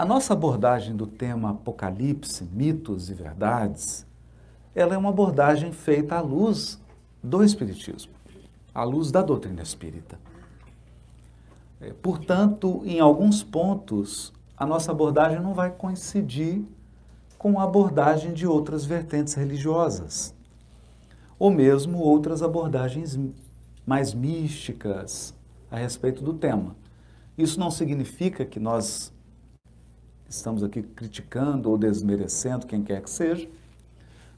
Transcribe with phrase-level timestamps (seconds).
[0.00, 4.06] A nossa abordagem do tema Apocalipse, mitos e verdades,
[4.74, 6.80] ela é uma abordagem feita à luz
[7.22, 8.10] do Espiritismo,
[8.74, 10.18] à luz da doutrina espírita.
[11.78, 16.64] É, portanto, em alguns pontos, a nossa abordagem não vai coincidir
[17.36, 20.34] com a abordagem de outras vertentes religiosas,
[21.38, 23.20] ou mesmo outras abordagens
[23.84, 25.34] mais místicas
[25.70, 26.74] a respeito do tema.
[27.36, 29.12] Isso não significa que nós
[30.30, 33.48] estamos aqui criticando ou desmerecendo quem quer que seja,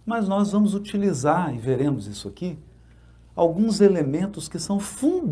[0.06, 2.58] mas nós vamos utilizar, e veremos isso aqui,
[3.36, 5.28] alguns elementos que são fundamentais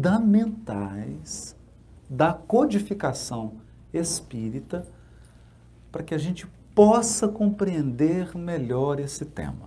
[2.09, 3.54] da codificação
[3.92, 4.87] espírita
[5.91, 9.65] para que a gente possa compreender melhor esse tema.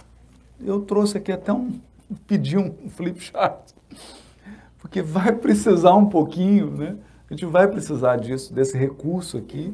[0.60, 1.82] Eu trouxe aqui até um,
[2.28, 3.72] pedi um flip chart,
[4.78, 6.98] porque vai precisar um pouquinho, né?
[7.30, 9.74] A gente vai precisar disso, desse recurso aqui,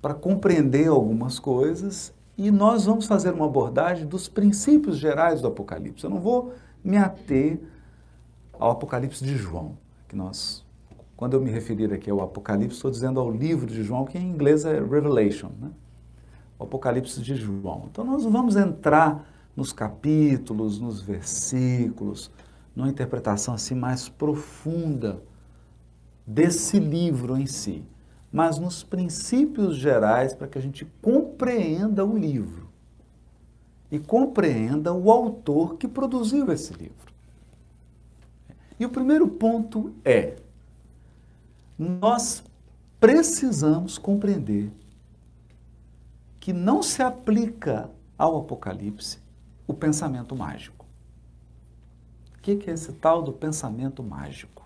[0.00, 6.04] para compreender algumas coisas e nós vamos fazer uma abordagem dos princípios gerais do Apocalipse.
[6.04, 7.60] Eu não vou me ater
[8.58, 9.76] ao Apocalipse de João,
[10.08, 10.64] que nós
[11.20, 14.26] quando eu me referir aqui ao Apocalipse, estou dizendo ao livro de João, que em
[14.26, 15.70] inglês é Revelation, né?
[16.58, 17.88] o Apocalipse de João.
[17.90, 22.30] Então nós vamos entrar nos capítulos, nos versículos,
[22.74, 25.22] numa interpretação assim mais profunda
[26.26, 27.84] desse livro em si,
[28.32, 32.70] mas nos princípios gerais para que a gente compreenda o livro
[33.90, 37.12] e compreenda o autor que produziu esse livro.
[38.78, 40.36] E o primeiro ponto é
[41.76, 42.42] nós
[43.00, 44.70] precisamos compreender
[46.38, 49.18] que não se aplica ao Apocalipse
[49.66, 50.86] o pensamento mágico.
[52.36, 54.59] O que é esse tal do pensamento mágico?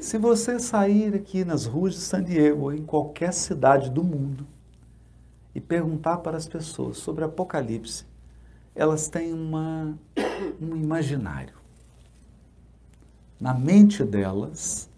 [0.00, 4.46] Se você sair aqui nas ruas de San Diego ou em qualquer cidade do mundo
[5.52, 8.06] e perguntar para as pessoas sobre Apocalipse,
[8.76, 9.98] elas têm uma,
[10.62, 11.54] um imaginário.
[13.40, 14.88] Na mente delas,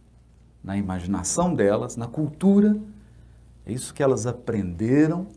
[0.62, 2.78] na imaginação delas, na cultura.
[3.64, 5.28] É isso que elas aprenderam,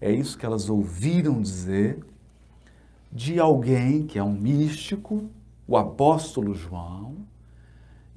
[0.00, 2.04] é isso que elas ouviram dizer
[3.12, 5.30] de alguém que é um místico,
[5.68, 7.27] o apóstolo João.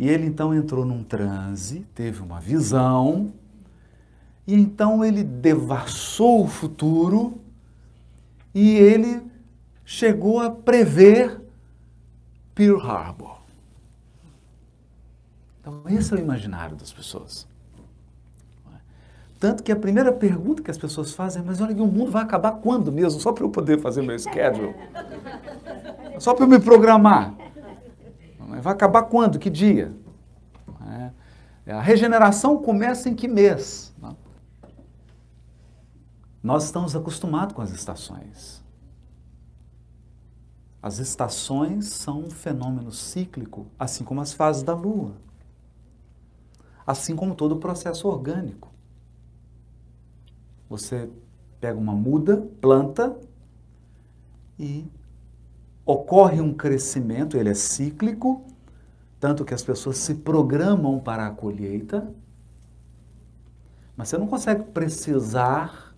[0.01, 3.31] E ele então entrou num transe, teve uma visão,
[4.47, 7.39] e então ele devassou o futuro
[8.51, 9.21] e ele
[9.85, 11.39] chegou a prever
[12.55, 13.41] Pearl Harbor.
[15.59, 17.47] Então, esse é o imaginário das pessoas.
[19.39, 22.23] Tanto que a primeira pergunta que as pessoas fazem é: mas olha, o mundo vai
[22.23, 23.19] acabar quando mesmo?
[23.19, 24.73] Só para eu poder fazer meu schedule.
[26.17, 27.50] Só para eu me programar.
[28.59, 29.39] Vai acabar quando?
[29.39, 29.95] Que dia?
[31.65, 33.93] É, a regeneração começa em que mês?
[36.43, 38.63] Nós estamos acostumados com as estações.
[40.81, 45.13] As estações são um fenômeno cíclico, assim como as fases da Lua
[46.85, 48.69] assim como todo o processo orgânico.
[50.69, 51.09] Você
[51.59, 53.17] pega uma muda, planta
[54.57, 54.85] e
[55.85, 58.45] ocorre um crescimento, ele é cíclico,
[59.19, 62.13] tanto que as pessoas se programam para a colheita,
[63.95, 65.95] mas você não consegue precisar,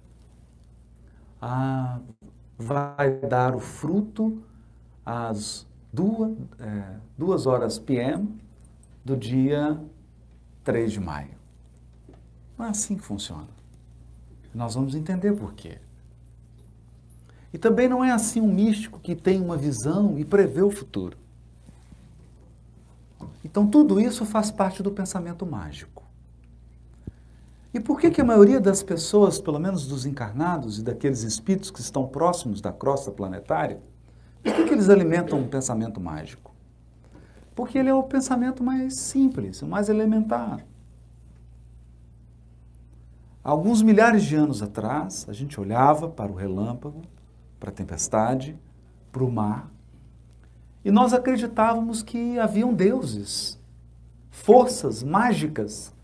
[1.42, 2.00] ah,
[2.58, 4.44] vai dar o fruto
[5.06, 8.28] às duas, é, duas horas PM
[9.06, 9.80] do dia
[10.64, 11.36] 3 de maio.
[12.58, 13.48] Não é assim que funciona.
[14.54, 15.80] Nós vamos entender por quê.
[17.54, 21.16] E também não é assim um místico que tem uma visão e prevê o futuro.
[23.46, 26.04] Então tudo isso faz parte do pensamento mágico.
[27.74, 31.72] E por que, que a maioria das pessoas, pelo menos dos encarnados e daqueles espíritos
[31.72, 33.82] que estão próximos da crosta planetária,
[34.44, 36.54] por que, que eles alimentam um pensamento mágico?
[37.56, 40.66] Porque ele é o pensamento mais simples, o mais elementar.
[43.44, 47.02] Alguns milhares de anos atrás, a gente olhava para o relâmpago,
[47.64, 48.60] para a tempestade,
[49.10, 49.72] para o mar,
[50.84, 53.58] e nós acreditávamos que haviam deuses,
[54.30, 55.96] forças mágicas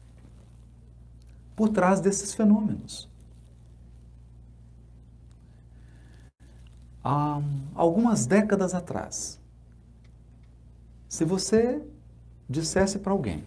[1.57, 3.09] por trás desses fenômenos.
[7.03, 7.41] Há
[7.75, 9.37] algumas décadas atrás,
[11.09, 11.85] se você
[12.49, 13.43] dissesse para alguém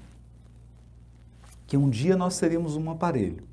[1.67, 3.49] que um dia nós seríamos um aparelho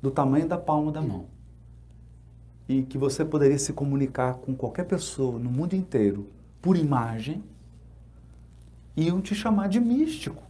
[0.00, 1.35] do tamanho da palma da mão
[2.68, 6.28] e que você poderia se comunicar com qualquer pessoa no mundo inteiro
[6.60, 7.44] por imagem,
[8.96, 10.46] iam te chamar de místico.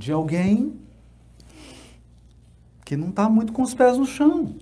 [0.00, 0.80] de alguém
[2.86, 4.56] que não está muito com os pés no chão.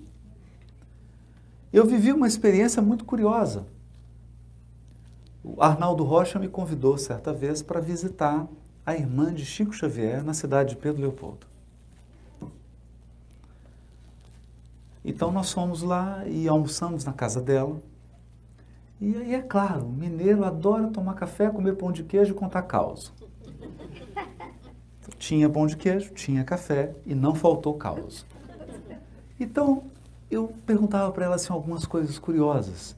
[1.71, 3.65] Eu vivi uma experiência muito curiosa.
[5.41, 8.47] O Arnaldo Rocha me convidou certa vez para visitar
[8.85, 11.47] a irmã de Chico Xavier na cidade de Pedro Leopoldo.
[15.03, 17.81] Então nós fomos lá e almoçamos na casa dela.
[18.99, 22.63] E aí é claro, o mineiro adora tomar café, comer pão de queijo e contar
[22.63, 23.11] causa.
[25.17, 28.23] Tinha pão de queijo, tinha café e não faltou causa.
[29.39, 29.83] Então
[30.29, 32.95] eu perguntava para ela assim, algumas coisas curiosas.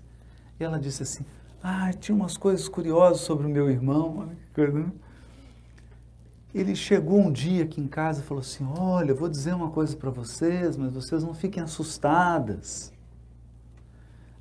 [0.60, 1.26] E ela disse assim:
[1.64, 4.28] Ah, tinha umas coisas curiosas sobre o meu irmão.
[4.56, 4.92] Né?
[6.54, 9.96] Ele chegou um dia aqui em casa e falou assim: Olha, vou dizer uma coisa
[9.96, 12.92] para vocês, mas vocês não fiquem assustadas.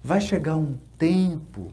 [0.02, 1.72] Vai chegar um tempo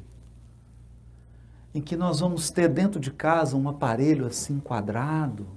[1.74, 5.48] em que nós vamos ter dentro de casa um aparelho assim quadrado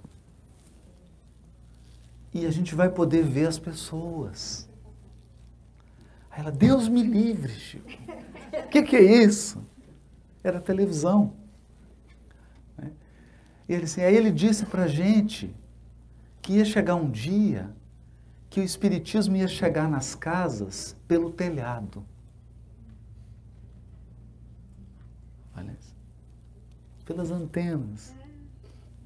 [2.33, 4.69] e a gente vai poder ver as pessoas.
[6.31, 7.89] Aí ela, Deus me livre, Chico.
[8.53, 9.61] O que, que, é isso?
[10.43, 11.33] Era televisão.
[13.71, 15.55] Ele, assim, aí ele disse para a gente
[16.43, 17.71] que ia chegar um dia
[18.49, 22.05] que o Espiritismo ia chegar nas casas pelo telhado.
[25.57, 25.95] Olha isso.
[27.05, 28.13] Pelas antenas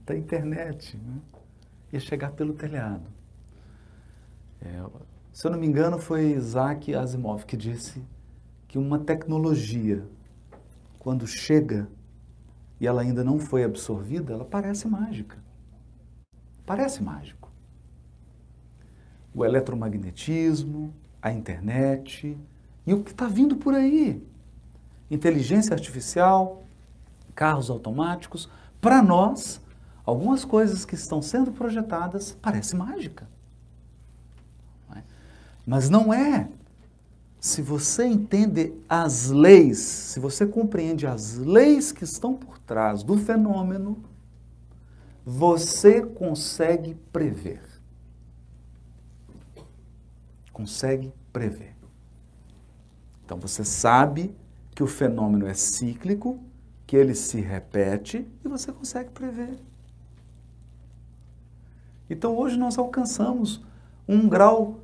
[0.06, 0.96] da internet.
[0.96, 1.18] Né?
[1.92, 3.04] Ia chegar pelo telhado.
[4.62, 4.82] É,
[5.30, 8.02] se eu não me engano, foi Isaac Asimov que disse
[8.66, 10.02] que uma tecnologia,
[10.98, 11.86] quando chega
[12.80, 15.38] e ela ainda não foi absorvida, ela parece mágica.
[16.66, 17.50] Parece mágico.
[19.34, 22.38] O eletromagnetismo, a internet
[22.86, 24.26] e o que está vindo por aí.
[25.10, 26.64] Inteligência artificial,
[27.34, 28.48] carros automáticos.
[28.80, 29.60] Para nós,
[30.04, 33.28] algumas coisas que estão sendo projetadas parecem mágica.
[35.66, 36.48] Mas não é.
[37.44, 43.18] Se você entende as leis, se você compreende as leis que estão por trás do
[43.18, 44.02] fenômeno,
[45.26, 47.60] você consegue prever.
[50.54, 51.76] Consegue prever.
[53.26, 54.34] Então você sabe
[54.74, 56.42] que o fenômeno é cíclico,
[56.86, 59.58] que ele se repete e você consegue prever.
[62.08, 63.62] Então hoje nós alcançamos
[64.08, 64.80] um grau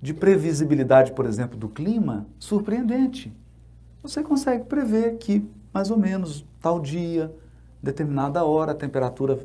[0.00, 3.34] de previsibilidade, por exemplo, do clima, surpreendente.
[4.02, 7.34] Você consegue prever que, mais ou menos, tal dia,
[7.82, 9.38] determinada hora, a temperatura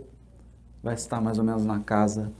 [0.84, 2.32] vai estar mais ou menos na casa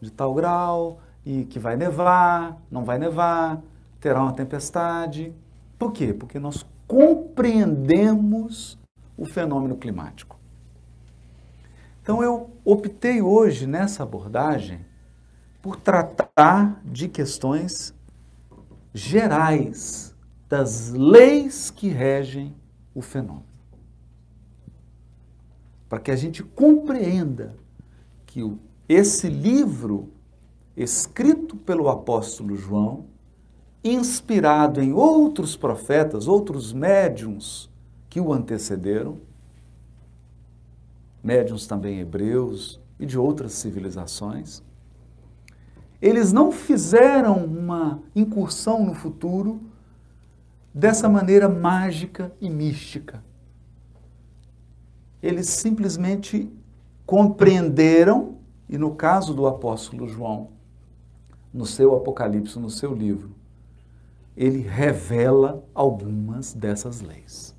[0.00, 3.60] de tal grau, e que vai nevar, não vai nevar,
[4.00, 5.34] terá uma tempestade.
[5.78, 6.12] Por quê?
[6.12, 8.78] Porque nós compreendemos
[9.16, 10.38] o fenômeno climático.
[12.02, 14.80] Então eu optei hoje nessa abordagem
[15.62, 17.94] por tratar de questões
[18.94, 20.14] gerais
[20.48, 22.54] das leis que regem
[22.94, 23.44] o fenômeno.
[25.88, 27.54] Para que a gente compreenda
[28.26, 28.56] que
[28.88, 30.12] esse livro,
[30.76, 33.06] escrito pelo apóstolo João,
[33.82, 37.70] inspirado em outros profetas, outros médiums
[38.08, 39.18] que o antecederam,
[41.22, 44.62] médiums também hebreus e de outras civilizações,
[46.00, 49.60] eles não fizeram uma incursão no futuro
[50.72, 53.22] dessa maneira mágica e mística.
[55.22, 56.50] Eles simplesmente
[57.04, 58.36] compreenderam,
[58.68, 60.48] e no caso do apóstolo João,
[61.52, 63.34] no seu Apocalipse, no seu livro,
[64.36, 67.54] ele revela algumas dessas leis.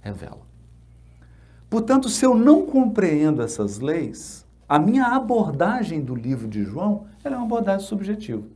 [0.00, 0.46] Revela.
[1.70, 7.28] Portanto, se eu não compreendo essas leis, a minha abordagem do livro de João é
[7.30, 8.46] uma abordagem subjetiva.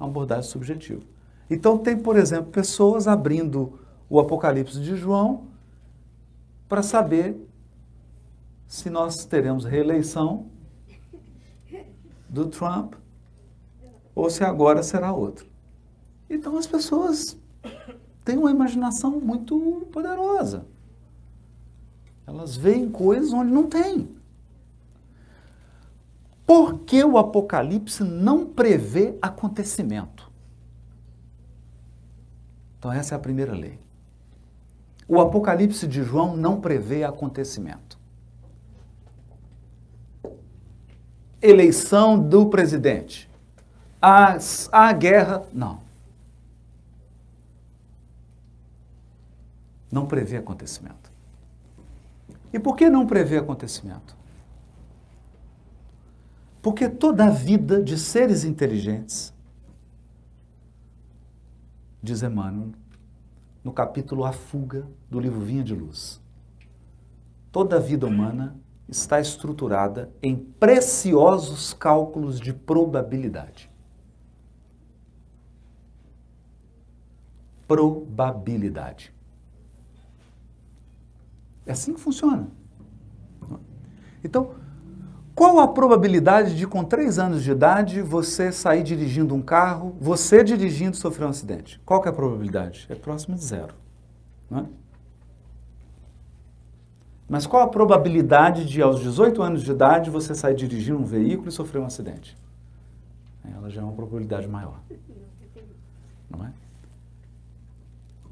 [0.00, 1.02] Uma abordagem subjetiva.
[1.50, 5.48] Então, tem, por exemplo, pessoas abrindo o Apocalipse de João
[6.68, 7.36] para saber
[8.66, 10.46] se nós teremos reeleição
[12.28, 12.94] do Trump
[14.14, 15.46] ou se agora será outro.
[16.30, 17.38] Então, as pessoas
[18.24, 20.66] têm uma imaginação muito poderosa.
[22.28, 24.06] Elas veem coisas onde não tem.
[26.46, 30.30] Por que o Apocalipse não prevê acontecimento?
[32.78, 33.80] Então, essa é a primeira lei.
[35.08, 37.98] O Apocalipse de João não prevê acontecimento.
[41.40, 43.30] Eleição do presidente.
[44.02, 44.36] A,
[44.70, 45.80] a guerra, não.
[49.90, 51.07] Não prevê acontecimento.
[52.52, 54.16] E por que não prever acontecimento?
[56.62, 59.34] Porque toda a vida de seres inteligentes,
[62.02, 62.72] diz Emmanuel,
[63.62, 66.20] no capítulo A Fuga do livro Vinha de Luz,
[67.52, 68.56] toda a vida humana
[68.88, 73.70] está estruturada em preciosos cálculos de probabilidade.
[77.66, 79.12] Probabilidade.
[81.68, 82.48] É assim que funciona.
[84.24, 84.52] Então,
[85.34, 90.42] qual a probabilidade de, com três anos de idade, você sair dirigindo um carro, você
[90.42, 91.78] dirigindo sofrer um acidente?
[91.84, 92.86] Qual é a probabilidade?
[92.88, 93.74] É próxima de zero.
[94.50, 94.64] Não é?
[97.28, 101.50] Mas qual a probabilidade de, aos 18 anos de idade, você sair dirigindo um veículo
[101.50, 102.34] e sofrer um acidente?
[103.44, 104.80] Ela já é uma probabilidade maior.
[106.30, 106.52] Não é?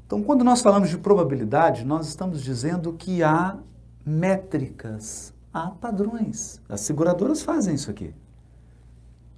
[0.07, 3.59] Então, quando nós falamos de probabilidade, nós estamos dizendo que há
[4.05, 6.61] métricas, há padrões.
[6.69, 8.15] As seguradoras fazem isso aqui.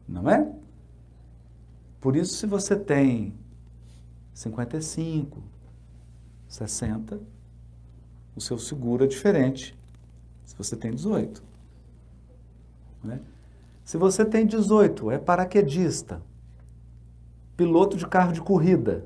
[0.07, 0.47] Não é?
[1.99, 3.33] Por isso, se você tem
[4.31, 5.41] 55,
[6.47, 7.19] 60,
[8.35, 9.75] o seu seguro é diferente
[10.45, 11.43] se você tem 18.
[13.03, 13.19] Né?
[13.83, 16.21] Se você tem 18, é paraquedista,
[17.57, 19.05] piloto de carro de corrida,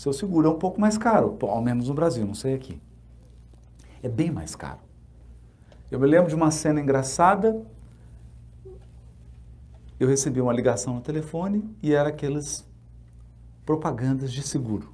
[0.00, 2.80] seu seguro é um pouco mais caro, ao menos no Brasil, não sei aqui.
[4.02, 4.78] É bem mais caro.
[5.90, 7.62] Eu me lembro de uma cena engraçada.
[9.98, 12.66] Eu recebi uma ligação no telefone e era aquelas
[13.66, 14.90] propagandas de seguro.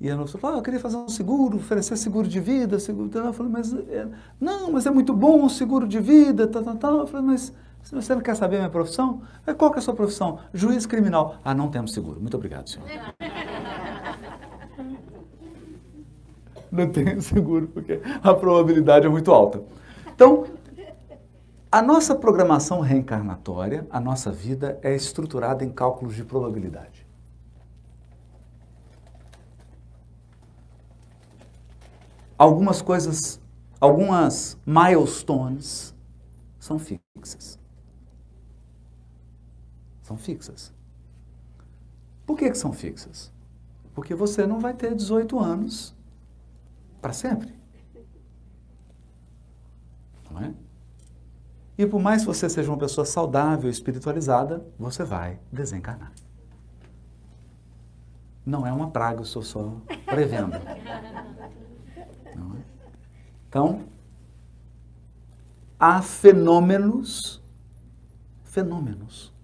[0.00, 3.08] E a nossa falou, ah, eu queria fazer um seguro, oferecer seguro de vida, seguro.
[3.16, 4.08] Eu falei, mas é,
[4.40, 6.98] não, mas é muito bom o seguro de vida, tal, tal, tal.
[6.98, 7.52] Eu falei, mas
[7.94, 9.22] você não quer saber minha profissão?
[9.56, 10.40] Qual que é a sua profissão?
[10.52, 11.36] Juiz criminal.
[11.44, 12.20] Ah, não temos seguro.
[12.20, 12.88] Muito obrigado, senhor.
[16.70, 19.62] não tenho seguro, porque a probabilidade é muito alta.
[20.14, 20.44] Então,
[21.70, 27.06] a nossa programação reencarnatória, a nossa vida, é estruturada em cálculos de probabilidade.
[32.38, 33.40] algumas coisas,
[33.80, 35.94] algumas milestones
[36.58, 37.58] são fixas.
[40.06, 40.72] São fixas.
[42.24, 43.32] Por que, que são fixas?
[43.92, 45.96] Porque você não vai ter 18 anos
[47.02, 47.52] para sempre.
[50.30, 50.54] Não é?
[51.76, 56.12] E por mais que você seja uma pessoa saudável, espiritualizada, você vai desencarnar.
[58.44, 60.54] Não é uma praga, eu estou só prevendo.
[60.54, 61.50] É?
[63.48, 63.88] Então,
[65.80, 67.42] há fenômenos,
[68.44, 69.34] fenômenos.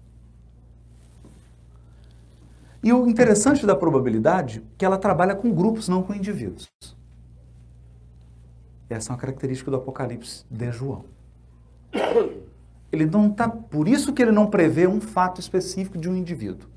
[2.83, 6.69] E o interessante da probabilidade é que ela trabalha com grupos, não com indivíduos.
[8.89, 11.05] Essa é uma característica do Apocalipse de João.
[12.91, 16.69] Ele não tá, por isso que ele não prevê um fato específico de um indivíduo.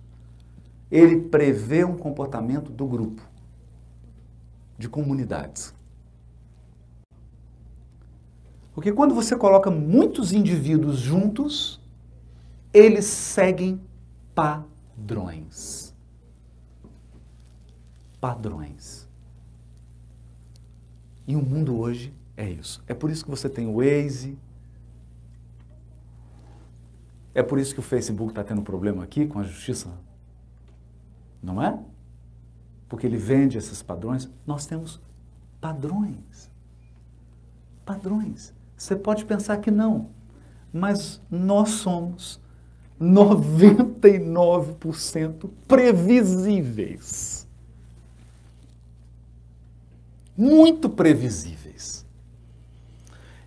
[0.90, 3.20] Ele prevê um comportamento do grupo,
[4.78, 5.74] de comunidades.
[8.72, 11.80] Porque quando você coloca muitos indivíduos juntos,
[12.72, 13.80] eles seguem
[14.34, 15.85] padrões.
[18.20, 19.08] Padrões.
[21.26, 22.82] E o mundo hoje é isso.
[22.86, 24.38] É por isso que você tem o Waze.
[27.34, 29.90] É por isso que o Facebook está tendo problema aqui com a justiça.
[31.42, 31.78] Não é?
[32.88, 34.30] Porque ele vende esses padrões.
[34.46, 35.00] Nós temos
[35.60, 36.50] padrões.
[37.84, 38.54] Padrões.
[38.76, 40.10] Você pode pensar que não,
[40.72, 42.40] mas nós somos
[43.00, 47.45] 99% previsíveis.
[50.36, 52.04] Muito previsíveis.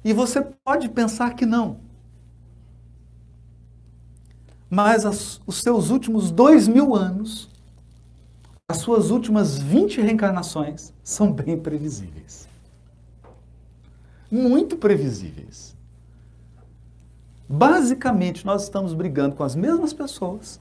[0.03, 1.79] E você pode pensar que não.
[4.69, 7.49] Mas as, os seus últimos dois mil anos,
[8.67, 12.49] as suas últimas 20 reencarnações, são bem previsíveis
[14.31, 15.75] muito previsíveis.
[17.47, 20.59] Basicamente, nós estamos brigando com as mesmas pessoas.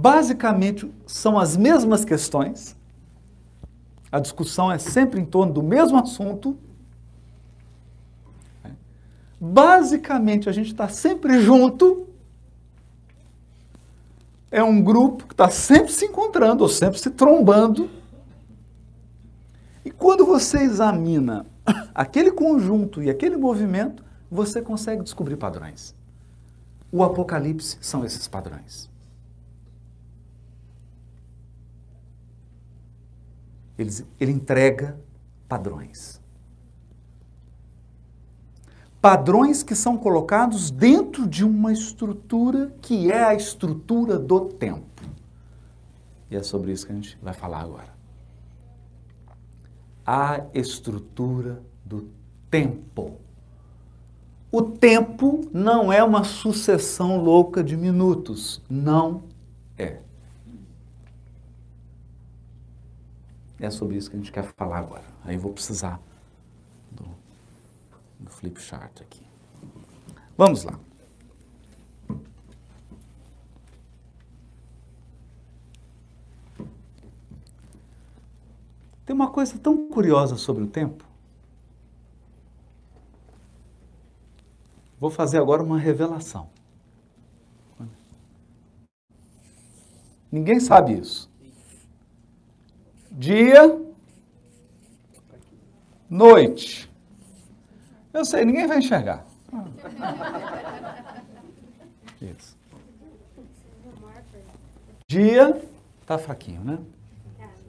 [0.00, 2.76] Basicamente, são as mesmas questões.
[4.10, 6.58] A discussão é sempre em torno do mesmo assunto.
[9.40, 12.08] Basicamente, a gente está sempre junto
[14.50, 17.90] é um grupo que está sempre se encontrando ou sempre se trombando.
[19.84, 21.44] E quando você examina
[21.92, 25.92] aquele conjunto e aquele movimento, você consegue descobrir padrões.
[26.92, 28.93] O Apocalipse são esses padrões.
[33.78, 33.90] Ele,
[34.20, 34.98] ele entrega
[35.48, 36.20] padrões.
[39.00, 45.02] Padrões que são colocados dentro de uma estrutura que é a estrutura do tempo.
[46.30, 47.94] E é sobre isso que a gente vai falar agora.
[50.06, 52.08] A estrutura do
[52.50, 53.18] tempo.
[54.50, 58.62] O tempo não é uma sucessão louca de minutos.
[58.70, 59.24] Não
[59.76, 59.98] é.
[63.58, 65.04] É sobre isso que a gente quer falar agora.
[65.24, 66.00] Aí eu vou precisar
[66.90, 67.04] do,
[68.18, 69.26] do flip chart aqui.
[70.36, 70.78] Vamos lá.
[79.06, 81.04] Tem uma coisa tão curiosa sobre o tempo.
[84.98, 86.48] Vou fazer agora uma revelação.
[90.32, 91.30] Ninguém sabe isso.
[93.16, 93.80] Dia,
[96.10, 96.90] noite.
[98.12, 99.24] Eu sei, ninguém vai enxergar.
[102.20, 102.56] Isso.
[105.06, 105.62] Dia,
[106.04, 106.78] tá fraquinho, né?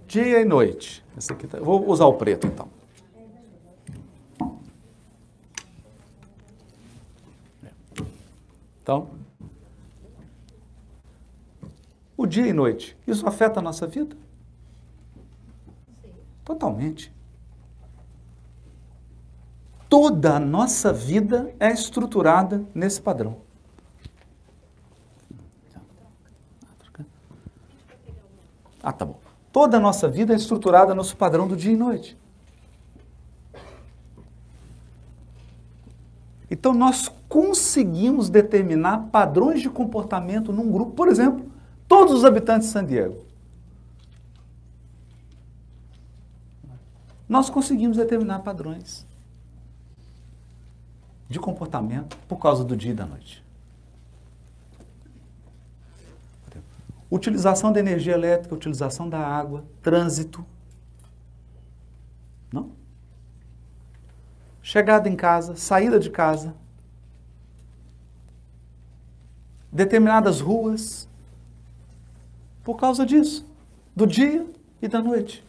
[0.07, 1.05] Dia e noite.
[1.15, 2.67] Esse aqui tá, vou usar o preto então.
[8.81, 9.09] Então,
[12.17, 14.15] o dia e noite, isso afeta a nossa vida?
[16.45, 17.11] Totalmente.
[19.89, 23.37] Toda a nossa vida é estruturada nesse padrão.
[28.83, 29.19] Ah, tá bom.
[29.51, 32.15] Toda a nossa vida é estruturada no padrão do dia e noite.
[36.51, 40.91] Então, nós conseguimos determinar padrões de comportamento num grupo.
[40.91, 41.51] Por exemplo,
[41.87, 43.25] todos os habitantes de San Diego.
[47.27, 49.05] Nós conseguimos determinar padrões
[51.27, 53.43] de comportamento por causa do dia e da noite.
[57.09, 60.45] Utilização da energia elétrica, utilização da água, trânsito.
[62.51, 62.71] Não?
[64.61, 66.55] Chegada em casa, saída de casa.
[69.71, 71.07] Determinadas ruas.
[72.63, 73.45] Por causa disso,
[73.95, 74.45] do dia
[74.81, 75.43] e da noite.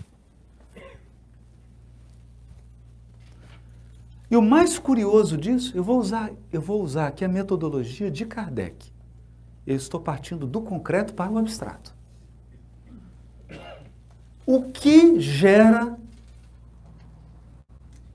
[4.31, 8.27] E o mais curioso disso, eu vou usar, eu vou usar aqui a metodologia de
[8.27, 8.97] Kardec
[9.67, 11.95] eu estou partindo do concreto para o abstrato.
[14.47, 15.99] O que gera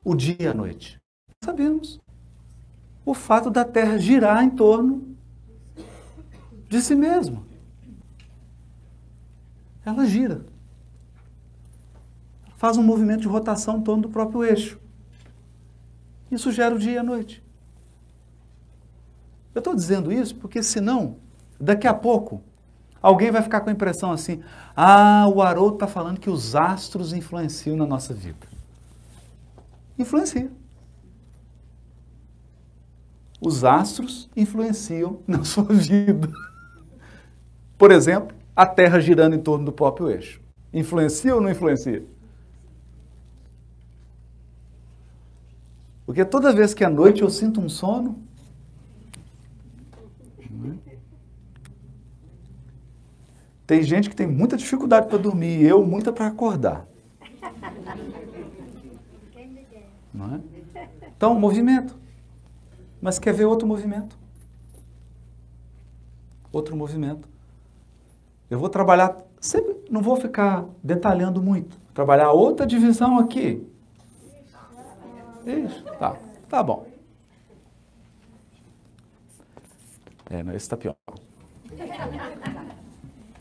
[0.04, 0.98] o dia e a noite?
[1.44, 2.00] Sabemos.
[3.06, 5.18] O fato da Terra girar em torno
[6.70, 7.44] de si mesma.
[9.84, 10.46] Ela gira.
[12.56, 14.80] Faz um movimento de rotação em torno do próprio eixo.
[16.32, 17.44] Isso gera o dia e a noite.
[19.54, 21.18] Eu estou dizendo isso porque, senão,
[21.62, 22.42] Daqui a pouco,
[23.00, 24.42] alguém vai ficar com a impressão assim:
[24.76, 28.48] ah, o Haroldo está falando que os astros influenciam na nossa vida.
[29.98, 30.52] Influencia.
[33.40, 36.32] Os astros influenciam na sua vida.
[37.78, 40.42] Por exemplo, a Terra girando em torno do próprio eixo.
[40.74, 42.04] Influencia ou não influencia?
[46.12, 48.22] Porque toda vez que é noite eu sinto um sono,
[53.66, 56.86] Tem gente que tem muita dificuldade para dormir, eu muita para acordar.
[60.14, 60.42] Não é?
[61.16, 61.98] Então, movimento.
[63.02, 64.20] Mas quer ver outro movimento?
[66.52, 67.30] Outro movimento.
[68.50, 71.80] Eu vou trabalhar, sempre não vou ficar detalhando muito.
[71.94, 73.66] Trabalhar outra divisão aqui.
[75.46, 76.18] Isso, tá.
[76.50, 76.86] Tá bom.
[80.30, 80.96] É, não, esse tá pior.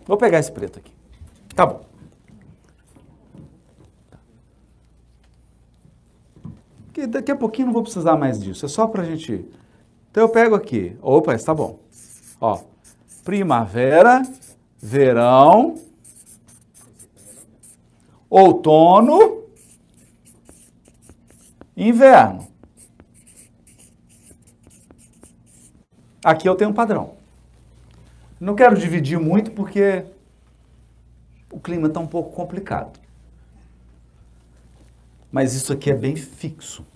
[0.07, 0.93] Vou pegar esse preto aqui.
[1.55, 1.85] Tá bom.
[6.93, 8.67] Que daqui a pouquinho não vou precisar mais disso.
[8.67, 9.49] É só para a gente.
[10.11, 10.97] Então eu pego aqui.
[11.01, 11.79] Opa, está bom.
[12.41, 12.61] Ó,
[13.25, 14.23] primavera,
[14.79, 15.77] verão,
[18.29, 19.40] outono,
[21.89, 22.49] inverno.
[26.25, 27.15] Aqui eu tenho um padrão.
[28.39, 30.05] Não quero dividir muito porque
[31.51, 32.99] o clima está um pouco complicado.
[35.33, 36.87] Mas isso aqui é bem fixo.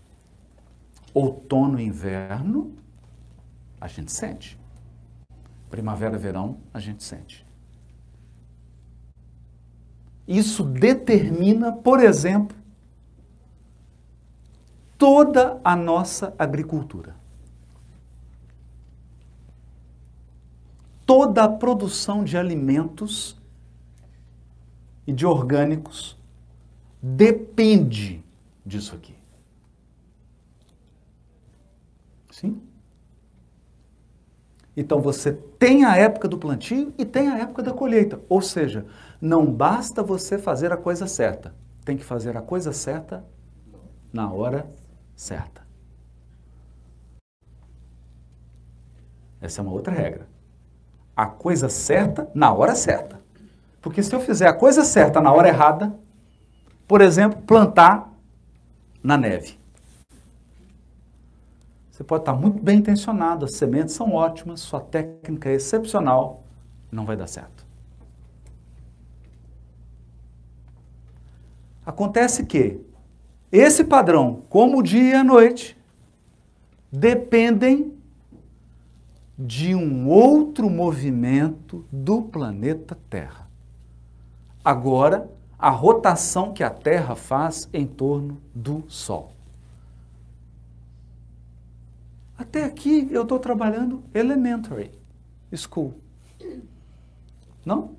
[1.12, 2.74] Outono e inverno,
[3.80, 4.58] a gente sente.
[5.70, 7.46] Primavera e verão, a gente sente.
[10.26, 12.56] Isso determina, por exemplo,
[15.04, 17.14] toda a nossa agricultura.
[21.04, 23.38] Toda a produção de alimentos
[25.06, 26.16] e de orgânicos
[27.02, 28.24] depende
[28.64, 29.14] disso aqui.
[32.30, 32.62] Sim?
[34.74, 38.22] Então você tem a época do plantio e tem a época da colheita.
[38.26, 38.86] Ou seja,
[39.20, 43.22] não basta você fazer a coisa certa, tem que fazer a coisa certa
[44.10, 44.66] na hora
[45.16, 45.64] certa.
[49.40, 50.26] Essa é uma outra regra.
[51.14, 53.20] A coisa certa na hora certa.
[53.80, 55.94] Porque se eu fizer a coisa certa na hora errada,
[56.88, 58.10] por exemplo, plantar
[59.02, 59.58] na neve.
[61.90, 66.42] Você pode estar muito bem intencionado, as sementes são ótimas, sua técnica é excepcional,
[66.90, 67.64] não vai dar certo.
[71.86, 72.80] Acontece que
[73.56, 75.78] esse padrão, como o dia e a noite,
[76.90, 77.94] dependem
[79.38, 83.48] de um outro movimento do planeta Terra.
[84.64, 89.32] Agora, a rotação que a Terra faz em torno do Sol.
[92.36, 94.90] Até aqui eu estou trabalhando elementary
[95.54, 95.94] school.
[97.64, 97.92] Não?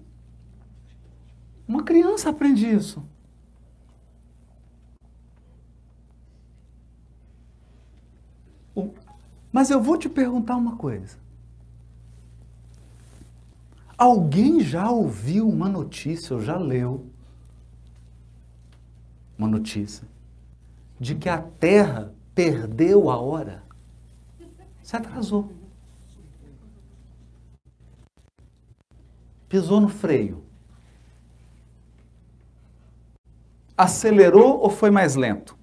[1.65, 3.02] Uma criança aprende isso.
[9.56, 11.18] Mas eu vou te perguntar uma coisa.
[13.98, 17.06] Alguém já ouviu uma notícia ou já leu
[19.38, 20.06] uma notícia
[21.00, 23.63] de que a Terra perdeu a hora?
[24.84, 25.50] Se atrasou.
[29.48, 30.44] Pisou no freio.
[33.78, 35.58] Acelerou ou foi mais lento?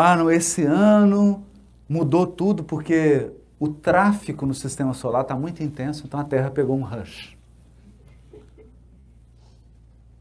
[0.00, 1.44] Ah, não, esse ano
[1.88, 6.78] mudou tudo porque o tráfego no sistema solar está muito intenso, então a Terra pegou
[6.78, 7.36] um rush.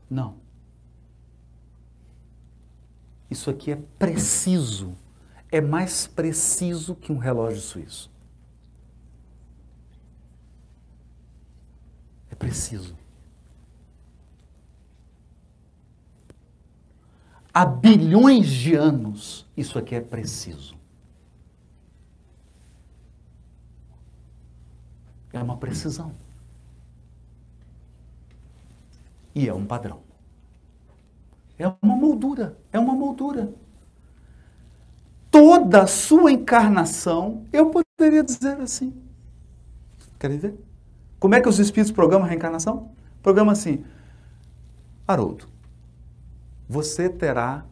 [0.10, 0.34] Não.
[3.30, 4.96] Isso aqui é preciso
[5.52, 8.12] é mais preciso que um relógio suíço.
[12.32, 12.96] É preciso.
[17.58, 20.78] Há bilhões de anos, isso aqui é preciso.
[25.34, 26.12] É uma precisão.
[29.34, 30.02] E é um padrão.
[31.58, 32.60] É uma moldura.
[32.72, 33.52] É uma moldura
[35.32, 38.94] toda a sua encarnação, eu poderia dizer assim.
[40.20, 40.64] Querem ver?
[41.20, 42.92] Como é que os espíritos programam a reencarnação?
[43.24, 43.84] Programa assim:
[45.08, 45.57] Haroldo,
[46.68, 47.66] você terá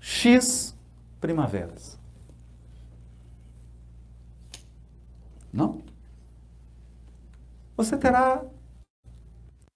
[0.00, 0.74] X
[1.20, 1.98] primaveras.
[5.52, 5.82] Não?
[7.76, 8.44] Você terá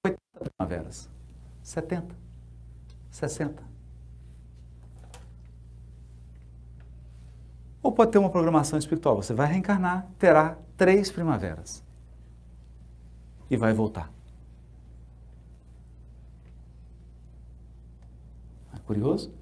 [0.05, 0.19] 80
[0.57, 1.09] primaveras,
[1.63, 2.15] 70,
[3.11, 3.63] 60.
[7.83, 9.17] Ou pode ter uma programação espiritual.
[9.17, 11.85] Você vai reencarnar, terá três primaveras.
[13.51, 14.14] E vai voltar.
[18.85, 19.33] Curioso?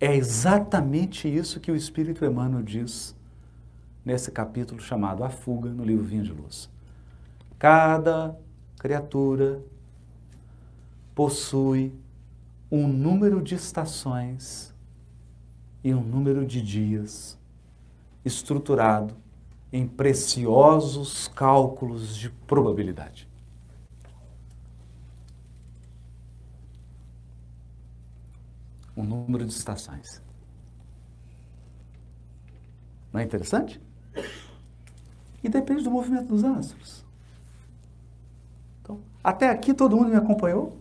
[0.00, 3.16] É exatamente isso que o Espírito Emmanuel diz
[4.04, 6.68] nesse capítulo chamado A Fuga, no livro Vinho de Luz.
[7.58, 8.36] Cada
[8.78, 9.62] criatura
[11.14, 11.92] possui
[12.70, 14.74] um número de estações
[15.82, 17.38] e um número de dias
[18.24, 19.14] estruturado
[19.72, 23.28] em preciosos cálculos de probabilidade.
[28.96, 30.22] Um número de estações.
[33.12, 33.80] Não é interessante?
[35.42, 37.04] E depende do movimento dos astros.
[38.82, 40.76] Então, até aqui todo mundo me acompanhou?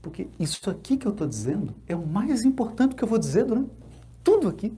[0.00, 3.44] Porque isso aqui que eu estou dizendo é o mais importante que eu vou dizer
[3.44, 3.70] durante
[4.24, 4.76] tudo aqui.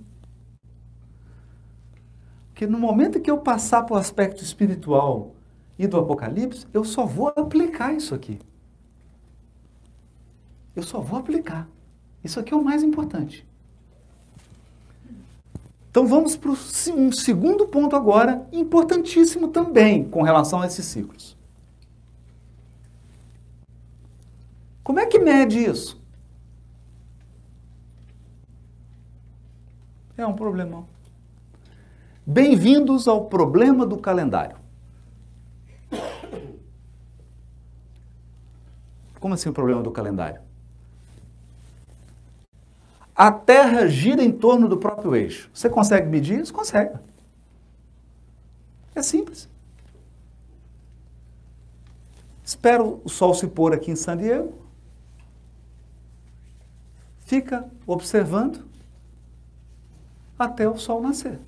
[2.49, 5.35] Porque no momento que eu passar para o aspecto espiritual
[5.79, 8.39] e do Apocalipse, eu só vou aplicar isso aqui.
[10.75, 11.69] Eu só vou aplicar.
[12.23, 13.47] Isso aqui é o mais importante.
[15.91, 21.37] Então vamos para um segundo ponto agora, importantíssimo também com relação a esses ciclos.
[24.85, 26.01] Como é que mede isso?
[30.17, 30.87] É um problemão.
[32.25, 34.57] Bem-vindos ao problema do calendário.
[39.19, 40.50] Como assim o problema do calendário?
[43.21, 45.51] A Terra gira em torno do próprio eixo.
[45.53, 46.55] Você consegue medir isso?
[46.55, 46.99] Consegue.
[48.95, 49.47] É simples.
[52.43, 54.55] Espero o sol se pôr aqui em San Diego.
[57.27, 58.65] Fica observando
[60.39, 61.39] até o sol nascer.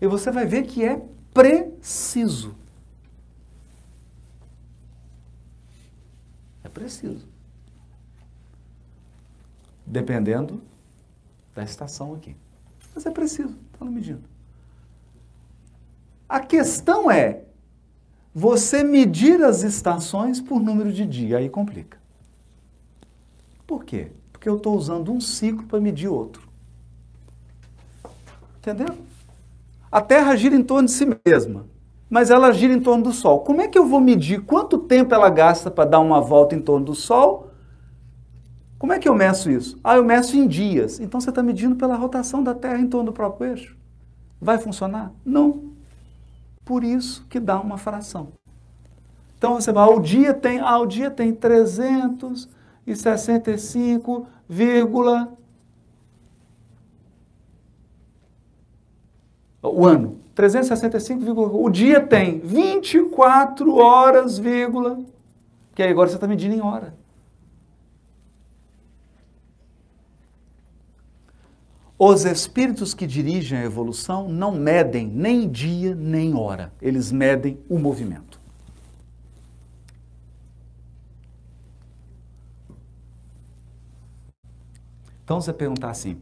[0.00, 1.00] E você vai ver que é
[1.32, 2.56] preciso.
[6.72, 7.26] Preciso.
[9.86, 10.62] Dependendo
[11.54, 12.36] da estação aqui.
[12.94, 14.22] Mas é preciso, está medindo.
[16.28, 17.44] A questão é
[18.34, 21.98] você medir as estações por número de dia, aí complica.
[23.66, 24.10] Por quê?
[24.32, 26.48] Porque eu estou usando um ciclo para medir outro.
[28.58, 28.96] Entendeu?
[29.90, 31.66] A Terra gira em torno de si mesma,
[32.12, 33.40] mas ela gira em torno do Sol.
[33.40, 36.60] Como é que eu vou medir quanto tempo ela gasta para dar uma volta em
[36.60, 37.48] torno do Sol?
[38.78, 39.80] Como é que eu meço isso?
[39.82, 41.00] Ah, eu meço em dias.
[41.00, 43.78] Então você está medindo pela rotação da Terra em torno do próprio eixo.
[44.38, 45.10] Vai funcionar?
[45.24, 45.72] Não.
[46.66, 48.34] Por isso que dá uma fração.
[49.38, 55.32] Então você vai, ah, o dia tem, ah, o dia tem 365, vírgula
[59.62, 64.98] o ano, 365, o dia tem 24 horas, vírgula,
[65.74, 66.94] que aí agora você está medindo em hora.
[71.96, 77.78] Os espíritos que dirigem a evolução não medem nem dia nem hora, eles medem o
[77.78, 78.40] movimento.
[85.22, 86.20] Então você perguntar assim: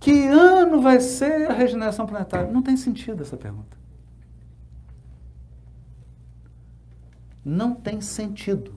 [0.00, 2.50] que ano vai ser a regeneração planetária?
[2.50, 3.76] Não tem sentido essa pergunta.
[7.44, 8.74] Não tem sentido.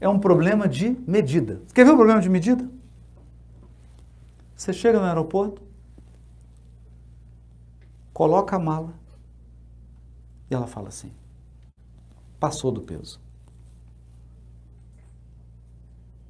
[0.00, 1.60] É um problema de medida.
[1.74, 2.68] Quer ver o problema de medida?
[4.54, 5.62] Você chega no aeroporto,
[8.12, 8.92] coloca a mala
[10.50, 11.12] e ela fala assim:
[12.38, 13.20] passou do peso.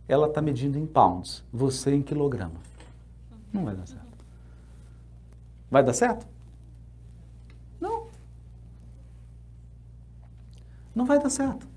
[0.09, 2.61] Ela está medindo em pounds, você em quilograma.
[3.53, 4.25] Não vai dar certo.
[5.71, 6.27] Vai dar certo?
[7.79, 8.07] Não.
[10.95, 11.69] Não vai dar certo.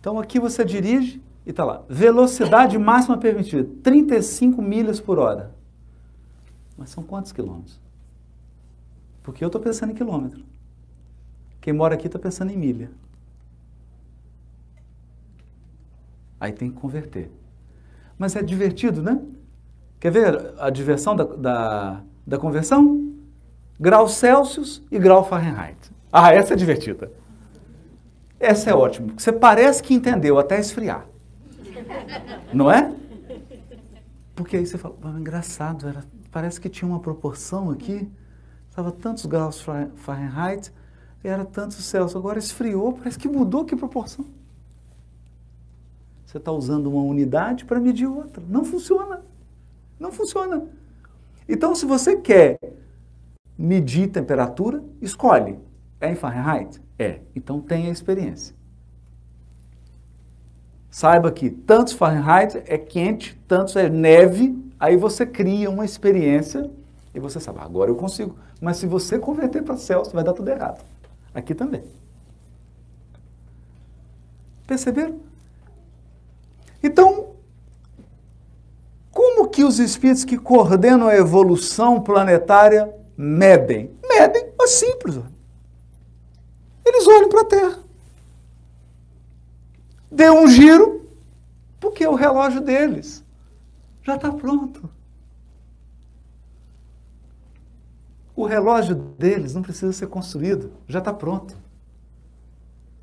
[0.00, 5.54] Então aqui você dirige e está lá, velocidade máxima permitida, 35 milhas por hora.
[6.76, 7.80] Mas são quantos quilômetros?
[9.22, 10.44] Porque eu estou pensando em quilômetro.
[11.60, 12.90] Quem mora aqui está pensando em milha.
[16.42, 17.30] Aí tem que converter.
[18.18, 19.22] Mas é divertido, né?
[20.00, 23.14] Quer ver a diversão da, da, da conversão?
[23.78, 25.78] Grau Celsius e grau Fahrenheit.
[26.12, 27.12] Ah, essa é divertida.
[28.40, 29.12] Essa é ótima.
[29.16, 31.06] Você parece que entendeu até esfriar.
[32.52, 32.92] Não é?
[34.34, 36.02] Porque aí você fala, ah, engraçado, era,
[36.32, 38.10] parece que tinha uma proporção aqui,
[38.68, 40.72] estava tantos graus Fahrenheit,
[41.22, 44.41] era tantos Celsius, agora esfriou, parece que mudou que proporção.
[46.32, 48.42] Você está usando uma unidade para medir outra.
[48.48, 49.20] Não funciona.
[50.00, 50.66] Não funciona.
[51.46, 52.58] Então, se você quer
[53.58, 55.58] medir temperatura, escolhe.
[56.00, 56.80] É em Fahrenheit?
[56.98, 57.20] É.
[57.36, 58.56] Então tenha experiência.
[60.90, 66.70] Saiba que tantos Fahrenheit é quente, tantos é neve, aí você cria uma experiência
[67.14, 68.38] e você sabe, agora eu consigo.
[68.58, 70.82] Mas se você converter para Celsius, vai dar tudo errado.
[71.34, 71.84] Aqui também.
[74.66, 75.31] Perceberam?
[76.82, 77.36] Então,
[79.10, 83.90] como que os espíritos que coordenam a evolução planetária medem?
[84.08, 85.20] Medem, é simples.
[86.84, 87.82] Eles olham para a Terra
[90.12, 91.08] deu um giro,
[91.80, 93.24] porque o relógio deles
[94.02, 94.88] já está pronto.
[98.36, 101.56] O relógio deles não precisa ser construído, já está pronto.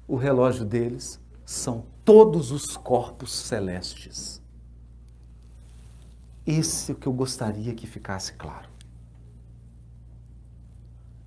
[0.07, 4.41] O relógio deles são todos os corpos celestes.
[6.43, 8.67] Esse é o que eu gostaria que ficasse claro.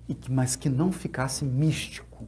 [0.09, 2.27] E que, mas que não ficasse místico.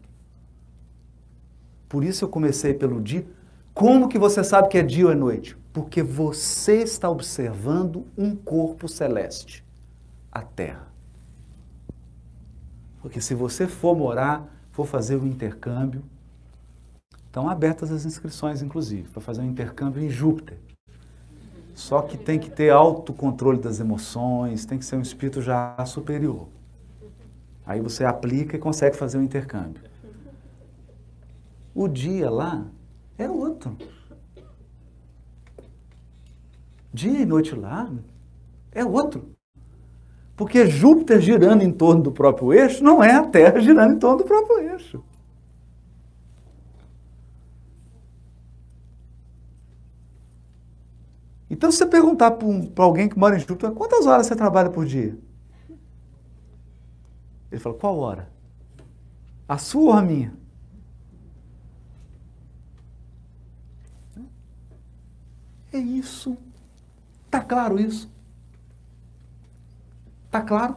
[1.89, 3.27] Por isso eu comecei pelo dia,
[3.73, 5.57] como que você sabe que é dia ou é noite?
[5.73, 9.65] Porque você está observando um corpo celeste,
[10.31, 10.87] a Terra.
[13.01, 16.05] Porque se você for morar, for fazer o um intercâmbio,
[17.35, 20.57] Estão abertas as inscrições, inclusive, para fazer um intercâmbio em Júpiter.
[21.73, 26.47] Só que tem que ter autocontrole das emoções, tem que ser um espírito já superior.
[27.65, 29.81] Aí você aplica e consegue fazer um intercâmbio.
[31.73, 32.65] O dia lá
[33.17, 33.77] é outro.
[36.93, 37.91] Dia e noite lá
[38.71, 39.35] é outro.
[40.37, 44.19] Porque Júpiter girando em torno do próprio eixo não é a Terra girando em torno
[44.19, 45.03] do próprio eixo.
[51.55, 54.69] Então, se você perguntar para um, alguém que mora em Júpiter, quantas horas você trabalha
[54.69, 55.17] por dia?
[57.49, 58.29] Ele fala, qual hora?
[59.47, 60.33] A sua ou a minha?
[65.71, 66.37] É isso.
[67.25, 68.11] Está claro isso?
[70.25, 70.75] Está claro?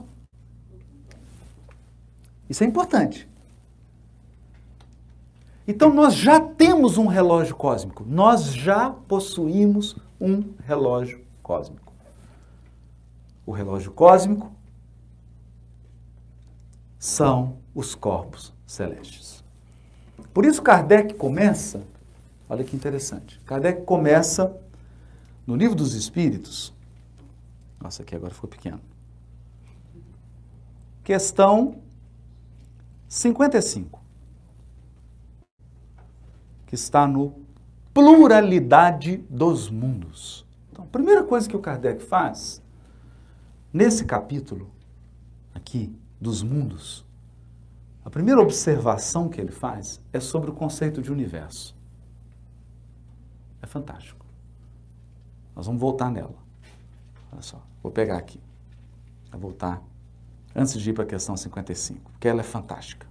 [2.48, 3.28] Isso é importante.
[5.66, 11.92] Então nós já temos um relógio cósmico, nós já possuímos um relógio cósmico.
[13.46, 14.52] O relógio cósmico
[16.98, 19.44] são os corpos celestes.
[20.34, 21.82] Por isso Kardec começa,
[22.48, 24.54] olha que interessante, Kardec começa
[25.46, 26.74] no livro dos Espíritos,
[27.80, 28.80] nossa, aqui agora ficou pequeno,
[31.04, 31.80] questão
[33.08, 34.02] 55,
[36.66, 37.30] que está no
[37.98, 40.46] pluralidade dos mundos.
[40.70, 42.62] Então, a primeira coisa que o Kardec faz,
[43.72, 44.70] nesse capítulo
[45.52, 47.04] aqui, dos mundos,
[48.04, 51.76] a primeira observação que ele faz é sobre o conceito de universo.
[53.60, 54.24] É fantástico.
[55.56, 56.36] Nós vamos voltar nela.
[57.32, 58.40] Olha só, vou pegar aqui.
[59.32, 59.82] Vou voltar
[60.54, 63.08] antes de ir para a questão 55, porque ela é fantástica.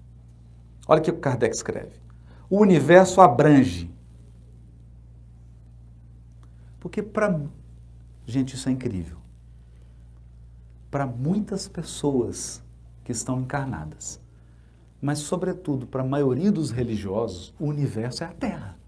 [0.87, 1.99] Olha o que o Kardec escreve.
[2.49, 3.96] O universo abrange.
[6.87, 7.41] Porque para.
[8.25, 9.17] Gente, isso é incrível.
[10.89, 12.63] Para muitas pessoas
[13.03, 14.21] que estão encarnadas,
[15.01, 18.79] mas, sobretudo, para a maioria dos religiosos, o universo é a Terra.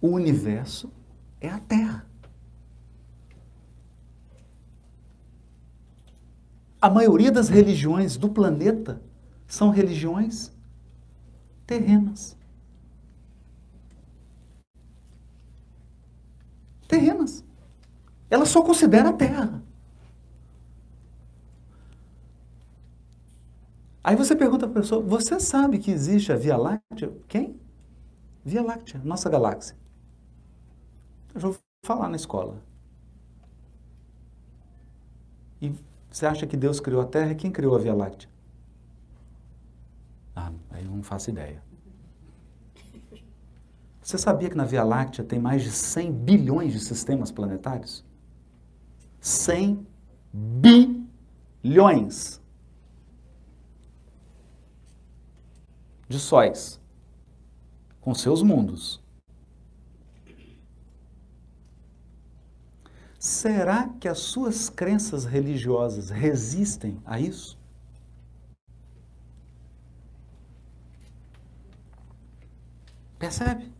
[0.00, 0.88] O universo
[1.40, 2.06] é a Terra.
[6.80, 9.02] A maioria das religiões do planeta
[9.48, 10.53] são religiões
[11.66, 12.36] terrenas.
[16.88, 17.44] Terrenas.
[18.30, 19.62] Ela só considera a Terra.
[24.02, 27.12] Aí você pergunta para a pessoa: você sabe que existe a Via Láctea?
[27.26, 27.58] Quem?
[28.44, 29.76] Via Láctea, nossa galáxia.
[31.34, 32.62] Eu já vou falar na escola.
[35.60, 35.72] E
[36.10, 38.33] você acha que Deus criou a Terra quem criou a Via Láctea?
[40.34, 41.62] Ah, aí eu não faço ideia.
[44.02, 48.04] Você sabia que na Via Láctea tem mais de 100 bilhões de sistemas planetários?
[49.20, 49.86] 100
[51.62, 52.42] bilhões
[56.06, 56.80] de sóis
[58.00, 59.02] com seus mundos.
[63.18, 67.58] Será que as suas crenças religiosas resistem a isso?
[73.24, 73.72] Percebe?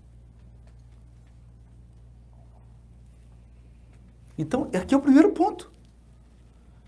[4.38, 5.70] Então, aqui é o primeiro ponto.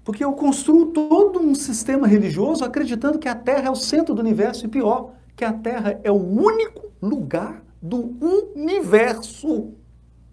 [0.03, 4.23] Porque eu construo todo um sistema religioso acreditando que a Terra é o centro do
[4.23, 8.17] universo e pior, que a Terra é o único lugar do
[8.55, 9.75] universo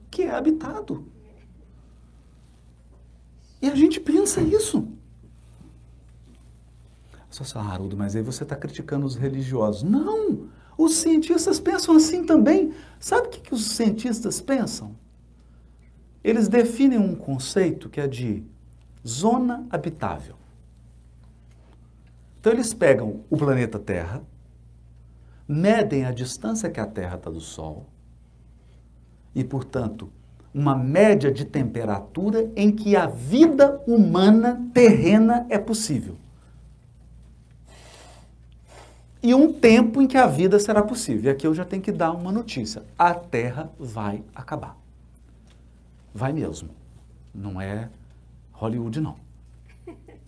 [0.10, 1.06] que é habitado.
[3.62, 4.88] E a gente pensa isso.
[7.30, 9.84] Só Haroldo, mas aí você está criticando os religiosos.
[9.84, 10.53] Não!
[10.84, 12.74] Os cientistas pensam assim também.
[13.00, 14.98] Sabe o que, que os cientistas pensam?
[16.22, 18.44] Eles definem um conceito que é de
[19.08, 20.36] zona habitável.
[22.38, 24.22] Então eles pegam o planeta Terra,
[25.48, 27.86] medem a distância que a Terra está do Sol
[29.34, 30.12] e, portanto,
[30.54, 36.18] uma média de temperatura em que a vida humana terrena é possível.
[39.24, 41.32] E um tempo em que a vida será possível.
[41.32, 44.78] E aqui eu já tenho que dar uma notícia: a Terra vai acabar.
[46.14, 46.70] Vai mesmo.
[47.34, 47.90] Não é
[48.52, 49.16] Hollywood, não.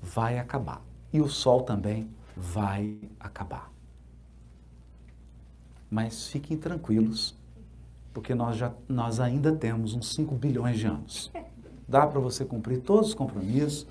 [0.01, 0.81] Vai acabar.
[1.11, 3.69] E o Sol também vai acabar.
[5.91, 7.35] Mas fiquem tranquilos,
[8.13, 11.31] porque nós, já, nós ainda temos uns 5 bilhões de anos.
[11.87, 13.85] Dá para você cumprir todos os compromissos,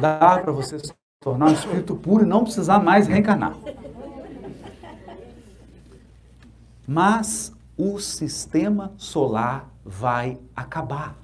[0.00, 3.56] dá para você se tornar um espírito puro e não precisar mais reencarnar.
[6.90, 11.18] Mas o sistema solar vai acabar.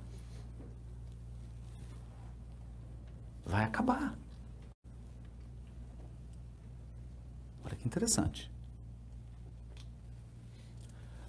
[3.47, 4.15] Vai acabar.
[7.65, 8.53] Olha que interessante.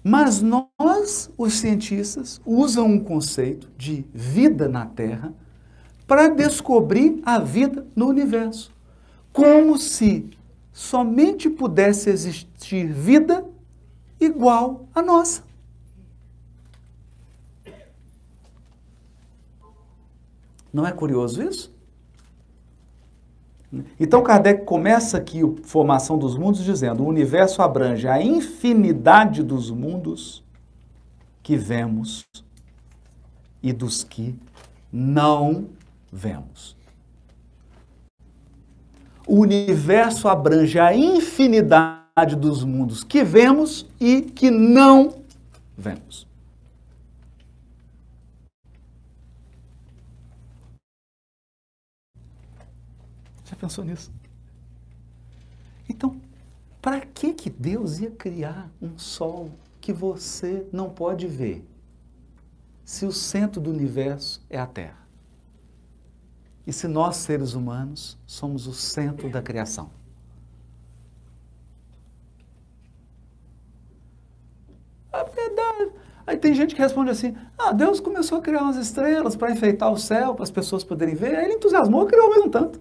[0.04, 5.32] Mas nós, os cientistas, usam um conceito de vida na Terra
[6.06, 8.70] para descobrir a vida no universo.
[9.32, 10.28] Como se
[10.74, 13.55] somente pudesse existir vida
[14.20, 15.42] igual à nossa.
[20.72, 21.74] Não é curioso isso?
[23.98, 29.70] Então Kardec começa aqui a formação dos mundos dizendo: o universo abrange a infinidade dos
[29.70, 30.44] mundos
[31.42, 32.24] que vemos
[33.62, 34.38] e dos que
[34.92, 35.68] não
[36.12, 36.76] vemos.
[39.26, 45.22] O universo abrange a infinidade dos mundos que vemos e que não
[45.76, 46.26] vemos.
[53.44, 54.10] Já pensou nisso?
[55.86, 56.18] Então,
[56.80, 61.62] para que que Deus ia criar um sol que você não pode ver,
[62.82, 65.06] se o centro do universo é a Terra?
[66.66, 69.90] E se nós, seres humanos, somos o centro da criação?
[75.16, 75.92] É verdade.
[76.26, 79.92] Aí tem gente que responde assim: ah, Deus começou a criar umas estrelas para enfeitar
[79.92, 81.36] o céu, para as pessoas poderem ver.
[81.36, 82.80] Aí ele entusiasmou e criou mesmo tanto.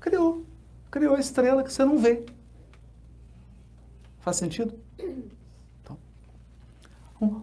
[0.00, 0.44] Criou.
[0.90, 2.24] Criou a estrela que você não vê.
[4.20, 4.74] Faz sentido?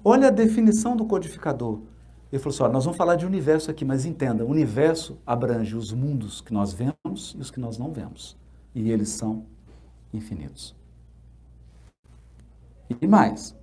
[0.03, 1.79] Olha a definição do codificador.
[2.31, 5.75] Ele falou assim: ó, nós vamos falar de universo aqui, mas entenda: o universo abrange
[5.75, 8.37] os mundos que nós vemos e os que nós não vemos.
[8.75, 9.45] E eles são
[10.13, 10.80] infinitos.
[12.99, 13.55] E mais: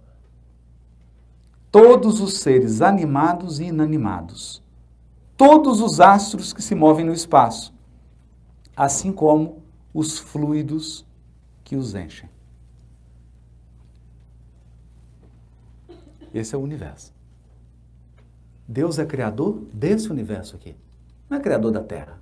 [1.71, 4.63] todos os seres animados e inanimados,
[5.37, 7.75] todos os astros que se movem no espaço,
[8.77, 9.63] assim como
[9.93, 11.05] os fluidos
[11.65, 12.31] que os enchem.
[16.33, 17.13] Esse é o universo.
[18.67, 20.77] Deus é criador desse universo aqui.
[21.29, 22.21] Não é criador da Terra.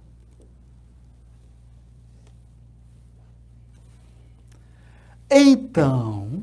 [5.29, 6.36] Então,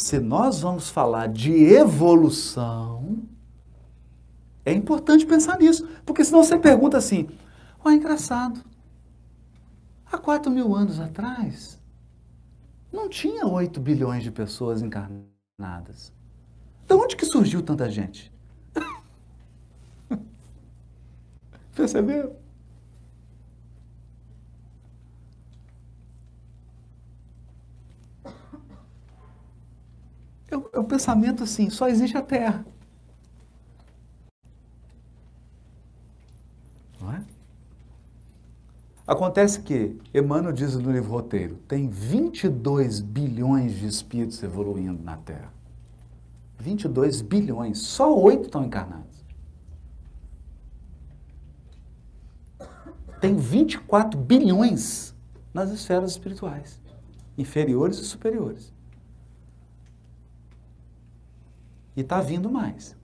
[0.00, 3.22] se nós vamos falar de evolução,
[4.64, 5.86] é importante pensar nisso.
[6.06, 7.28] Porque senão você pergunta assim:
[7.84, 8.64] ó, é engraçado.
[10.10, 11.78] Há 4 mil anos atrás,
[12.90, 16.14] não tinha 8 bilhões de pessoas encarnadas.
[16.88, 18.32] De onde que surgiu tanta gente?
[21.76, 22.32] Perceberam?
[30.50, 32.66] É o, é o pensamento assim, só existe a Terra.
[37.00, 37.24] Não é?
[39.06, 45.52] Acontece que, Emmanuel diz no livro Roteiro, tem 22 bilhões de espíritos evoluindo na Terra.
[46.58, 49.24] 22 bilhões, só oito estão encarnados.
[53.20, 55.14] Tem 24 bilhões
[55.52, 56.80] nas esferas espirituais,
[57.36, 58.72] inferiores e superiores.
[62.00, 62.96] E está vindo mais.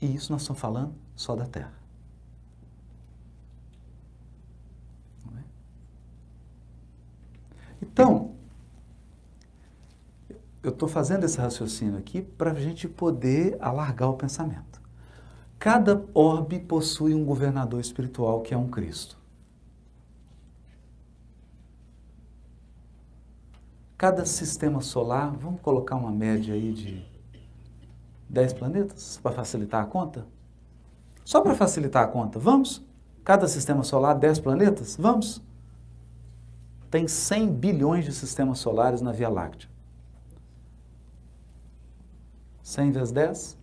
[0.00, 1.72] E isso nós estamos falando só da Terra.
[7.80, 8.34] Então,
[10.60, 14.82] eu estou fazendo esse raciocínio aqui para a gente poder alargar o pensamento.
[15.56, 19.21] Cada orbe possui um governador espiritual que é um Cristo.
[24.02, 27.06] Cada sistema solar, vamos colocar uma média aí de
[28.28, 30.26] 10 planetas para facilitar a conta?
[31.24, 32.84] Só para facilitar a conta, vamos?
[33.22, 34.96] Cada sistema solar, 10 planetas?
[34.98, 35.40] Vamos?
[36.90, 39.70] tem 100 bilhões de sistemas solares na Via Láctea.
[42.64, 43.58] 100 vezes 10?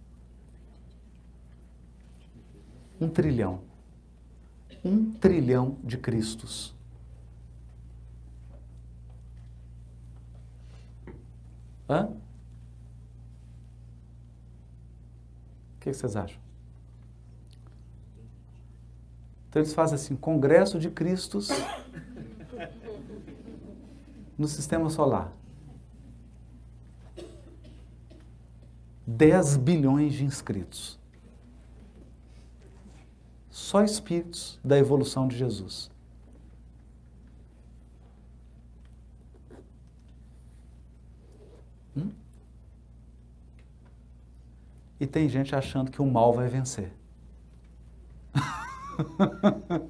[3.02, 3.60] Um trilhão.
[4.86, 6.79] Um trilhão de Cristos.
[11.90, 12.08] Hã?
[15.76, 16.40] O que vocês acham?
[19.50, 21.50] Então eles fazem assim, Congresso de Cristos
[24.38, 25.34] no sistema solar.
[29.08, 31.00] 10 bilhões de inscritos.
[33.50, 35.90] Só espíritos da evolução de Jesus.
[45.00, 46.92] E tem gente achando que o mal vai vencer.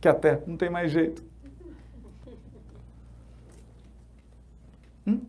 [0.00, 1.22] que até não tem mais jeito.
[5.06, 5.20] Hum?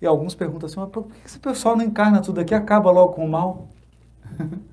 [0.00, 3.12] E alguns perguntam assim, mas por que esse pessoal não encarna tudo aqui acaba logo
[3.12, 3.68] com o mal?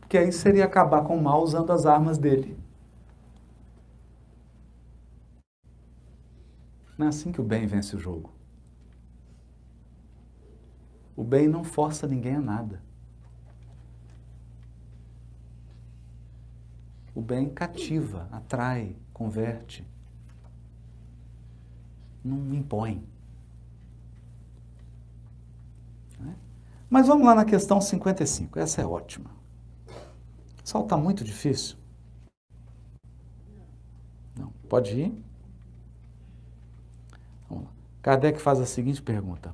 [0.00, 2.58] Porque aí seria acabar com o mal usando as armas dele.
[6.98, 8.33] Não é assim que o bem vence o jogo.
[11.16, 12.82] O bem não força ninguém a nada.
[17.14, 19.86] O bem cativa, atrai, converte.
[22.24, 23.06] Não impõe.
[26.94, 28.56] Mas vamos lá na questão 55.
[28.56, 29.28] Essa é ótima.
[30.62, 31.76] Só está muito difícil?
[34.38, 34.52] Não.
[34.68, 35.24] Pode ir?
[37.48, 37.70] Vamos lá.
[38.00, 39.52] Kardec faz a seguinte pergunta: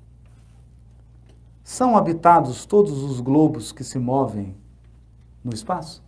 [1.70, 4.56] São habitados todos os globos que se movem
[5.44, 6.02] no espaço?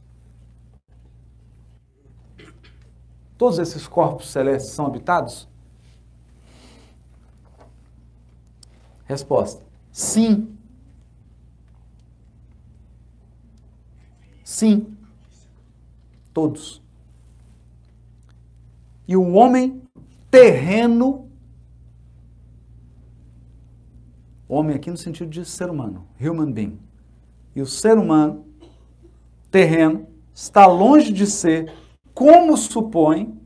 [3.39, 5.49] Todos esses corpos celestes são habitados?
[9.05, 10.59] Resposta: Sim.
[14.43, 14.97] Sim,
[16.35, 16.83] todos.
[19.07, 19.81] E o homem
[20.29, 21.31] terreno,
[24.53, 26.79] homem aqui no sentido de ser humano, human being.
[27.55, 28.47] E o ser humano
[29.51, 31.73] terreno está longe de ser,
[32.15, 33.39] como supõe,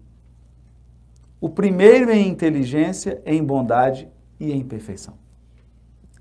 [1.41, 4.09] o primeiro em inteligência, em bondade
[4.41, 5.15] e em perfeição.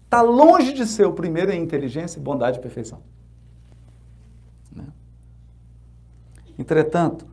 [0.04, 3.02] Está longe de ser o primeiro em inteligência, bondade e perfeição.
[6.58, 7.28] Entretanto,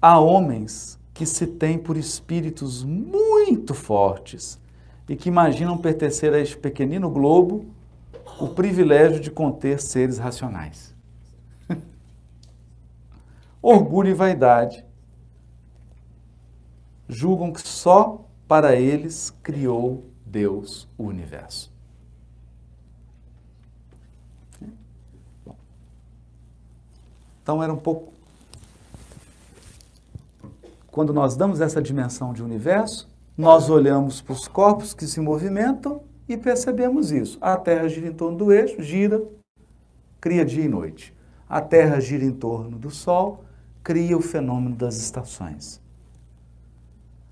[0.00, 4.58] há homens que se têm por espíritos muito fortes
[5.08, 7.66] e que imaginam pertencer a este pequenino globo
[8.40, 10.94] o privilégio de conter seres racionais.
[13.60, 14.84] Orgulho e vaidade
[17.08, 21.72] julgam que só para eles criou Deus o universo.
[27.42, 28.14] Então era um pouco
[30.94, 36.02] quando nós damos essa dimensão de universo, nós olhamos para os corpos que se movimentam
[36.28, 37.38] e percebemos isso.
[37.40, 39.22] A Terra gira em torno do eixo, gira,
[40.20, 41.14] cria dia e noite.
[41.48, 43.44] A Terra gira em torno do Sol,
[43.82, 45.80] cria o fenômeno das estações.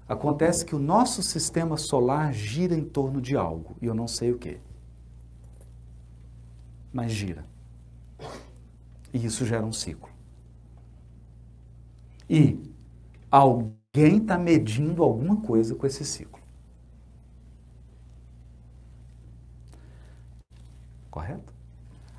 [0.08, 4.32] Acontece que o nosso sistema solar gira em torno de algo, e eu não sei
[4.32, 4.58] o que.
[6.92, 7.46] Mas gira.
[9.14, 10.10] E isso gera um ciclo.
[12.28, 12.58] E
[13.32, 16.40] Alguém está medindo alguma coisa com esse ciclo.
[21.10, 21.52] Correto?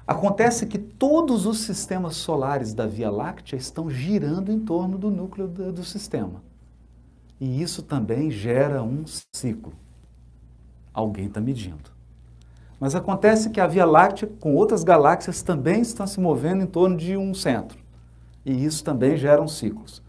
[0.05, 5.47] Acontece que todos os sistemas solares da Via Láctea estão girando em torno do núcleo
[5.47, 6.43] do, do sistema.
[7.41, 9.03] E isso também gera um
[9.33, 9.73] ciclo.
[10.93, 11.91] Alguém está medindo.
[12.79, 16.95] Mas acontece que a Via Láctea, com outras galáxias, também estão se movendo em torno
[16.95, 17.79] de um centro.
[18.45, 20.02] E isso também gera ciclos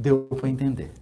[0.00, 0.92] deu para entender.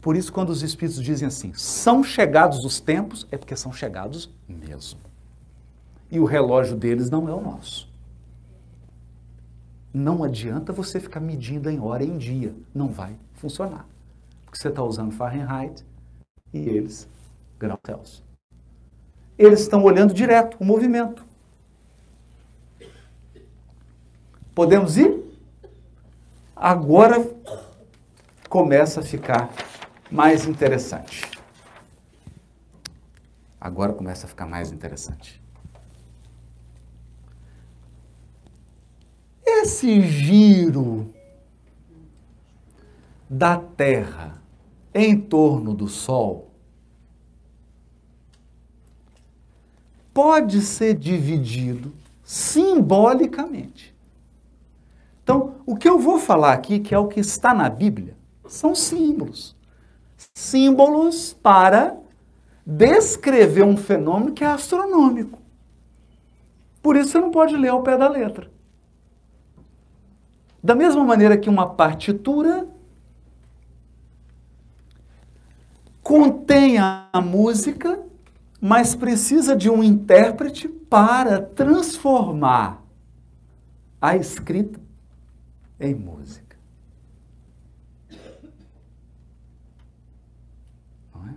[0.00, 4.30] Por isso, quando os Espíritos dizem assim, são chegados os tempos, é porque são chegados
[4.48, 5.00] mesmo.
[6.10, 7.88] E o relógio deles não é o nosso.
[9.92, 12.54] Não adianta você ficar medindo em hora em dia.
[12.74, 13.86] Não vai funcionar.
[14.44, 15.84] Porque você está usando Fahrenheit
[16.52, 17.08] e eles
[17.58, 18.22] graus Celsius.
[19.36, 21.24] Eles estão olhando direto o movimento.
[24.54, 25.22] Podemos ir?
[26.54, 27.24] Agora
[28.48, 29.50] começa a ficar
[30.10, 31.22] mais interessante.
[33.60, 35.42] Agora começa a ficar mais interessante.
[39.44, 41.12] Esse giro
[43.28, 44.40] da Terra
[44.94, 46.50] em torno do Sol
[50.14, 51.94] pode ser dividido
[52.24, 53.94] simbolicamente.
[55.22, 58.17] Então, o que eu vou falar aqui, que é o que está na Bíblia,
[58.48, 59.56] são símbolos.
[60.34, 61.96] Símbolos para
[62.66, 65.38] descrever um fenômeno que é astronômico.
[66.82, 68.50] Por isso você não pode ler ao pé da letra.
[70.62, 72.68] Da mesma maneira que uma partitura
[76.02, 78.02] contém a música,
[78.60, 82.82] mas precisa de um intérprete para transformar
[84.00, 84.80] a escrita
[85.78, 86.56] em música.
[91.14, 91.34] Não é?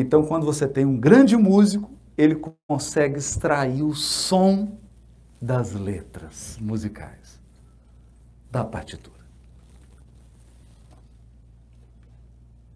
[0.00, 4.78] Então, quando você tem um grande músico, ele consegue extrair o som
[5.42, 7.40] das letras musicais,
[8.48, 9.18] da partitura.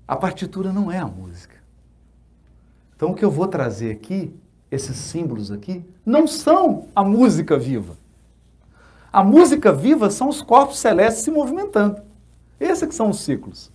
[0.07, 1.55] A partitura não é a música.
[2.97, 4.35] Então, o que eu vou trazer aqui,
[4.68, 7.97] esses símbolos aqui, não são a música viva.
[9.12, 12.03] A música viva são os corpos celestes se movimentando.
[12.59, 13.70] Esses que são os ciclos.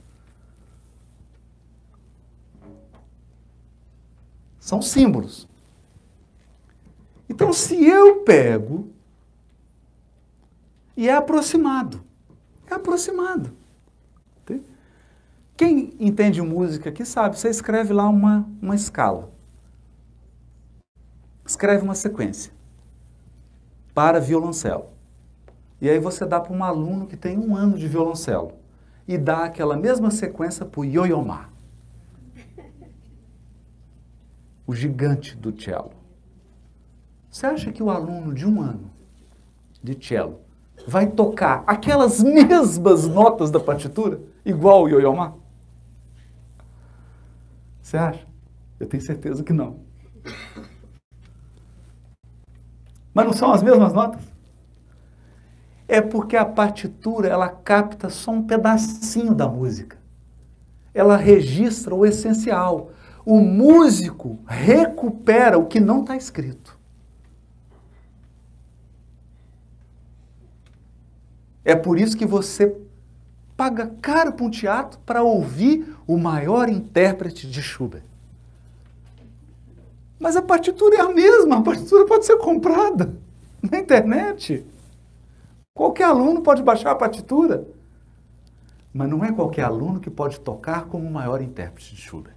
[4.67, 5.47] São símbolos.
[7.29, 8.89] Então, se eu pego
[10.97, 12.03] e é aproximado,
[12.69, 13.53] é aproximado.
[15.55, 19.31] Quem entende música aqui sabe, você escreve lá uma, uma escala.
[21.45, 22.51] Escreve uma sequência
[23.93, 24.89] para violoncelo.
[25.79, 28.51] E aí você dá para um aluno que tem um ano de violoncelo
[29.07, 31.47] e dá aquela mesma sequência para o ioiomá,
[34.67, 35.91] o gigante do cello.
[37.31, 38.91] Você acha que o aluno de um ano
[39.81, 40.41] de cello
[40.85, 45.33] vai tocar aquelas mesmas notas da partitura igual o ioiomá?
[47.81, 48.27] Você acha?
[48.77, 49.79] Eu tenho certeza que não.
[53.13, 54.21] Mas não são as mesmas notas?
[55.87, 59.97] É porque a partitura ela capta só um pedacinho da música.
[60.93, 62.91] Ela registra o essencial.
[63.29, 66.79] O músico recupera o que não está escrito.
[71.65, 72.73] É por isso que você
[73.57, 78.05] paga caro para um teatro para ouvir o maior intérprete de Schubert.
[80.17, 83.13] Mas a partitura é a mesma, a partitura pode ser comprada
[83.61, 84.65] na internet.
[85.73, 87.67] Qualquer aluno pode baixar a partitura.
[88.93, 92.36] Mas não é qualquer aluno que pode tocar como o maior intérprete de Schubert.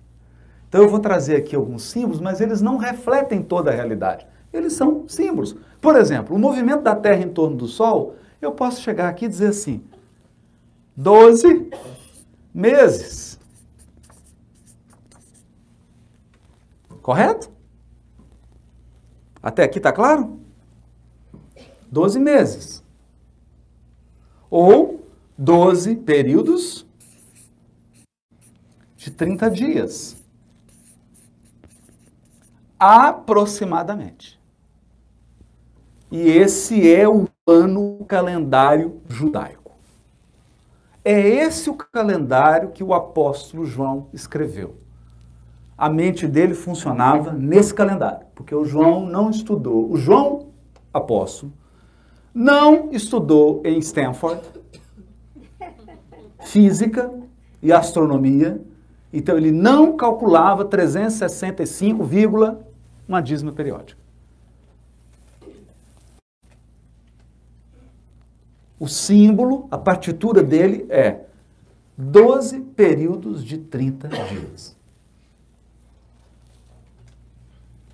[0.70, 4.24] Então eu vou trazer aqui alguns símbolos, mas eles não refletem toda a realidade.
[4.52, 5.56] Eles são símbolos.
[5.80, 9.28] Por exemplo, o movimento da Terra em torno do Sol, eu posso chegar aqui e
[9.28, 9.82] dizer assim:
[10.96, 11.70] 12
[12.54, 13.36] meses.
[17.02, 17.50] Correto?
[19.42, 20.38] Até aqui está claro?
[21.90, 22.84] 12 meses.
[24.48, 25.04] Ou
[25.36, 26.86] 12 períodos
[28.96, 30.19] de 30 dias.
[32.80, 34.40] Aproximadamente.
[36.10, 39.72] E esse é o ano calendário judaico.
[41.04, 44.76] É esse o calendário que o apóstolo João escreveu.
[45.76, 49.90] A mente dele funcionava nesse calendário, porque o João não estudou.
[49.90, 50.48] O João,
[50.92, 51.52] apóstolo,
[52.32, 54.40] não estudou em Stanford
[56.44, 57.12] física
[57.62, 58.60] e astronomia,
[59.12, 62.04] então ele não calculava 365,
[63.11, 64.00] uma dízima periódica.
[68.78, 71.26] O símbolo, a partitura dele é
[71.98, 74.76] 12 períodos de 30 dias.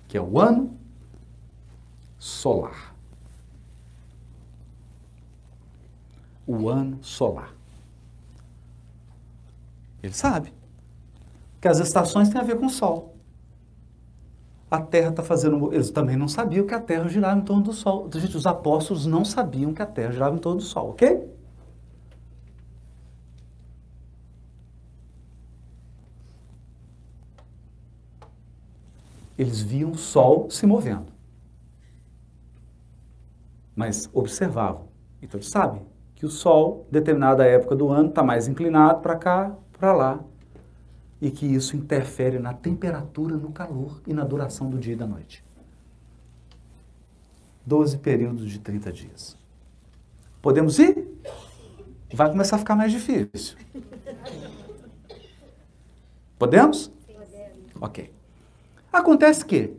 [0.07, 0.77] Que é o ano
[2.19, 2.95] solar.
[6.45, 7.53] O ano solar.
[10.01, 10.53] Ele sabe
[11.59, 13.16] que as estações têm a ver com o Sol
[14.69, 15.73] a Terra está fazendo.
[15.73, 18.09] Eles também não sabiam que a Terra girava em torno do Sol.
[18.13, 21.35] Gente, os apóstolos não sabiam que a Terra girava em torno do Sol, ok?
[29.37, 31.05] Eles viam o Sol se movendo.
[33.75, 34.87] Mas observavam.
[35.21, 35.83] Então eles sabem
[36.15, 40.19] que o Sol, determinada época do ano, está mais inclinado para cá, para lá
[41.21, 45.07] e que isso interfere na temperatura, no calor e na duração do dia e da
[45.07, 45.43] noite.
[47.65, 49.37] Doze períodos de 30 dias.
[50.41, 51.07] Podemos ir?
[52.13, 53.57] Vai começar a ficar mais difícil.
[56.37, 56.91] Podemos?
[57.81, 58.13] Ok.
[58.93, 59.75] Acontece que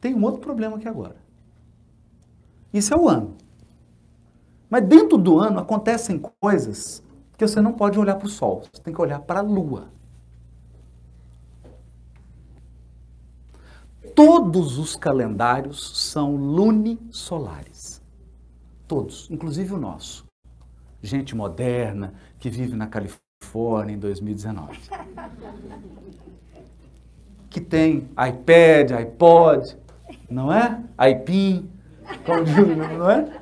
[0.00, 1.16] tem um outro problema aqui agora.
[2.72, 3.36] Isso é o ano.
[4.70, 7.02] Mas dentro do ano acontecem coisas
[7.38, 9.92] que você não pode olhar para o Sol, você tem que olhar para a Lua.
[14.12, 18.02] Todos os calendários são lunisolares.
[18.88, 20.26] Todos, inclusive o nosso.
[21.00, 24.80] Gente moderna que vive na Califórnia em 2019.
[27.48, 29.76] Que tem iPad, iPod,
[30.28, 30.82] não é?
[31.08, 31.70] iPin,
[32.98, 33.37] não é?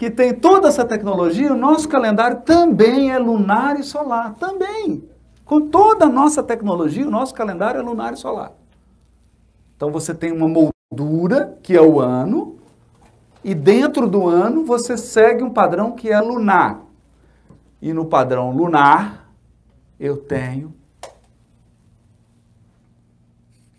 [0.00, 5.06] Que tem toda essa tecnologia, o nosso calendário também é lunar e solar, também.
[5.44, 8.54] Com toda a nossa tecnologia, o nosso calendário é lunar e solar.
[9.76, 12.56] Então você tem uma moldura, que é o ano,
[13.44, 16.80] e dentro do ano você segue um padrão que é lunar.
[17.82, 19.30] E no padrão lunar,
[19.98, 20.72] eu tenho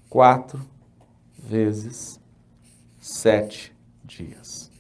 [0.07, 0.61] quatro
[1.36, 2.19] vezes
[2.99, 4.70] sete dias.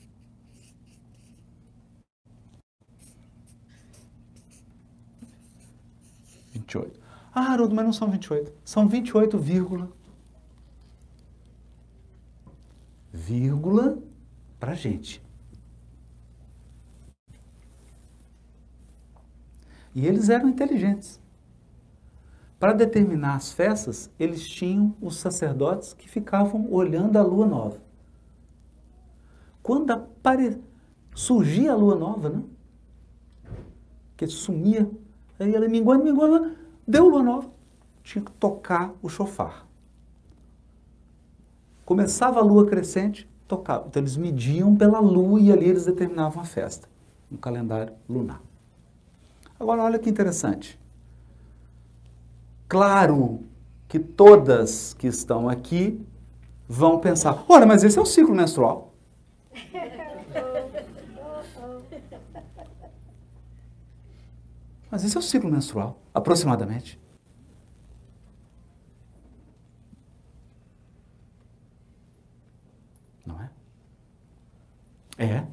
[6.71, 6.99] Vinte e oito.
[7.33, 8.53] Ah, Haroldo, mas não são vinte e oito.
[8.63, 9.89] São vinte e oito vírgula.
[13.11, 13.97] Vírgula
[14.59, 15.21] para gente.
[19.93, 21.19] E eles eram inteligentes.
[22.57, 27.81] Para determinar as festas, eles tinham os sacerdotes que ficavam olhando a lua nova.
[29.61, 30.61] Quando apare...
[31.13, 32.43] surgia a lua nova, né?
[34.15, 34.89] Que sumia,
[35.39, 36.55] aí ela minguando, minguando,
[36.91, 37.49] deu lua nova.
[38.03, 39.65] Tinha que tocar o chofar.
[41.85, 43.87] Começava a lua crescente, tocava.
[43.87, 46.87] Então eles mediam pela lua e ali eles determinavam a festa,
[47.29, 48.41] no calendário lunar.
[49.59, 50.79] Agora olha que interessante.
[52.67, 53.41] Claro
[53.87, 56.05] que todas que estão aqui
[56.67, 58.93] vão pensar: olha, mas esse é o ciclo menstrual.
[64.91, 66.99] Mas esse é o ciclo menstrual, aproximadamente.
[75.21, 75.45] É.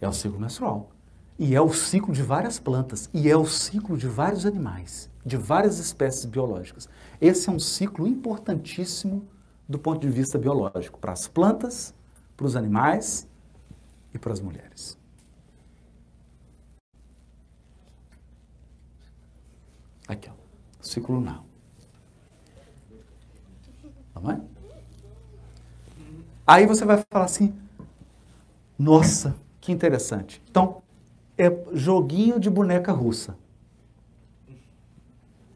[0.00, 0.90] É o ciclo menstrual.
[1.36, 3.10] E é o ciclo de várias plantas.
[3.12, 6.88] E é o ciclo de vários animais, de várias espécies biológicas.
[7.20, 9.26] Esse é um ciclo importantíssimo
[9.68, 11.94] do ponto de vista biológico, para as plantas,
[12.36, 13.28] para os animais
[14.14, 14.97] e para as mulheres.
[20.08, 20.32] Aqui, ó,
[20.80, 21.44] ciclo lunar.
[24.14, 24.40] Não é?
[26.46, 27.54] Aí você vai falar assim,
[28.78, 30.42] nossa, que interessante.
[30.50, 30.82] Então,
[31.36, 33.36] é joguinho de boneca russa.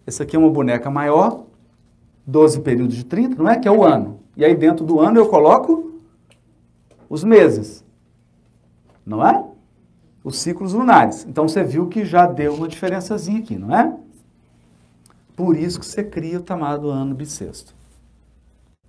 [0.07, 1.45] Esse aqui é uma boneca maior,
[2.27, 3.59] 12 períodos de 30, não é?
[3.59, 4.21] Que é o ano.
[4.37, 5.99] E aí dentro do ano eu coloco
[7.09, 7.85] os meses.
[9.05, 9.45] Não é?
[10.23, 11.25] Os ciclos lunares.
[11.25, 13.97] Então você viu que já deu uma diferençazinha aqui, não é?
[15.43, 17.75] Por isso que você cria o chamado ano bissexto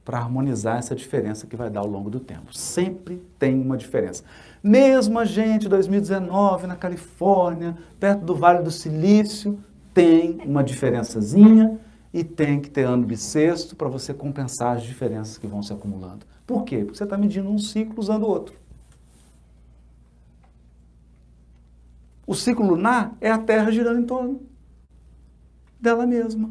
[0.06, 2.56] para harmonizar essa diferença que vai dar ao longo do tempo.
[2.56, 4.24] Sempre tem uma diferença.
[4.62, 9.58] Mesmo a gente, 2019, na Califórnia, perto do Vale do Silício,
[9.96, 11.80] tem uma diferençazinha
[12.14, 16.24] e tem que ter ano bissexto para você compensar as diferenças que vão se acumulando.
[16.46, 16.84] Por quê?
[16.86, 18.54] Porque você está medindo um ciclo usando o outro.
[22.28, 24.53] O ciclo lunar é a Terra girando em torno
[25.84, 26.50] dela mesma.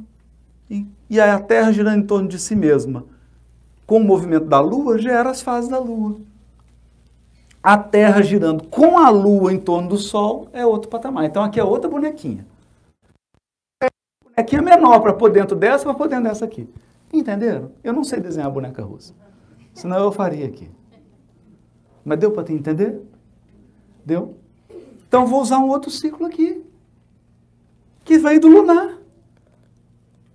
[0.71, 3.05] E, e a Terra girando em torno de si mesma
[3.87, 6.21] com o movimento da Lua, gera as fases da Lua.
[7.63, 11.25] A Terra girando com a Lua em torno do Sol é outro patamar.
[11.25, 12.47] Então aqui é outra bonequinha.
[13.83, 13.89] É
[14.25, 16.69] bonequinha menor para pôr dentro dessa, para pôr dentro dessa aqui.
[17.13, 17.73] Entenderam?
[17.85, 19.15] Eu não sei desenhar boneca russa.
[19.75, 20.71] Senão eu faria aqui.
[22.05, 23.01] Mas deu para te entender?
[24.05, 24.37] Deu?
[25.07, 26.65] Então vou usar um outro ciclo aqui.
[28.05, 29.02] Que vem do lunar.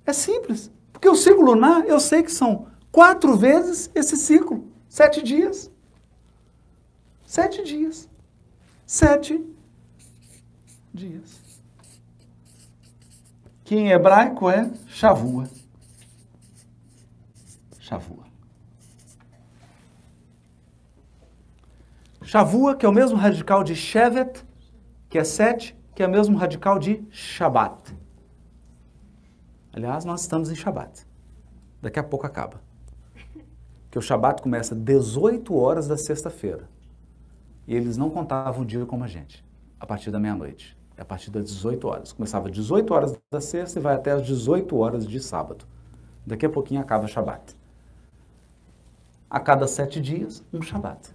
[0.08, 0.72] É simples.
[0.94, 4.72] Porque o ciclo lunar, eu sei que são quatro vezes esse ciclo.
[4.88, 5.70] Sete dias.
[7.26, 8.10] Sete dias.
[8.86, 9.46] Sete
[10.94, 11.42] dias.
[13.66, 15.50] Que em hebraico é Shavua.
[17.78, 18.26] Shavua.
[22.24, 24.46] Shavua, que é o mesmo radical de Shevet,
[25.10, 27.97] que é sete, que é o mesmo radical de Shabat.
[29.78, 31.06] Aliás, nós estamos em Shabat.
[31.80, 32.60] Daqui a pouco acaba
[33.92, 36.68] que o Shabat começa 18 horas da sexta-feira.
[37.68, 39.46] E eles não contavam o dia como a gente,
[39.80, 40.76] a partir da meia-noite.
[40.98, 42.12] É a partir das 18 horas.
[42.12, 45.64] Começava às 18 horas da sexta e vai até às 18 horas de sábado.
[46.26, 47.56] Daqui a pouquinho acaba o Shabat.
[49.30, 51.14] A cada sete dias, um Shabat.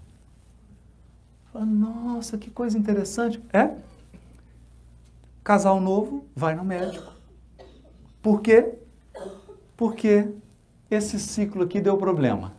[1.52, 3.42] Nossa, que coisa interessante.
[3.52, 3.76] É?
[5.42, 7.11] Casal novo vai no médico.
[8.22, 8.74] Por quê?
[9.76, 10.32] Porque
[10.88, 12.54] esse ciclo aqui deu problema.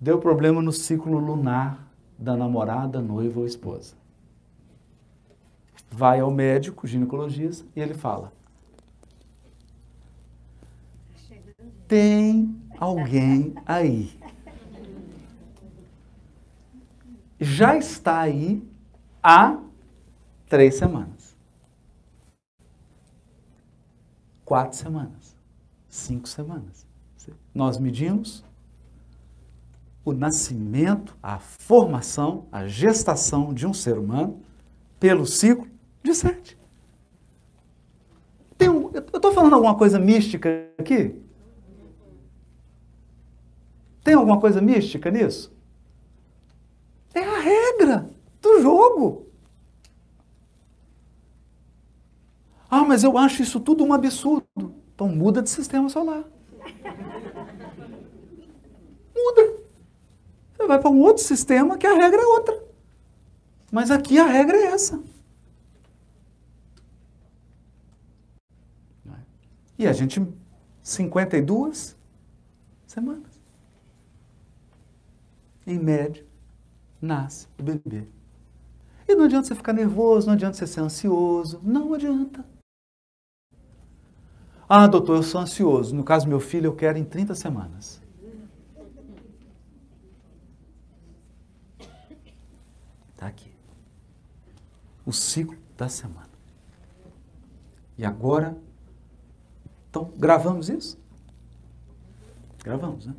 [0.00, 1.86] Deu problema no ciclo lunar
[2.18, 3.94] da namorada, noiva ou esposa.
[5.90, 8.32] Vai ao médico, ginecologista, e ele fala:
[11.86, 14.18] Tem alguém aí.
[17.38, 18.62] Já está aí
[19.22, 19.58] há
[20.48, 21.36] três semanas.
[24.44, 25.36] Quatro semanas.
[25.88, 26.86] Cinco semanas.
[27.54, 28.44] Nós medimos
[30.04, 34.40] o nascimento, a formação, a gestação de um ser humano
[35.00, 35.66] pelo ciclo
[36.02, 36.56] de sete.
[38.56, 41.20] Tem um, eu estou falando alguma coisa mística aqui?
[44.04, 45.52] Tem alguma coisa mística nisso?
[47.12, 48.08] É a regra
[48.40, 49.25] do jogo.
[52.76, 54.74] Ah, mas eu acho isso tudo um absurdo.
[54.94, 56.24] Então muda de sistema solar.
[59.14, 59.56] Muda.
[60.52, 62.62] Você vai para um outro sistema que a regra é outra.
[63.72, 65.02] Mas aqui a regra é essa.
[69.78, 70.26] E a gente,
[70.82, 71.96] 52
[72.86, 73.40] semanas.
[75.66, 76.26] Em média,
[77.00, 78.06] nasce o bebê.
[79.08, 81.58] E não adianta você ficar nervoso, não adianta você ser ansioso.
[81.62, 82.44] Não adianta.
[84.68, 85.94] Ah, doutor, eu sou ansioso.
[85.94, 88.02] No caso do meu filho, eu quero em 30 semanas.
[93.12, 93.52] Está aqui.
[95.04, 96.28] O ciclo da semana.
[97.96, 98.58] E agora,
[99.88, 100.98] então, gravamos isso?
[102.62, 103.14] Gravamos, né?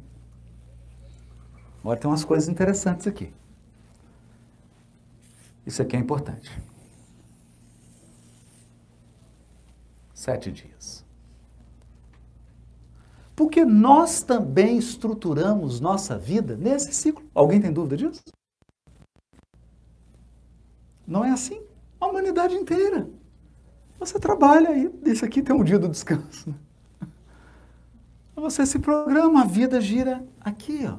[1.79, 3.33] Agora tem umas coisas interessantes aqui.
[5.65, 6.51] Isso aqui é importante.
[10.13, 11.06] Sete dias.
[13.37, 17.23] Porque nós também estruturamos nossa vida nesse ciclo.
[17.35, 18.23] Alguém tem dúvida disso?
[21.05, 21.61] Não é assim?
[22.01, 23.07] A humanidade inteira.
[23.99, 26.53] Você trabalha aí, isso aqui tem um dia do descanso.
[28.35, 30.97] Você se programa, a vida gira aqui, ó.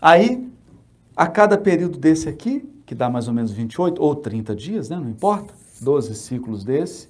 [0.00, 0.48] Aí,
[1.16, 4.96] a cada período desse aqui, que dá mais ou menos 28 ou 30 dias, né?
[4.96, 7.08] não importa, 12 ciclos desse,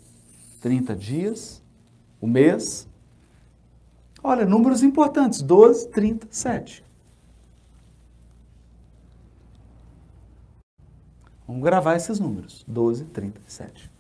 [0.61, 1.62] 30 dias,
[2.23, 2.89] o mês.
[4.23, 6.83] Olha, números importantes, 12, 30, 7.
[11.47, 13.93] Vamos gravar esses números, 12, 30 e 7.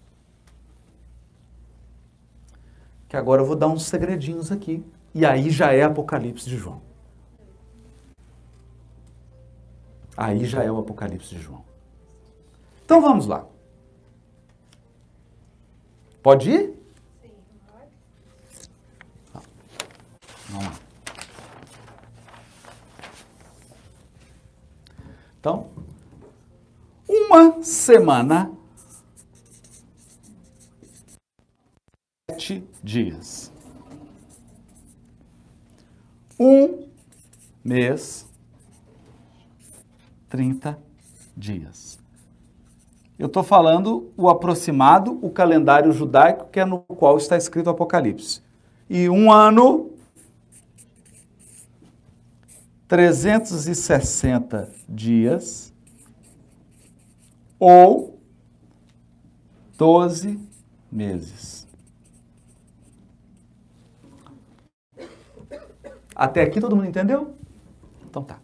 [3.08, 4.82] Que agora eu vou dar uns segredinhos aqui,
[5.14, 6.80] e aí já é Apocalipse de João.
[10.16, 11.62] Aí já é o Apocalipse de João.
[12.84, 13.44] Então vamos lá.
[16.22, 16.80] Pode ir?
[17.20, 17.30] Sim,
[17.66, 17.90] pode.
[20.52, 20.74] Vamos lá.
[25.40, 25.66] Então,
[27.08, 28.52] uma semana,
[32.30, 33.50] sete dias.
[36.38, 36.86] Um
[37.64, 38.28] mês,
[40.28, 40.78] 30
[41.34, 41.98] dias.
[43.18, 48.42] Eu estou falando o aproximado, o calendário judaico, que é no qual está escrito Apocalipse.
[48.90, 49.91] E um ano,
[52.92, 55.72] 360 dias,
[57.58, 58.20] ou
[59.78, 60.38] 12
[60.90, 61.66] meses.
[66.14, 67.34] Até aqui todo mundo entendeu?
[68.04, 68.38] Então tá.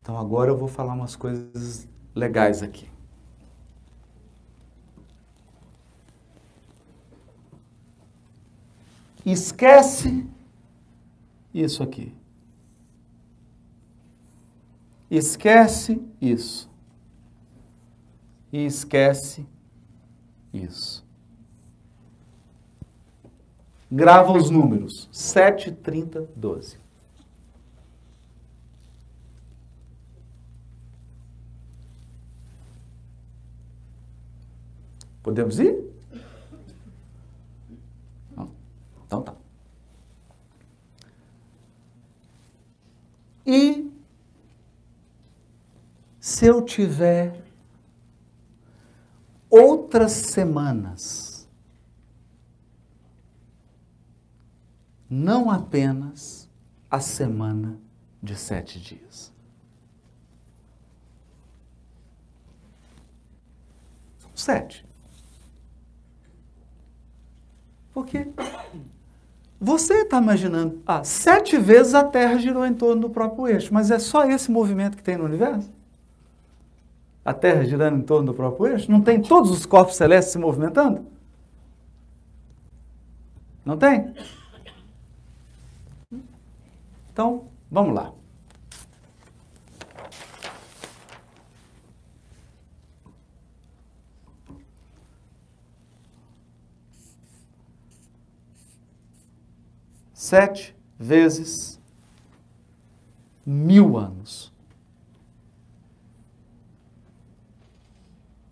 [0.00, 2.95] Então agora eu vou falar umas coisas legais aqui.
[9.26, 10.24] Esquece
[11.52, 12.14] isso aqui.
[15.10, 16.70] Esquece isso.
[18.52, 19.44] E esquece
[20.54, 21.04] isso.
[23.90, 26.78] Grava os números: 7, 30, 12.
[35.22, 35.84] Podemos ir?
[38.36, 38.50] Não.
[39.06, 39.34] Então tá.
[43.46, 43.88] E
[46.18, 47.44] se eu tiver
[49.48, 51.48] outras semanas,
[55.08, 56.50] não apenas
[56.90, 57.78] a semana
[58.20, 59.32] de sete dias.
[64.18, 64.84] São sete.
[67.96, 68.28] Porque
[69.58, 73.90] Você está imaginando, ah, sete vezes a Terra girou em torno do próprio eixo, mas
[73.90, 75.72] é só esse movimento que tem no universo?
[77.24, 78.92] A Terra girando em torno do próprio eixo?
[78.92, 81.06] Não tem todos os corpos celestes se movimentando?
[83.64, 84.14] Não tem?
[87.10, 88.12] Então, vamos lá.
[100.26, 101.80] Sete vezes
[103.46, 104.52] mil anos.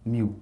[0.04, 0.36] Mil.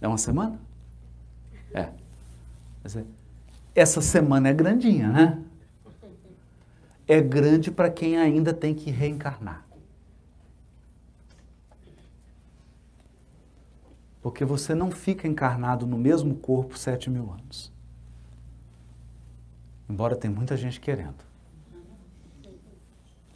[0.00, 0.58] É uma semana?
[1.74, 1.92] É.
[3.74, 5.44] Essa semana é grandinha, né?
[7.06, 9.65] É grande para quem ainda tem que reencarnar.
[14.26, 17.72] Porque você não fica encarnado no mesmo corpo sete mil anos.
[19.88, 21.24] Embora tem muita gente querendo.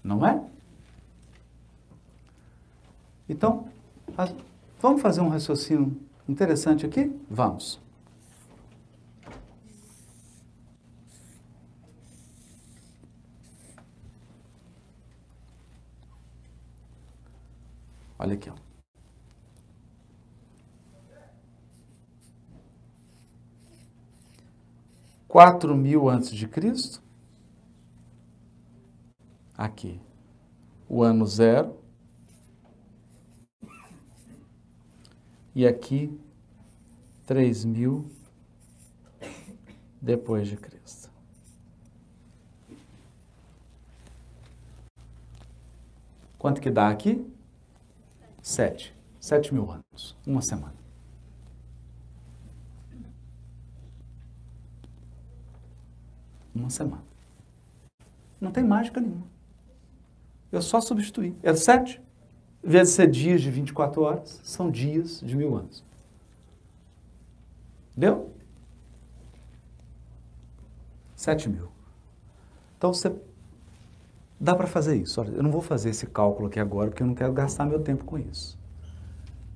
[0.03, 0.45] Não é?
[3.29, 3.69] Então,
[4.81, 5.97] vamos fazer um raciocínio
[6.29, 7.17] interessante aqui?
[7.31, 7.81] Vamos.
[18.19, 18.70] Olha aqui, ó.
[25.31, 27.01] Quatro mil antes de Cristo.
[29.57, 30.01] Aqui,
[30.89, 31.79] o ano zero.
[35.55, 36.21] E aqui,
[37.25, 38.11] três mil
[40.03, 41.09] depois de Cristo.
[46.39, 47.25] Quanto que dá aqui?
[48.43, 48.93] Sete.
[49.21, 50.17] Sete mil anos.
[50.27, 50.80] Uma semana.
[56.55, 57.03] Uma semana.
[58.41, 59.27] Não tem mágica nenhuma.
[60.51, 61.37] Eu só substituí.
[61.43, 62.01] É sete.
[62.63, 65.85] Em vez de ser dias de 24 horas, são dias de mil anos.
[67.97, 68.33] Deu?
[71.15, 71.69] Sete mil.
[72.77, 73.15] Então você.
[74.39, 75.21] Dá para fazer isso.
[75.21, 77.81] Olha, eu não vou fazer esse cálculo aqui agora, porque eu não quero gastar meu
[77.81, 78.59] tempo com isso.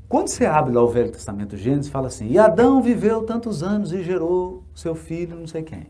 [0.08, 3.92] Quando você abre lá o Velho Testamento Gênesis, fala assim: E Adão viveu tantos anos
[3.92, 5.86] e gerou seu filho, não sei quem.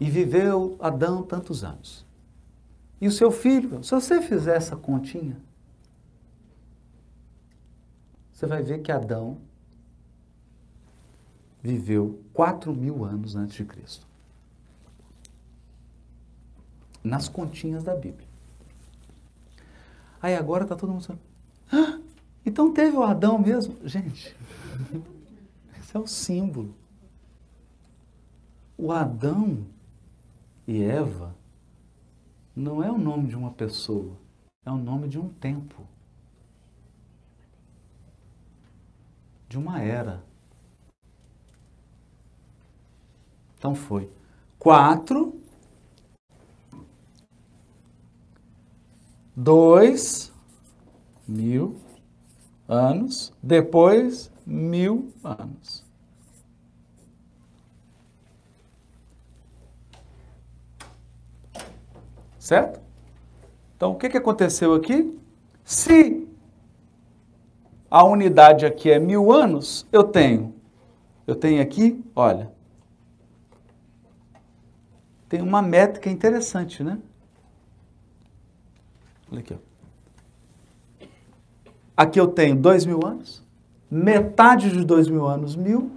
[0.00, 2.06] E viveu Adão tantos anos.
[3.00, 5.36] E o seu filho, se você fizer essa continha,
[8.32, 9.38] você vai ver que Adão
[11.62, 14.06] viveu 4 mil anos antes de Cristo.
[17.02, 18.26] Nas continhas da Bíblia.
[20.20, 21.22] Aí agora está todo mundo falando,
[21.72, 22.00] ah,
[22.44, 23.76] então teve o Adão mesmo?
[23.84, 24.34] Gente,
[25.78, 26.74] esse é o símbolo.
[28.76, 29.66] O Adão
[30.68, 31.34] e Eva
[32.54, 34.14] não é o nome de uma pessoa,
[34.66, 35.86] é o nome de um tempo,
[39.48, 40.22] de uma era.
[43.56, 44.12] Então foi
[44.58, 45.40] quatro,
[49.34, 50.30] dois
[51.26, 51.80] mil
[52.68, 55.87] anos, depois mil anos.
[62.48, 62.80] Certo?
[63.76, 65.14] Então, o que, que aconteceu aqui?
[65.62, 66.26] Se
[67.90, 70.54] a unidade aqui é mil anos, eu tenho,
[71.26, 72.50] eu tenho aqui, olha,
[75.28, 76.98] tem uma métrica interessante, né?
[79.30, 81.06] Olha aqui, ó.
[81.94, 83.44] Aqui eu tenho dois mil anos,
[83.90, 85.90] metade de dois mil anos, mil,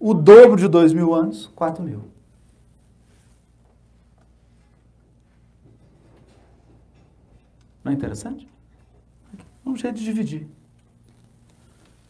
[0.00, 2.17] o dobro de dois mil anos, quatro mil.
[7.88, 8.46] Não é interessante?
[9.64, 10.46] É um jeito de dividir.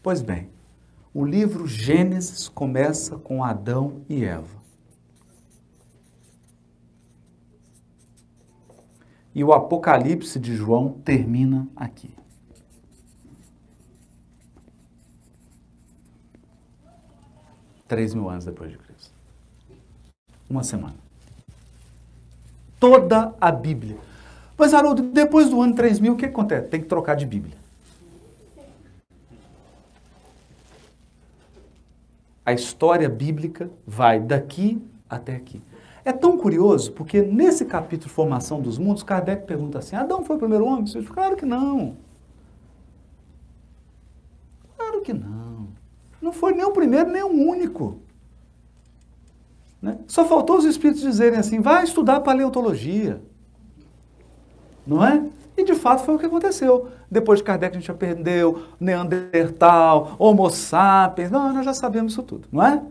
[0.03, 0.51] Pois bem,
[1.15, 4.61] o livro Gênesis começa com Adão e Eva.
[9.33, 12.13] E o Apocalipse de João termina aqui.
[17.87, 19.15] Três mil anos depois de Cristo.
[20.51, 20.97] Uma semana.
[22.81, 24.18] Toda a Bíblia.
[24.59, 26.67] Mas, Haroldo, depois do ano 3000, o que acontece?
[26.67, 27.57] Tem que trocar de Bíblia.
[32.45, 35.63] A história bíblica vai daqui até aqui.
[36.05, 40.39] É tão curioso, porque nesse capítulo Formação dos Mundos, Kardec pergunta assim: Adão foi o
[40.39, 40.81] primeiro homem?
[40.93, 41.97] Eu digo, claro que não.
[44.77, 45.69] Claro que não.
[46.23, 48.01] Não foi nem o primeiro, nem o único.
[49.83, 49.99] Né?
[50.07, 53.23] Só faltou os espíritos dizerem assim: vai estudar paleontologia.
[54.89, 55.23] Não é?
[55.55, 56.89] E de fato foi o que aconteceu.
[57.11, 61.31] Depois de Kardec a gente aprendeu Neandertal, Homo sapiens.
[61.31, 62.83] Não, nós já sabemos isso tudo, não é?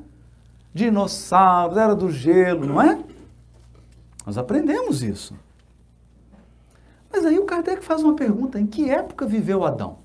[0.74, 3.00] Dinossauros, era do gelo, não é?
[4.24, 5.34] Nós aprendemos isso.
[7.12, 10.00] Mas aí o Kardec faz uma pergunta: em que época viveu Adão?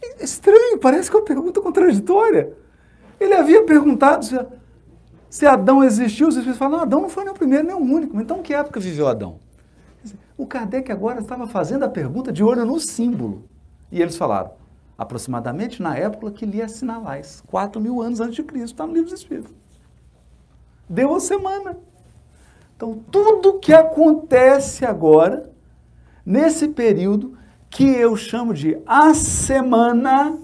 [0.00, 2.52] É estranho, parece que é uma pergunta contraditória.
[3.18, 4.26] Ele havia perguntado
[5.32, 7.80] se, Adão existiu, os espíritos falam, não, Adão não foi nem o primeiro nem o
[7.80, 8.20] único.
[8.20, 9.38] Então, que época viveu Adão?
[10.36, 13.48] O Kardec agora estava fazendo a pergunta de olho no símbolo.
[13.90, 14.50] E eles falaram,
[14.98, 19.08] aproximadamente na época que lia Sinalais, 4 mil anos antes de Cristo, está no livro
[19.08, 19.54] dos Espíritos.
[20.86, 21.78] Deu uma semana.
[22.76, 25.50] Então, tudo que acontece agora,
[26.26, 27.38] nesse período,
[27.70, 30.38] que eu chamo de a semana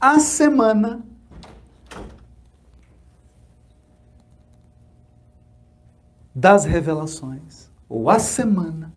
[0.00, 1.05] a semana
[6.36, 8.92] das revelações, ou a semana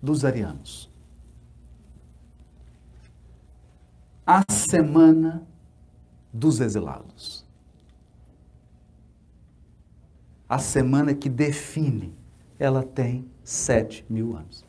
[0.00, 0.90] dos arianos.
[4.26, 5.46] A semana
[6.32, 7.44] dos exilados.
[10.48, 12.16] A semana que define,
[12.58, 14.64] ela tem sete mil anos.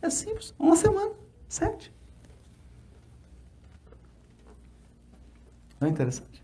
[0.00, 1.12] É simples, uma semana,
[1.46, 1.92] sete.
[5.78, 6.42] Não é interessante?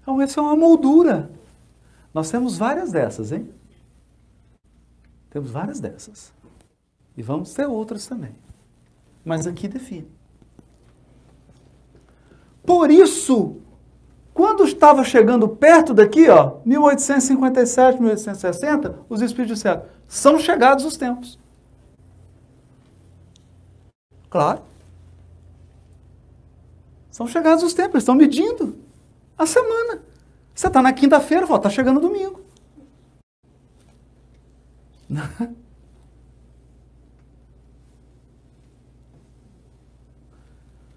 [0.00, 1.30] Então, essa é uma moldura.
[2.18, 3.48] Nós temos várias dessas, hein?
[5.30, 6.32] Temos várias dessas.
[7.16, 8.34] E vamos ter outras também.
[9.24, 10.10] Mas aqui define.
[12.66, 13.58] Por isso,
[14.34, 21.38] quando estava chegando perto daqui, ó, 1857, 1860, os espíritos disseram: são chegados os tempos.
[24.28, 24.62] Claro.
[27.12, 28.76] São chegados os tempos, eles estão medindo
[29.36, 30.02] a semana.
[30.58, 32.40] Você está na quinta-feira, está chegando domingo.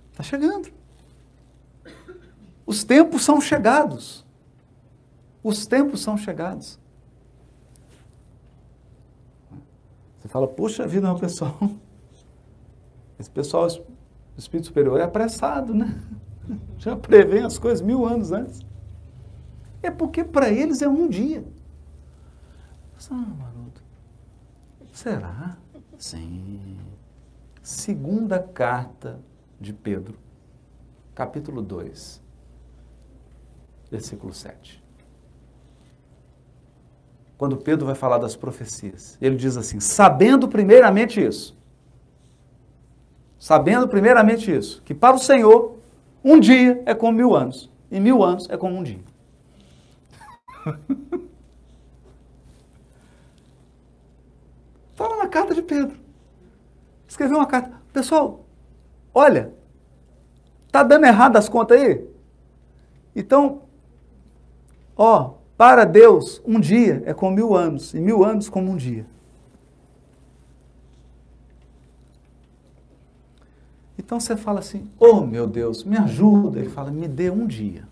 [0.10, 0.68] Está chegando.
[2.66, 4.26] Os tempos são chegados.
[5.44, 6.80] Os tempos são chegados.
[10.18, 11.56] Você fala, puxa vida, meu pessoal.
[13.20, 16.02] Esse pessoal o espírito superior é apressado, né?
[16.80, 18.71] Já prevê as coisas mil anos antes.
[19.82, 21.44] É porque para eles é um dia.
[23.10, 23.82] Ah, Maroto,
[24.94, 25.58] será?
[25.98, 26.78] Sim.
[27.62, 29.20] Segunda carta
[29.60, 30.18] de Pedro,
[31.14, 32.22] capítulo 2,
[33.90, 34.82] versículo 7.
[37.38, 41.58] Quando Pedro vai falar das profecias, ele diz assim: sabendo primeiramente isso,
[43.40, 45.76] sabendo primeiramente isso, que para o Senhor
[46.24, 49.11] um dia é como mil anos, e mil anos é como um dia.
[54.96, 56.00] Fala na carta de Pedro.
[57.08, 57.82] Escreveu uma carta.
[57.92, 58.46] Pessoal,
[59.14, 59.54] olha,
[60.72, 62.08] tá dando errado as contas aí?
[63.16, 63.64] Então,
[64.96, 69.06] ó, para Deus, um dia é como mil anos, e mil anos como um dia.
[73.98, 76.60] Então você fala assim: Oh meu Deus, me ajuda.
[76.60, 77.88] Ele fala: Me dê um dia.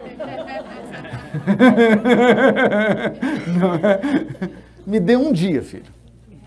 [3.82, 4.00] é?
[4.86, 5.92] Me dê um dia, filho.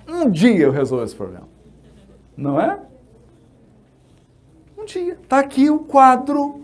[0.07, 1.47] Um dia eu resolvo esse problema.
[2.35, 2.79] Não é?
[4.77, 5.13] Um dia.
[5.13, 6.61] Está aqui o quadro.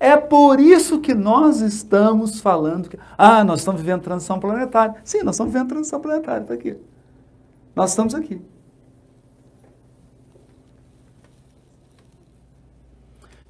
[0.00, 2.98] É por isso que nós estamos falando que.
[3.16, 4.96] Ah, nós estamos vivendo transição planetária.
[5.04, 6.42] Sim, nós estamos vivendo transição planetária.
[6.42, 6.76] Está aqui.
[7.74, 8.40] Nós estamos aqui.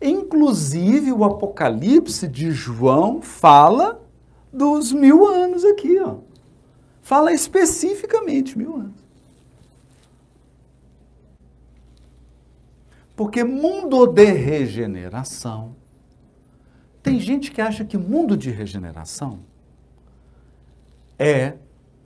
[0.01, 4.01] Inclusive, o Apocalipse de João fala
[4.53, 6.17] dos mil anos aqui, ó.
[7.03, 9.09] Fala especificamente mil anos.
[13.17, 15.75] Porque mundo de regeneração.
[17.03, 19.41] Tem gente que acha que mundo de regeneração
[21.19, 21.55] é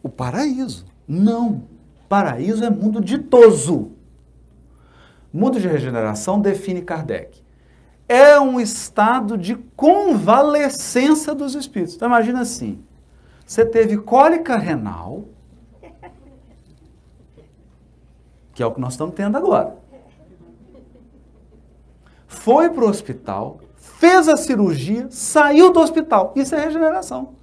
[0.03, 0.87] o paraíso.
[1.07, 1.65] Não.
[2.09, 3.91] Paraíso é mundo ditoso.
[5.31, 7.42] Mundo de regeneração define Kardec
[8.13, 11.95] é um estado de convalescença dos espíritos.
[11.95, 12.85] Então imagina assim,
[13.47, 15.25] você teve cólica renal,
[18.53, 19.81] que é o que nós estamos tendo agora.
[22.27, 26.33] foi para o hospital, fez a cirurgia, saiu do hospital.
[26.37, 27.35] Isso é regeneração.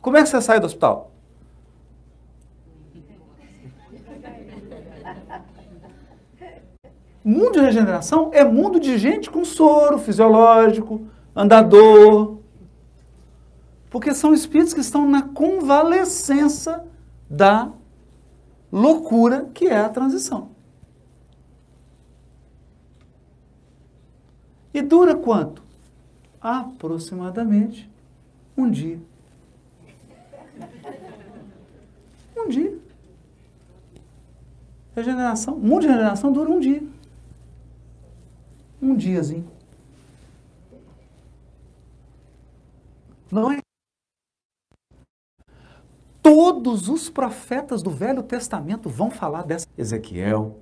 [0.00, 1.10] Como é que você sai do hospital?
[7.28, 11.06] Mundo de regeneração é mundo de gente com soro fisiológico,
[11.36, 12.38] andador.
[13.90, 16.86] Porque são espíritos que estão na convalescença
[17.28, 17.70] da
[18.72, 20.52] loucura que é a transição.
[24.72, 25.62] E dura quanto?
[26.40, 27.90] Aproximadamente
[28.56, 28.98] um dia.
[32.34, 32.78] Um dia.
[34.96, 36.82] Regeneração, mundo de regeneração dura um dia.
[38.80, 39.50] Um diazinho.
[43.30, 43.58] Não é?
[46.22, 49.66] Todos os profetas do Velho Testamento vão falar dessa.
[49.76, 50.58] Ezequiel,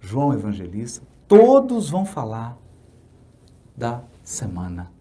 [0.00, 2.56] João Evangelista, todos vão falar
[3.76, 4.92] da semana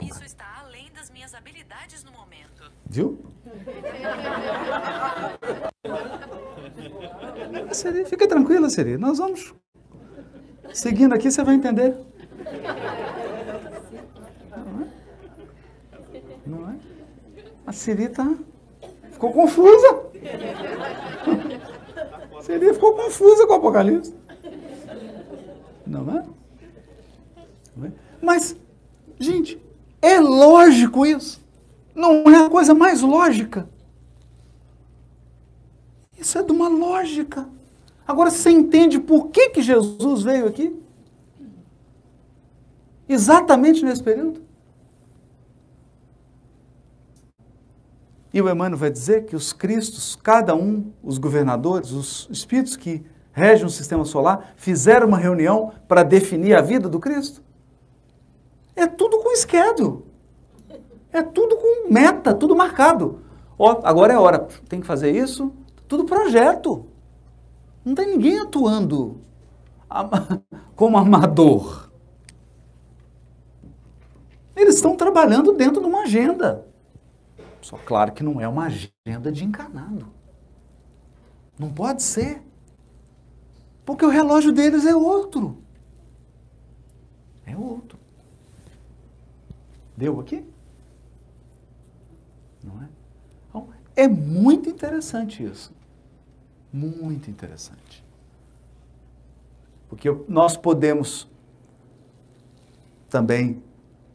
[0.00, 2.72] Isso está além das minhas habilidades no momento.
[2.86, 3.18] Viu?
[7.72, 8.96] Siri, fica tranquila, Siri.
[8.96, 9.54] Nós vamos
[10.72, 11.96] seguindo aqui, você vai entender.
[16.46, 16.76] Não é?
[17.66, 18.34] A Siri tá,
[19.10, 20.02] ficou confusa.
[22.38, 24.14] A Siri ficou confusa com o Apocalipse.
[25.86, 26.26] Não é?
[27.76, 27.92] Não é?
[28.20, 28.56] Mas,
[29.18, 29.60] gente,
[30.00, 31.42] é lógico isso.
[31.94, 33.68] Não é a coisa mais lógica.
[36.18, 37.48] Isso é de uma lógica.
[38.06, 40.78] Agora você entende por que, que Jesus veio aqui?
[43.08, 44.42] Exatamente nesse período?
[48.32, 53.04] E o Emmanuel vai dizer que os cristos, cada um, os governadores, os espíritos que
[53.32, 57.42] regem o sistema solar, fizeram uma reunião para definir a vida do Cristo.
[58.74, 60.02] É tudo com schedule.
[61.12, 63.20] É tudo com meta, tudo marcado.
[63.56, 65.52] Ó, agora é hora, tem que fazer isso,
[65.86, 66.86] tudo projeto.
[67.84, 69.20] Não tem ninguém atuando
[70.74, 71.90] como amador.
[74.56, 76.66] Eles estão trabalhando dentro de uma agenda.
[77.60, 80.06] Só claro que não é uma agenda de encarnado.
[81.58, 82.42] Não pode ser.
[83.84, 85.58] Porque o relógio deles é outro.
[87.44, 87.98] É outro.
[89.96, 90.44] Deu aqui?
[92.62, 92.88] Não é?
[93.48, 95.72] Então, é muito interessante isso.
[96.74, 98.04] Muito interessante.
[99.88, 101.30] Porque nós podemos
[103.08, 103.62] também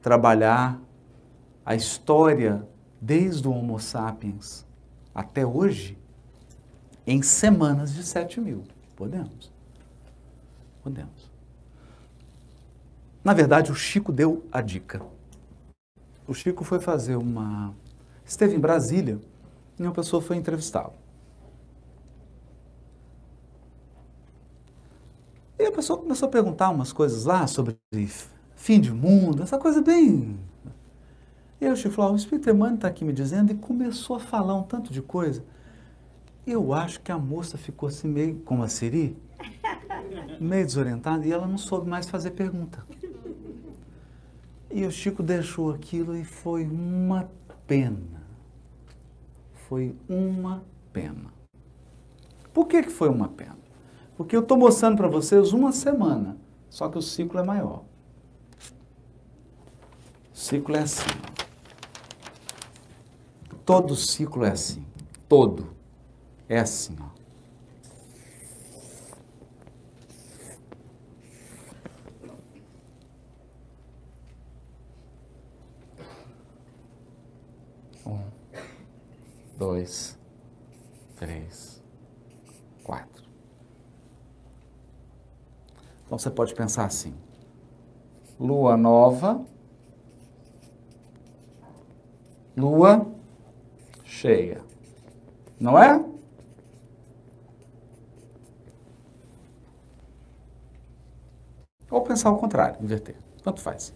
[0.02, 0.78] trabalhar
[1.66, 2.68] a história
[3.00, 4.68] desde o Homo sapiens
[5.16, 5.98] até hoje
[7.08, 8.66] em semanas de 7 mil.
[8.94, 9.50] Podemos.
[10.84, 11.32] Podemos.
[13.24, 15.02] Na verdade, o Chico deu a dica.
[16.28, 17.74] O Chico foi fazer uma.
[18.26, 19.18] Esteve em Brasília
[19.80, 20.99] e uma pessoa foi entrevistá-lo.
[25.60, 27.78] E a pessoa começou a perguntar umas coisas lá sobre
[28.56, 30.40] fim de mundo, essa coisa bem.
[31.60, 34.56] E o Chico falou: o Espírito Emmanuel está aqui me dizendo, e começou a falar
[34.56, 35.44] um tanto de coisa.
[36.48, 39.18] Eu acho que a moça ficou assim meio, como a Siri,
[40.40, 42.88] meio desorientada, e ela não soube mais fazer pergunta.
[44.72, 47.30] E o Chico deixou aquilo e foi uma
[47.68, 48.24] pena.
[49.68, 50.64] Foi uma
[50.94, 51.34] pena.
[52.54, 53.59] Por que, que foi uma pena?
[54.20, 56.36] Porque eu estou mostrando para vocês uma semana,
[56.70, 57.86] só que o ciclo é maior.
[60.34, 61.06] O ciclo é assim.
[63.66, 64.86] Todo ciclo é assim.
[65.30, 65.74] Todo.
[66.50, 67.08] É assim, ó.
[78.10, 78.20] Um,
[79.58, 80.20] dois,
[81.16, 81.82] três,
[82.84, 83.30] quatro.
[86.10, 87.14] Então você pode pensar assim:
[88.40, 89.46] lua nova,
[92.58, 93.06] lua
[94.04, 94.64] cheia.
[95.60, 96.04] Não é?
[101.92, 103.16] Ou pensar ao contrário, inverter.
[103.44, 103.94] Tanto faz.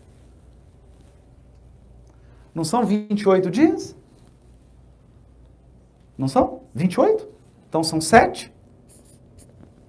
[2.54, 3.96] Não são 28 dias?
[6.16, 6.62] Não são?
[6.76, 7.28] 28?
[7.68, 8.54] Então são 7.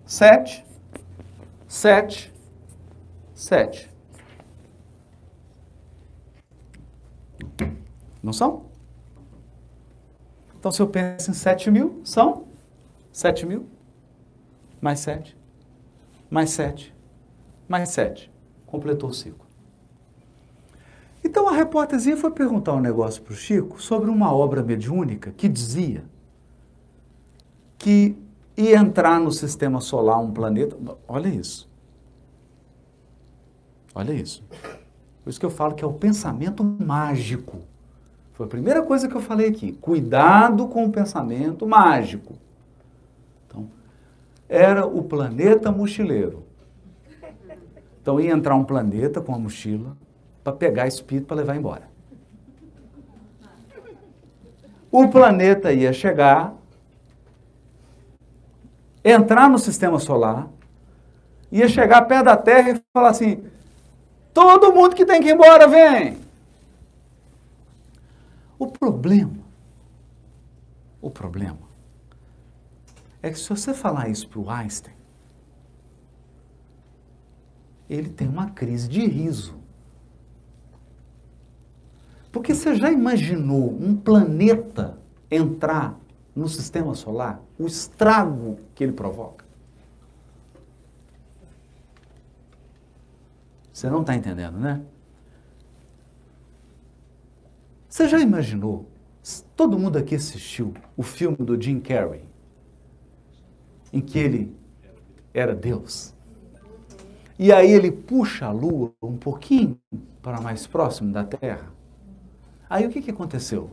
[0.06, 0.63] 7.
[1.74, 2.32] 7.
[3.34, 3.90] 7.
[8.22, 8.66] Não são?
[10.56, 12.46] Então, se eu penso em 7 mil, são
[13.12, 13.66] 7 mil,
[14.80, 15.36] mais 7,
[16.30, 16.94] mais 7,
[17.68, 18.32] mais 7.
[18.64, 19.44] Completou o ciclo.
[21.24, 25.48] Então a repórterzinha foi perguntar um negócio para o Chico sobre uma obra mediúnica que
[25.48, 26.04] dizia
[27.76, 28.23] que
[28.56, 30.76] ia entrar no sistema solar um planeta.
[31.08, 31.68] Olha isso.
[33.94, 34.44] Olha isso.
[35.22, 37.58] Por isso que eu falo que é o pensamento mágico.
[38.32, 39.72] Foi a primeira coisa que eu falei aqui.
[39.72, 42.34] Cuidado com o pensamento mágico.
[43.46, 43.68] Então,
[44.48, 46.44] era o planeta mochileiro.
[48.02, 49.96] Então ia entrar um planeta com a mochila
[50.42, 51.88] para pegar espírito para levar embora.
[54.92, 56.54] O planeta ia chegar,
[59.04, 60.48] entrar no sistema solar,
[61.52, 63.44] ia chegar perto da Terra e falar assim:
[64.32, 66.18] todo mundo que tem que ir embora, vem.
[68.58, 69.44] O problema,
[71.02, 71.58] o problema,
[73.22, 74.94] é que se você falar isso para o Einstein,
[77.88, 79.54] ele tem uma crise de riso.
[82.32, 84.98] Porque você já imaginou um planeta
[85.30, 85.98] entrar
[86.34, 87.40] no sistema solar?
[87.58, 89.44] O estrago que ele provoca?
[93.72, 94.82] Você não está entendendo, né?
[97.88, 98.88] Você já imaginou?
[99.56, 102.24] Todo mundo aqui assistiu o filme do Jim Carrey,
[103.92, 104.54] em que ele
[105.32, 106.14] era Deus.
[107.38, 109.78] E aí ele puxa a lua um pouquinho
[110.22, 111.72] para mais próximo da Terra.
[112.68, 113.70] Aí o que, que aconteceu?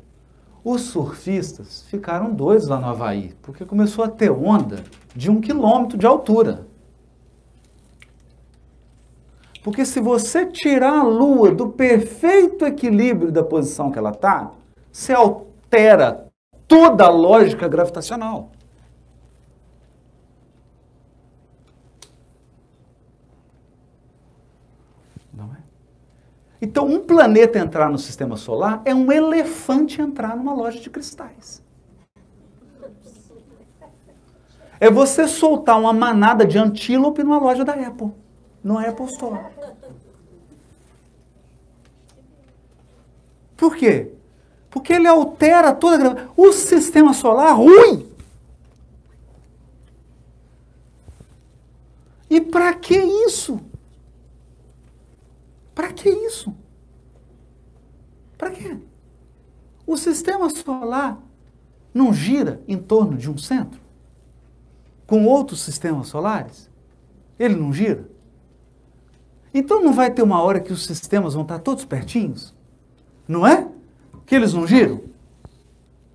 [0.63, 4.83] Os surfistas ficaram doidos lá no Havaí, porque começou a ter onda
[5.15, 6.67] de um quilômetro de altura.
[9.63, 14.51] Porque se você tirar a Lua do perfeito equilíbrio da posição que ela está,
[14.91, 16.27] você altera
[16.67, 18.51] toda a lógica gravitacional.
[26.61, 31.63] Então, um planeta entrar no sistema solar é um elefante entrar numa loja de cristais.
[34.79, 38.11] É você soltar uma manada de antílope numa loja da Apple,
[38.63, 39.39] no Apple Store.
[43.57, 44.11] Por quê?
[44.69, 46.29] Porque ele altera toda a gravidade.
[46.37, 48.09] O sistema solar ruim.
[52.29, 53.59] E para que isso?
[55.73, 56.53] Para que isso?
[58.37, 58.77] Para quê?
[59.85, 61.19] O sistema solar
[61.93, 63.79] não gira em torno de um centro?
[65.05, 66.69] Com outros sistemas solares?
[67.37, 68.09] Ele não gira?
[69.53, 72.53] Então não vai ter uma hora que os sistemas vão estar todos pertinhos?
[73.27, 73.67] Não é?
[74.25, 75.01] Que eles não giram?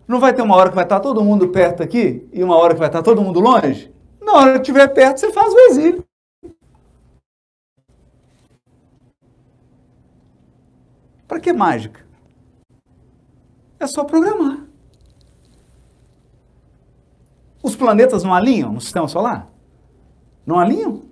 [0.09, 2.75] Não vai ter uma hora que vai estar todo mundo perto aqui e uma hora
[2.75, 3.93] que vai estar todo mundo longe?
[4.21, 6.06] Na hora que estiver perto, você faz o exílio.
[11.27, 12.07] Para que mágica?
[13.79, 14.65] É só programar.
[17.63, 19.51] Os planetas não alinham no sistema solar?
[20.47, 21.03] Não alinham?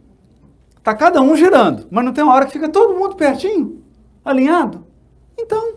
[0.77, 3.83] Está cada um girando, mas não tem uma hora que fica todo mundo pertinho,
[4.25, 4.87] alinhado?
[5.37, 5.77] Então,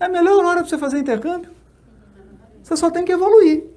[0.00, 1.50] é a melhor hora para você fazer intercâmbio.
[2.62, 3.71] Você só tem que evoluir.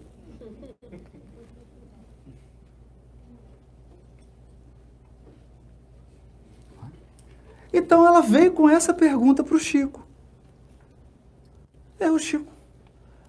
[7.77, 10.07] Então ela veio com essa pergunta para o Chico.
[11.99, 12.51] É o Chico.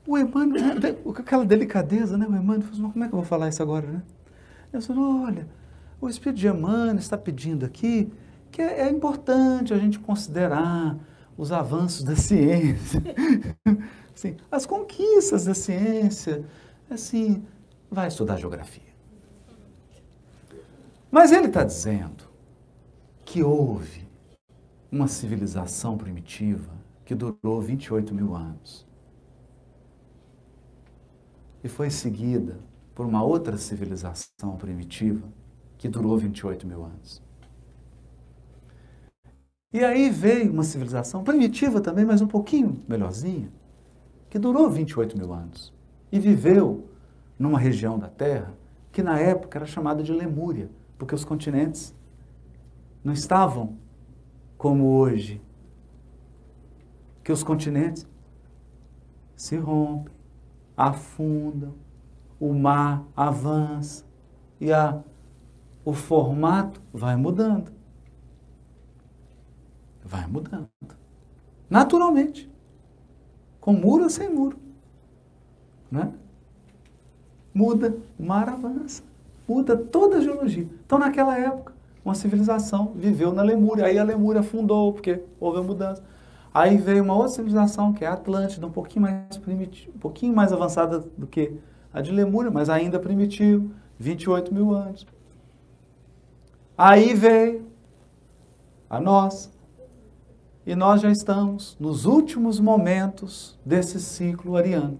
[0.07, 2.27] O Emmanuel, com aquela delicadeza, né?
[2.27, 4.03] O Emmanuel falou, assim, como é que eu vou falar isso agora, né?
[4.73, 5.49] Eu falei, olha,
[6.01, 8.13] o Espírito de Emmanuel está pedindo aqui
[8.53, 10.97] que é, é importante a gente considerar
[11.37, 13.03] os avanços da ciência,
[14.15, 16.45] assim, as conquistas da ciência,
[16.89, 17.45] assim,
[17.91, 18.87] vai estudar geografia.
[21.11, 22.25] Mas ele está dizendo
[23.25, 24.06] que houve
[24.97, 26.73] uma civilização primitiva
[27.05, 28.87] que durou 28 mil anos.
[31.63, 32.59] E foi seguida
[32.95, 35.29] por uma outra civilização primitiva
[35.77, 37.23] que durou 28 mil anos.
[39.73, 43.53] E aí veio uma civilização primitiva também, mas um pouquinho melhorzinha,
[44.31, 45.75] que durou 28 mil anos
[46.11, 46.89] e viveu
[47.39, 48.55] numa região da Terra
[48.91, 51.95] que na época era chamada de Lemúria, porque os continentes
[53.05, 53.77] não estavam
[54.67, 55.41] como hoje,
[57.23, 58.05] que os continentes
[59.37, 60.13] se rompem,
[60.77, 61.73] afundam,
[62.41, 64.05] o mar avança
[64.61, 65.01] e a,
[65.85, 67.73] o formato vai mudando.
[70.05, 70.69] Vai mudando.
[71.71, 72.51] Naturalmente.
[73.61, 74.59] Com muro ou sem muro.
[75.89, 76.13] Né?
[77.55, 79.05] Muda, o mar avança.
[79.47, 80.69] Muda toda a geologia.
[80.85, 81.76] Então, naquela época,
[82.07, 83.87] uma civilização viveu na Lemúria.
[83.87, 86.03] Aí a Lemúria afundou, porque houve a mudança.
[86.55, 90.35] Aí veio uma outra civilização, que é a Atlântida, um pouquinho mais primitiva, um pouquinho
[90.35, 91.55] mais avançada do que
[91.93, 95.07] a de Lemúria, mas ainda primitivo, 28 mil anos.
[96.79, 97.67] Aí veio
[98.89, 99.51] a nós,
[100.65, 104.99] e nós já estamos nos últimos momentos desse ciclo ariano.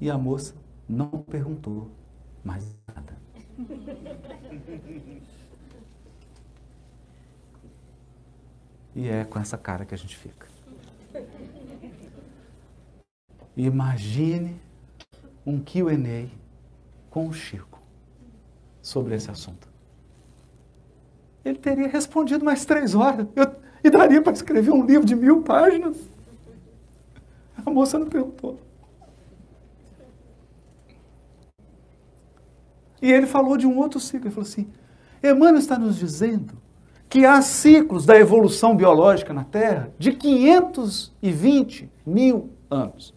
[0.00, 0.54] E a moça
[0.88, 1.90] não perguntou
[2.44, 3.16] mais nada.
[8.94, 10.46] E é com essa cara que a gente fica.
[13.56, 14.60] Imagine
[15.46, 16.30] um QA
[17.10, 17.80] com o Chico
[18.80, 19.68] sobre esse assunto.
[21.44, 23.44] Ele teria respondido mais três horas eu,
[23.82, 25.96] e daria para escrever um livro de mil páginas.
[27.64, 28.60] A moça não perguntou.
[33.02, 34.28] E ele falou de um outro ciclo.
[34.28, 34.68] Ele falou assim:
[35.22, 36.54] Emmanuel está nos dizendo
[37.08, 43.12] que há ciclos da evolução biológica na Terra de 520 mil anos.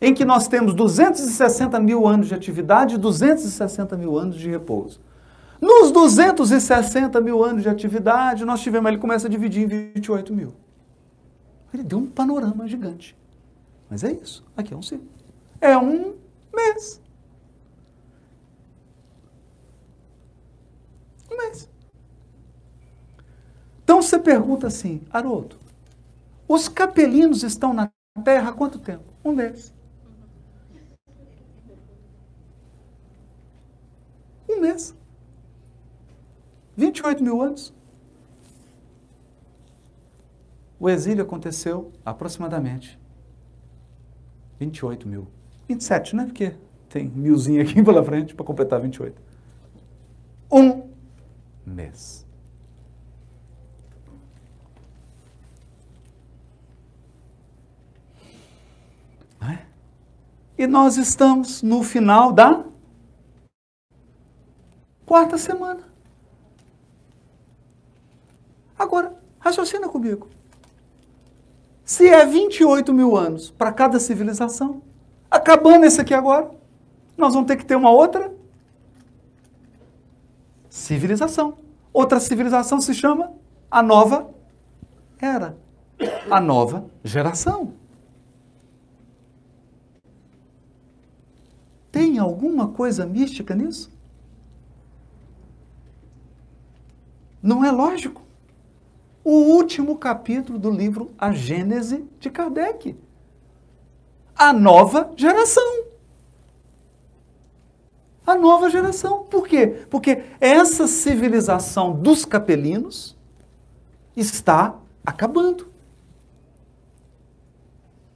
[0.00, 5.00] Em que nós temos 260 mil anos de atividade e 260 mil anos de repouso.
[5.60, 10.52] Nos 260 mil anos de atividade, nós tivemos, ele começa a dividir em 28 mil.
[11.72, 13.16] Ele deu um panorama gigante.
[13.88, 14.44] Mas é isso.
[14.56, 15.08] Aqui é um ciclo.
[15.60, 16.16] É um
[16.54, 17.00] mês.
[21.30, 21.70] Um mês.
[23.82, 25.58] Então você pergunta assim, Haroldo,
[26.48, 27.90] os capelinos estão na
[28.22, 29.04] Terra há quanto tempo?
[29.24, 29.72] Um mês.
[34.48, 34.94] Um mês.
[36.76, 37.74] 28 mil anos.
[40.78, 42.98] O exílio aconteceu aproximadamente
[44.58, 45.28] 28 mil.
[45.68, 46.24] 27, né?
[46.24, 46.54] Porque
[46.88, 49.20] tem milzinho aqui pela frente para completar 28.
[50.50, 50.88] Um
[51.66, 52.24] mês.
[59.42, 59.58] É?
[60.56, 62.64] E nós estamos no final da
[65.04, 65.82] quarta semana.
[68.78, 70.28] Agora, raciocina comigo.
[71.84, 74.82] Se é 28 mil anos para cada civilização,
[75.34, 76.50] acabando esse aqui agora,
[77.16, 78.32] nós vamos ter que ter uma outra
[80.70, 81.58] civilização.
[81.92, 83.32] Outra civilização se chama
[83.70, 84.32] a nova
[85.18, 85.56] era,
[86.30, 87.74] a nova geração.
[91.90, 93.92] Tem alguma coisa mística nisso?
[97.42, 98.22] Não é lógico.
[99.22, 102.96] O último capítulo do livro A Gênese de Kardec.
[104.36, 105.84] A nova geração.
[108.26, 109.24] A nova geração.
[109.24, 109.84] Por quê?
[109.90, 113.16] Porque essa civilização dos capelinos
[114.16, 114.74] está
[115.04, 115.68] acabando.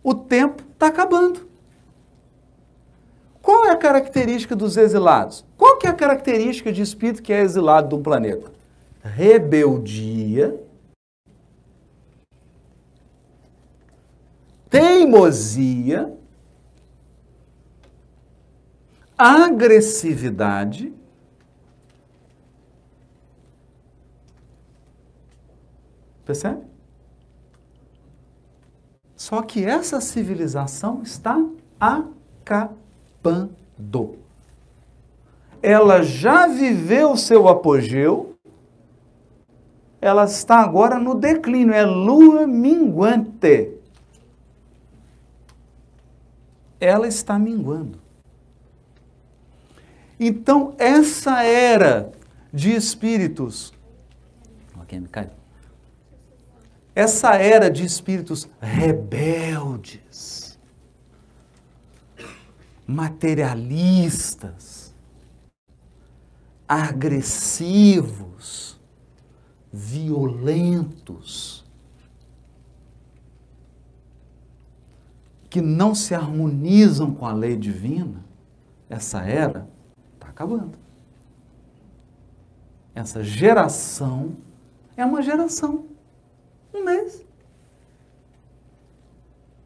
[0.02, 1.46] O tempo está acabando.
[3.42, 5.44] Qual é a característica dos exilados?
[5.56, 8.50] Qual que é a característica de espírito que é exilado de um planeta?
[9.02, 10.58] Rebeldia,
[14.70, 16.12] teimosia,
[19.16, 20.92] agressividade,
[26.24, 26.62] percebe?
[29.16, 31.44] Só que essa civilização está
[31.80, 32.78] acabando.
[35.60, 38.36] Ela já viveu seu apogeu,
[40.00, 43.77] ela está agora no declínio, é lua minguante.
[46.80, 48.00] Ela está minguando.
[50.18, 52.10] Então, essa era
[52.52, 53.72] de espíritos.
[56.94, 60.38] Essa era de espíritos rebeldes
[62.88, 64.94] materialistas,
[66.66, 68.80] agressivos,
[69.70, 71.57] violentos,
[75.48, 78.22] que não se harmonizam com a lei divina,
[78.88, 79.68] essa era
[80.14, 80.78] está acabando.
[82.94, 84.36] Essa geração
[84.96, 85.84] é uma geração.
[86.74, 87.24] Um mês.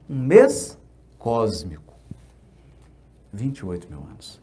[0.09, 0.79] Um mês
[1.19, 1.95] cósmico.
[3.33, 4.41] 28 mil anos.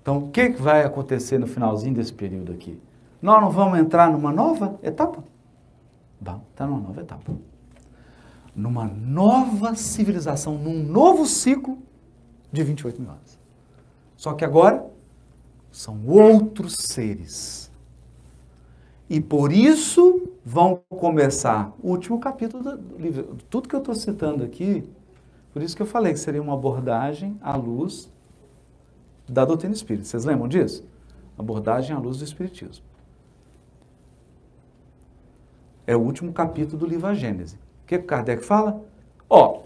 [0.00, 2.76] Então, o que vai acontecer no finalzinho desse período aqui?
[3.22, 5.22] Nós não vamos entrar numa nova etapa?
[6.20, 7.32] Vamos entrar numa nova etapa.
[8.54, 11.78] Numa nova civilização, num novo ciclo
[12.50, 13.38] de 28 mil anos.
[14.16, 14.86] Só que agora
[15.70, 17.72] são outros seres.
[19.08, 23.36] E por isso vão começar o último capítulo do livro.
[23.48, 24.84] Tudo que eu estou citando aqui,
[25.52, 28.10] por isso que eu falei que seria uma abordagem à luz
[29.28, 30.06] da doutrina espírita.
[30.06, 30.84] Vocês lembram disso?
[31.38, 32.84] Abordagem à luz do Espiritismo.
[35.86, 37.58] É o último capítulo do livro A Gênese.
[37.96, 38.82] O que Kardec fala?
[39.28, 39.62] Ó,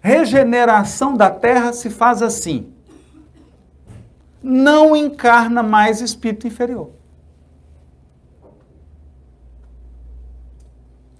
[0.00, 2.72] regeneração da Terra se faz assim.
[4.42, 6.90] Não encarna mais espírito inferior.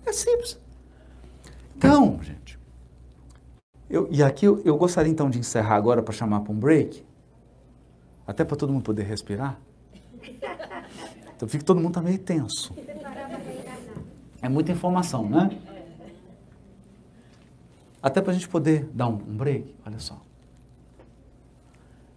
[0.04, 0.58] É simples.
[1.76, 2.58] Então, gente,
[3.88, 7.04] eu, e aqui eu, eu gostaria então de encerrar agora para chamar para um break,
[8.26, 9.58] até para todo mundo poder respirar.
[11.36, 12.74] Então fica todo mundo tá meio tenso.
[14.42, 15.50] É muita informação, né?
[18.02, 20.20] Até para a gente poder dar um, break, olha só.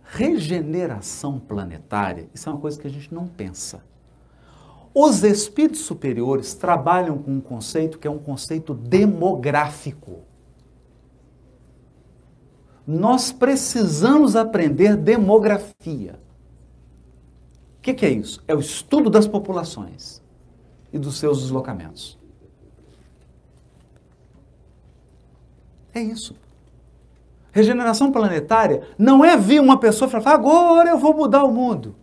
[0.03, 3.83] Regeneração planetária, isso é uma coisa que a gente não pensa.
[4.93, 10.19] Os espíritos superiores trabalham com um conceito que é um conceito demográfico.
[12.85, 16.19] Nós precisamos aprender demografia.
[17.77, 18.41] O que, que, é isso?
[18.47, 20.21] É o estudo das populações
[20.91, 22.22] e dos seus deslocamentos.
[25.93, 26.35] É isso.
[27.51, 31.95] Regeneração planetária não é vir uma pessoa e falar, agora eu vou mudar o mundo.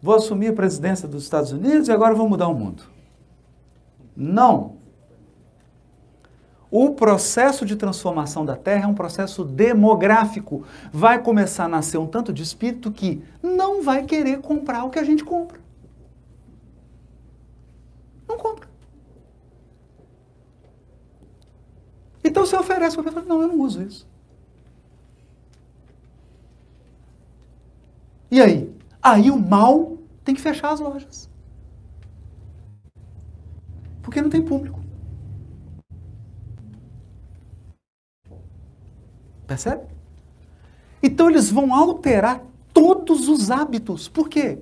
[0.00, 2.84] Vou assumir a presidência dos Estados Unidos e agora vou mudar o mundo.
[4.16, 4.76] Não.
[6.70, 10.64] O processo de transformação da Terra é um processo demográfico.
[10.90, 14.98] Vai começar a nascer um tanto de espírito que não vai querer comprar o que
[14.98, 15.60] a gente compra.
[18.26, 18.71] Não compra.
[22.24, 24.08] Então você oferece para a pessoa, não, eu não uso isso.
[28.30, 28.72] E aí?
[29.02, 31.28] Aí o mal tem que fechar as lojas.
[34.02, 34.80] Porque não tem público.
[39.46, 39.84] Percebe?
[41.02, 42.42] Então eles vão alterar
[42.72, 44.08] todos os hábitos.
[44.08, 44.58] Por quê?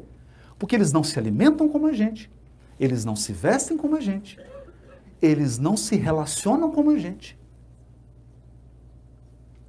[0.58, 2.30] Porque eles não se alimentam como a gente.
[2.78, 4.38] Eles não se vestem como a gente.
[5.20, 7.38] Eles não se relacionam como a gente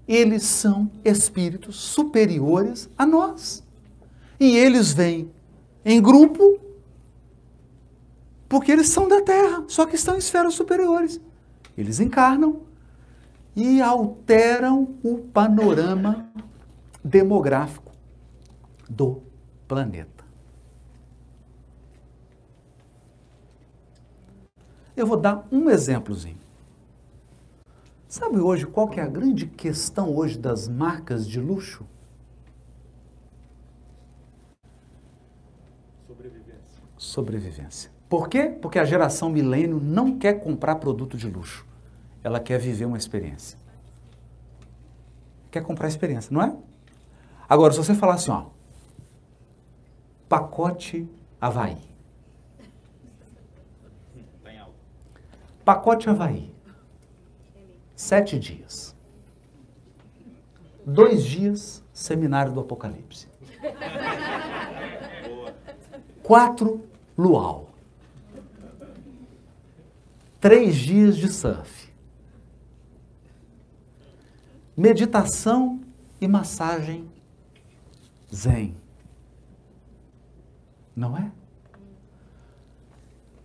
[0.08, 3.64] eles são espíritos superiores a nós.
[4.40, 5.32] E eles vêm
[5.86, 6.60] em grupo
[8.50, 11.22] porque eles são da Terra, só que estão em esferas superiores.
[11.78, 12.64] Eles encarnam
[13.56, 16.30] e alteram o panorama
[17.04, 17.94] demográfico
[18.90, 19.22] do
[19.68, 20.26] planeta.
[24.98, 26.41] Eu vou dar um exemplozinho.
[28.12, 31.88] Sabe hoje qual que é a grande questão hoje das marcas de luxo?
[36.06, 36.84] Sobrevivência.
[36.98, 37.92] Sobrevivência.
[38.10, 38.50] Por quê?
[38.62, 41.66] Porque a geração milênio não quer comprar produto de luxo.
[42.22, 43.58] Ela quer viver uma experiência.
[45.50, 46.54] Quer comprar experiência, não é?
[47.48, 48.48] Agora, se você falar assim, ó,
[50.28, 51.10] pacote
[51.40, 51.78] Havaí.
[55.64, 56.52] Pacote Havaí.
[58.02, 58.96] Sete dias.
[60.84, 63.28] Dois dias, seminário do Apocalipse.
[66.24, 66.84] Quatro,
[67.16, 67.70] luau.
[70.40, 71.94] Três dias de surf.
[74.76, 75.80] Meditação
[76.20, 77.08] e massagem
[78.34, 78.76] zen.
[80.96, 81.32] Não é?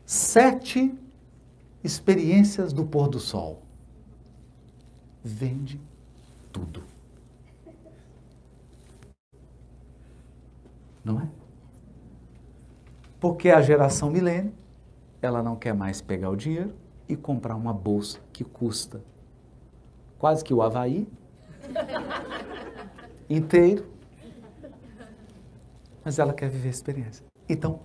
[0.06, 0.98] Sete
[1.84, 3.65] experiências do pôr do sol
[5.26, 5.80] vende
[6.52, 6.84] tudo.
[11.04, 11.28] Não é?
[13.18, 14.52] Porque a geração milênio,
[15.20, 16.74] ela não quer mais pegar o dinheiro
[17.08, 19.02] e comprar uma bolsa que custa
[20.18, 21.08] quase que o Havaí
[23.28, 23.86] inteiro,
[26.04, 27.26] mas ela quer viver a experiência.
[27.48, 27.80] Então,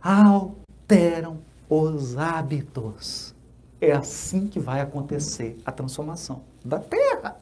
[0.00, 1.38] alteram
[1.68, 3.34] os hábitos.
[3.80, 7.40] É assim que vai acontecer a transformação da Terra.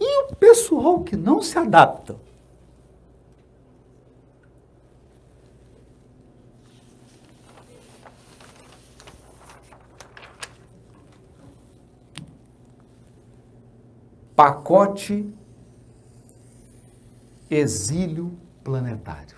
[0.00, 2.16] E o pessoal que não se adapta?
[14.36, 15.34] Pacote
[17.50, 19.36] exílio planetário.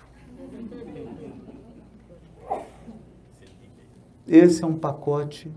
[4.27, 5.51] Esse é um pacote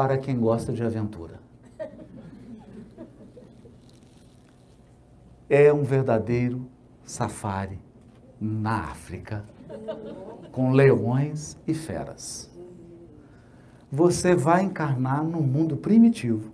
[0.00, 1.38] para quem gosta de aventura.
[5.46, 6.66] é um verdadeiro
[7.04, 7.78] safari
[8.40, 9.44] na África,
[10.52, 12.50] com leões e feras.
[13.92, 16.50] Você vai encarnar no mundo primitivo,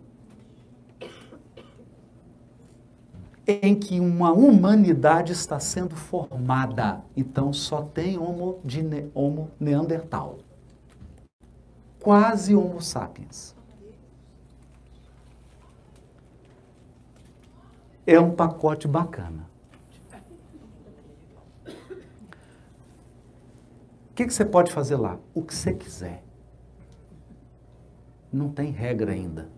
[3.46, 7.00] em que uma humanidade está sendo formada.
[7.16, 10.38] Então só tem Homo, de ne homo Neandertal.
[12.06, 13.52] Quase Homo sapiens.
[18.06, 19.50] É um pacote bacana.
[24.08, 25.18] O que, que você pode fazer lá?
[25.34, 26.22] O que você quiser.
[28.32, 29.50] Não tem regra ainda.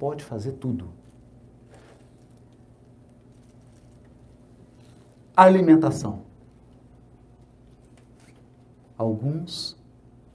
[0.00, 0.92] Pode fazer tudo.
[5.36, 6.24] Alimentação.
[8.98, 9.80] Alguns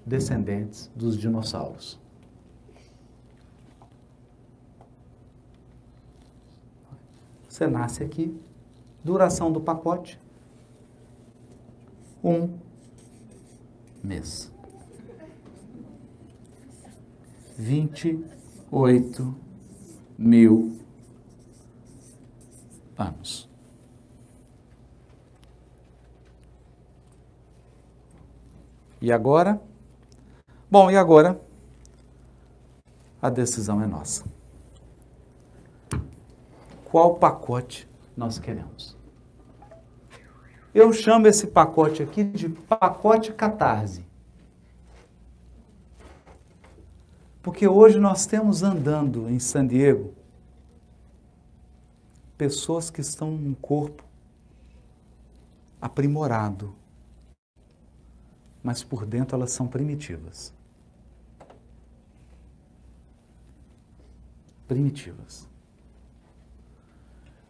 [0.08, 2.00] descendentes dos dinossauros.
[7.50, 8.40] Você nasce aqui,
[9.04, 10.18] duração do pacote,
[12.24, 12.58] um
[14.02, 14.50] mês.
[17.58, 19.36] 28
[20.18, 20.78] mil
[22.98, 23.50] anos.
[29.02, 29.62] E agora?
[30.70, 31.40] Bom, e agora?
[33.22, 34.26] A decisão é nossa.
[36.84, 37.88] Qual pacote
[38.18, 38.98] nós queremos?
[40.74, 44.06] Eu chamo esse pacote aqui de pacote catarse.
[47.42, 50.14] Porque hoje nós temos andando em San Diego
[52.38, 54.04] pessoas que estão num corpo
[55.82, 56.76] aprimorado,
[58.62, 60.57] mas por dentro elas são primitivas.
[64.68, 65.48] Primitivas.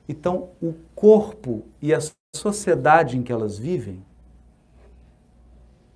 [0.07, 1.99] Então, o corpo e a
[2.35, 4.05] sociedade em que elas vivem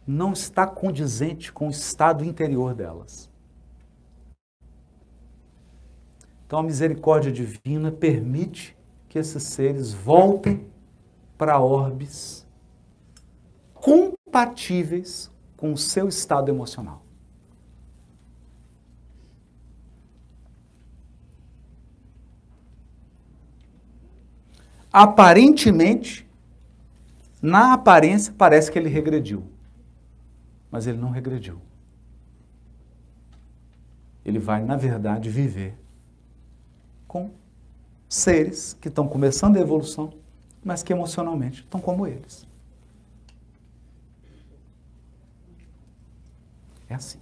[0.06, 3.30] não está condizente com o estado interior delas.
[6.46, 8.76] Então, a misericórdia divina permite
[9.08, 10.68] que esses seres voltem
[11.38, 12.46] para orbes
[13.74, 17.04] compatíveis com o seu estado emocional.
[24.92, 26.28] Aparentemente,
[27.42, 29.44] na aparência, parece que ele regrediu.
[30.70, 31.62] Mas ele não regrediu.
[34.24, 35.78] Ele vai, na verdade, viver
[37.08, 37.32] com
[38.08, 40.14] seres que estão começando a evolução,
[40.64, 42.46] mas que emocionalmente estão como eles.
[46.90, 47.20] É assim.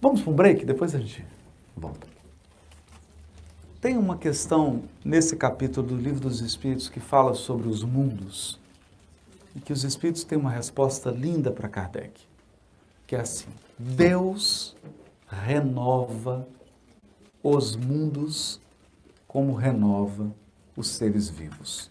[0.00, 1.24] Vamos para um break, depois a gente
[1.76, 2.15] volta.
[3.86, 8.58] Tem uma questão nesse capítulo do Livro dos Espíritos que fala sobre os mundos
[9.54, 12.20] e que os Espíritos têm uma resposta linda para Kardec,
[13.06, 13.46] que é assim:
[13.78, 14.74] Deus
[15.28, 16.48] renova
[17.40, 18.60] os mundos
[19.28, 20.34] como renova
[20.76, 21.88] os seres vivos.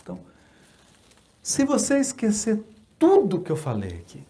[0.00, 0.20] Então,
[1.42, 2.62] se você esquecer
[2.96, 4.24] tudo que eu falei aqui,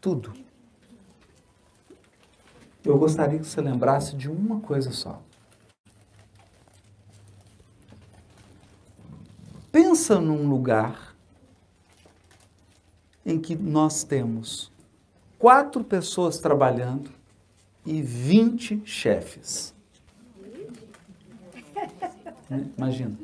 [0.00, 0.32] tudo,
[2.84, 5.22] eu gostaria que você lembrasse de uma coisa só.
[9.70, 11.16] Pensa num lugar
[13.24, 14.70] em que nós temos
[15.38, 17.10] quatro pessoas trabalhando
[17.86, 19.74] e 20 chefes.
[22.76, 23.16] Imagina.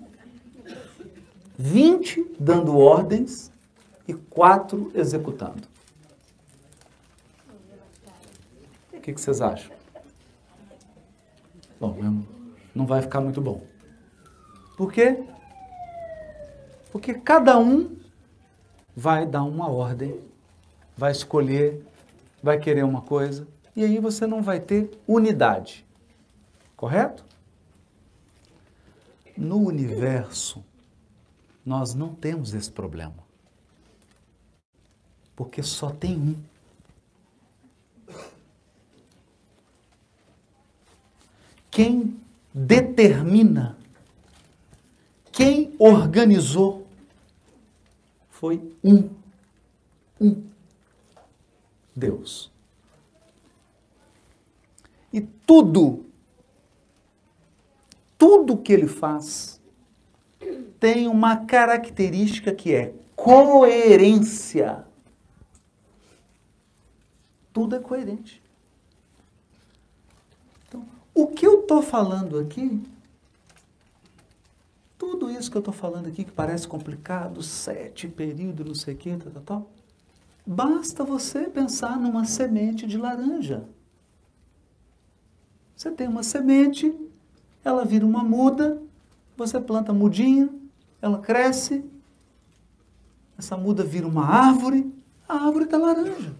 [1.58, 3.50] 20 dando ordens
[4.06, 5.68] e quatro executando.
[9.08, 9.74] Que, que vocês acham?
[11.80, 11.96] Bom,
[12.74, 13.62] não vai ficar muito bom.
[14.76, 15.24] Por quê?
[16.92, 17.96] Porque cada um
[18.94, 20.20] vai dar uma ordem,
[20.94, 21.82] vai escolher,
[22.42, 25.86] vai querer uma coisa, e aí você não vai ter unidade.
[26.76, 27.24] Correto?
[29.36, 30.62] No universo,
[31.64, 33.26] nós não temos esse problema.
[35.34, 36.36] Porque só tem um.
[41.70, 42.18] Quem
[42.52, 43.76] determina,
[45.30, 46.86] quem organizou,
[48.30, 49.10] foi um.
[50.20, 50.44] Um.
[51.94, 52.50] Deus.
[55.12, 56.06] E tudo,
[58.16, 59.60] tudo que ele faz
[60.78, 64.84] tem uma característica que é coerência.
[67.52, 68.40] Tudo é coerente.
[71.20, 72.80] O que eu estou falando aqui,
[74.96, 78.96] tudo isso que eu estou falando aqui, que parece complicado, sete períodos, não sei o
[78.96, 79.70] que, tal, tal, tal,
[80.46, 83.64] basta você pensar numa semente de laranja.
[85.74, 86.94] Você tem uma semente,
[87.64, 88.80] ela vira uma muda,
[89.36, 90.48] você planta mudinha,
[91.02, 91.84] ela cresce,
[93.36, 94.88] essa muda vira uma árvore,
[95.28, 96.32] a árvore da laranja.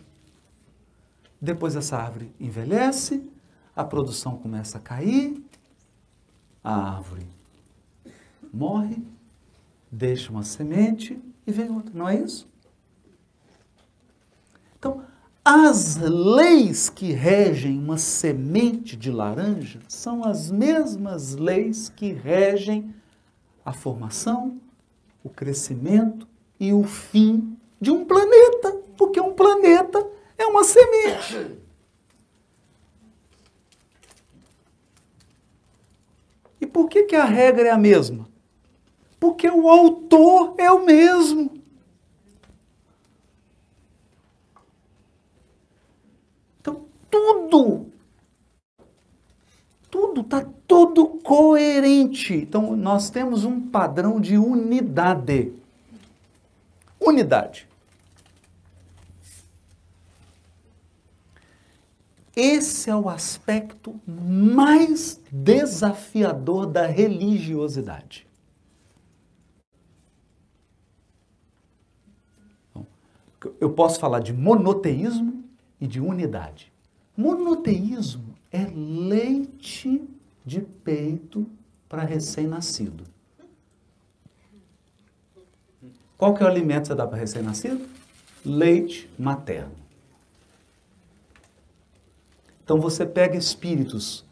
[1.40, 3.28] Depois essa árvore envelhece,
[3.78, 5.40] a produção começa a cair,
[6.64, 7.28] a árvore
[8.52, 9.00] morre,
[9.88, 12.48] deixa uma semente e vem outra, não é isso?
[14.76, 15.05] Então,
[15.44, 22.92] as leis que regem uma semente de laranja são as mesmas leis que regem
[23.64, 24.60] a formação,
[25.22, 26.26] o crescimento
[26.59, 30.05] e o fim de um planeta, porque um planeta
[30.36, 31.57] é uma semente.
[36.60, 38.28] E por que, que a regra é a mesma?
[39.20, 41.51] Porque o autor é o mesmo.
[46.60, 47.86] Então, tudo,
[49.90, 52.35] tudo, está tudo coerente.
[52.35, 55.52] Então, nós temos um padrão de unidade.
[57.01, 57.68] Unidade.
[62.40, 68.28] Esse é o aspecto mais desafiador da religiosidade.
[73.60, 75.43] Eu posso falar de monoteísmo
[75.81, 76.73] e de unidade.
[77.16, 80.09] Monoteísmo é leite
[80.47, 81.44] de peito
[81.89, 83.02] para recém-nascido.
[86.16, 87.85] Qual que é o alimento que você dá para recém-nascido?
[88.44, 89.77] Leite materno.
[92.69, 94.27] Então você pega espíritos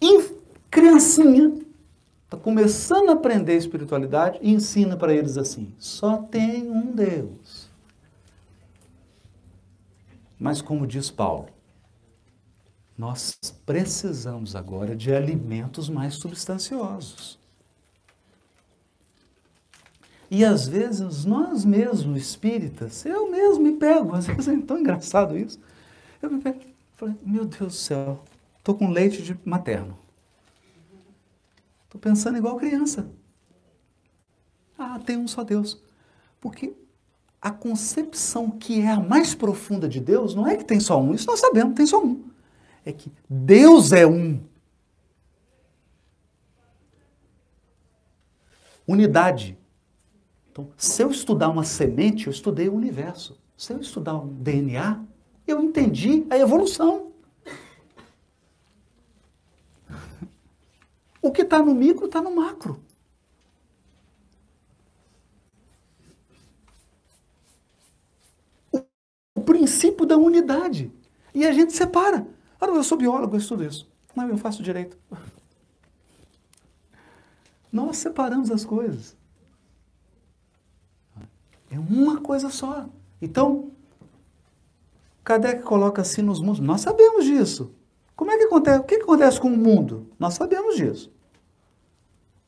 [0.00, 0.30] e
[0.70, 1.52] criancinha,
[2.22, 7.68] está começando a aprender espiritualidade e ensina para eles assim: só tem um Deus.
[10.38, 11.48] Mas como diz Paulo,
[12.96, 13.36] nós
[13.66, 17.40] precisamos agora de alimentos mais substanciosos.
[20.30, 25.36] E às vezes nós mesmos espíritas, eu mesmo me pego, às vezes é tão engraçado
[25.36, 25.58] isso.
[26.20, 28.24] Eu me falei, meu Deus do céu,
[28.58, 29.98] estou com leite de materno.
[31.84, 33.10] Estou pensando igual criança.
[34.78, 35.80] Ah, tem um só Deus.
[36.40, 36.74] Porque
[37.40, 41.14] a concepção que é a mais profunda de Deus não é que tem só um,
[41.14, 42.24] isso nós sabemos, tem só um.
[42.84, 44.40] É que Deus é um.
[48.86, 49.58] Unidade.
[50.50, 53.38] Então, se eu estudar uma semente, eu estudei o universo.
[53.56, 55.04] Se eu estudar um DNA,
[55.50, 57.12] eu entendi a evolução.
[61.20, 62.80] O que está no micro está no macro.
[69.34, 70.92] O, princípio da unidade.
[71.34, 72.26] E a gente separa.
[72.60, 73.88] Ah, eu sou biólogo, eu estudo isso.
[74.14, 74.96] Não, eu faço direito.
[77.72, 79.16] Nós separamos as coisas.
[81.70, 82.88] É uma coisa só.
[83.20, 83.70] Então,
[85.28, 86.58] Kardec coloca assim nos mundos.
[86.58, 87.70] Nós sabemos disso.
[88.16, 88.78] Como é que acontece?
[88.78, 90.10] O que, acontece com o mundo?
[90.18, 91.12] Nós sabemos disso.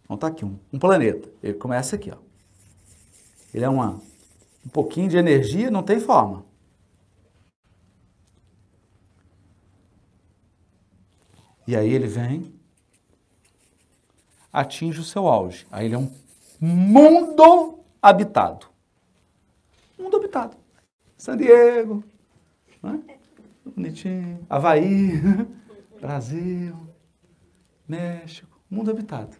[0.02, 1.30] Então tá aqui um, um planeta.
[1.42, 2.16] Ele começa aqui, ó.
[3.52, 4.00] Ele é uma,
[4.64, 6.42] um pouquinho de energia, não tem forma.
[11.66, 12.50] E aí ele vem,
[14.50, 15.66] atinge o seu auge.
[15.70, 16.10] Aí ele é um
[16.58, 18.68] mundo habitado.
[19.98, 20.56] Mundo habitado.
[21.18, 22.02] San Diego,
[22.82, 23.02] né?
[23.64, 24.46] Bonitinho.
[24.48, 25.12] Havaí,
[26.00, 26.76] Brasil,
[27.86, 29.36] México, mundo habitado.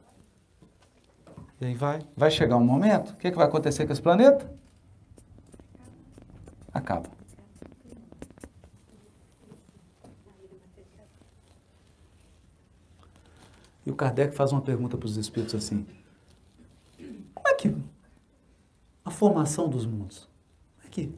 [1.61, 4.01] E aí vai, vai chegar um momento, o que, é que vai acontecer com esse
[4.01, 4.51] planeta?
[6.73, 7.11] Acaba.
[13.85, 15.87] E o Kardec faz uma pergunta para os espíritos assim:
[17.35, 17.77] como é que
[19.05, 20.29] a formação dos mundos?
[20.77, 21.15] Como é que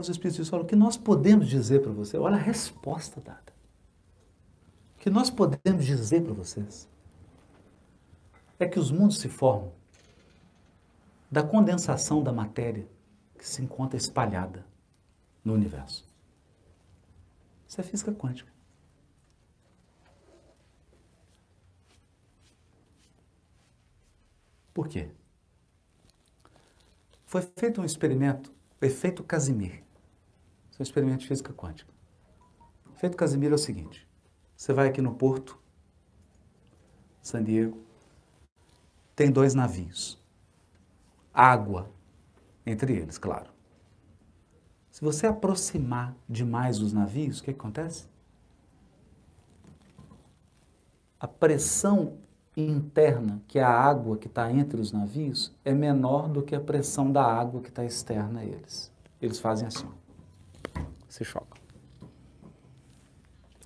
[0.00, 2.16] os Espíritos falam, que nós podemos dizer para você?
[2.16, 3.52] Olha a resposta dada.
[4.96, 6.88] O que nós podemos dizer para vocês
[8.58, 9.72] é que os mundos se formam
[11.30, 12.88] da condensação da matéria
[13.38, 14.66] que se encontra espalhada
[15.44, 16.06] no universo.
[17.68, 18.52] Isso é física quântica.
[24.72, 25.10] Por quê?
[27.26, 29.87] Foi feito um experimento, o efeito Casimir.
[30.78, 31.92] Isso é experimento de física quântica.
[32.86, 34.06] O efeito Casimiro é o seguinte:
[34.56, 35.58] Você vai aqui no porto,
[37.20, 37.82] San Diego,
[39.16, 40.22] tem dois navios.
[41.34, 41.90] Água
[42.64, 43.50] entre eles, claro.
[44.90, 48.08] Se você aproximar demais os navios, o que, que acontece?
[51.18, 52.18] A pressão
[52.56, 56.60] interna, que é a água que está entre os navios, é menor do que a
[56.60, 58.92] pressão da água que está externa a eles.
[59.20, 59.88] Eles fazem assim.
[61.08, 61.58] Se chocam.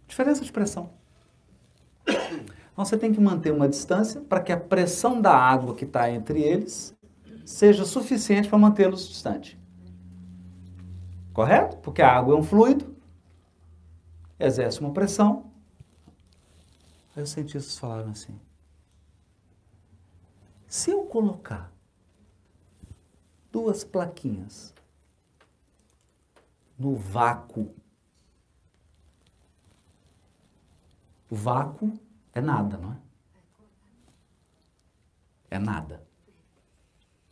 [0.06, 0.90] Diferença de pressão.
[2.73, 6.10] Então você tem que manter uma distância para que a pressão da água que está
[6.10, 6.94] entre eles
[7.44, 9.59] seja suficiente para mantê-los distantes.
[11.32, 11.77] Correto?
[11.78, 12.94] Porque a água é um fluido,
[14.39, 15.51] exerce uma pressão.
[17.14, 18.39] Aí os cientistas falaram assim:
[20.66, 21.73] se eu colocar
[23.51, 24.74] duas plaquinhas
[26.83, 27.73] no vácuo,
[31.31, 31.93] o vácuo
[32.35, 33.01] é nada, não é?
[35.53, 36.05] É nada.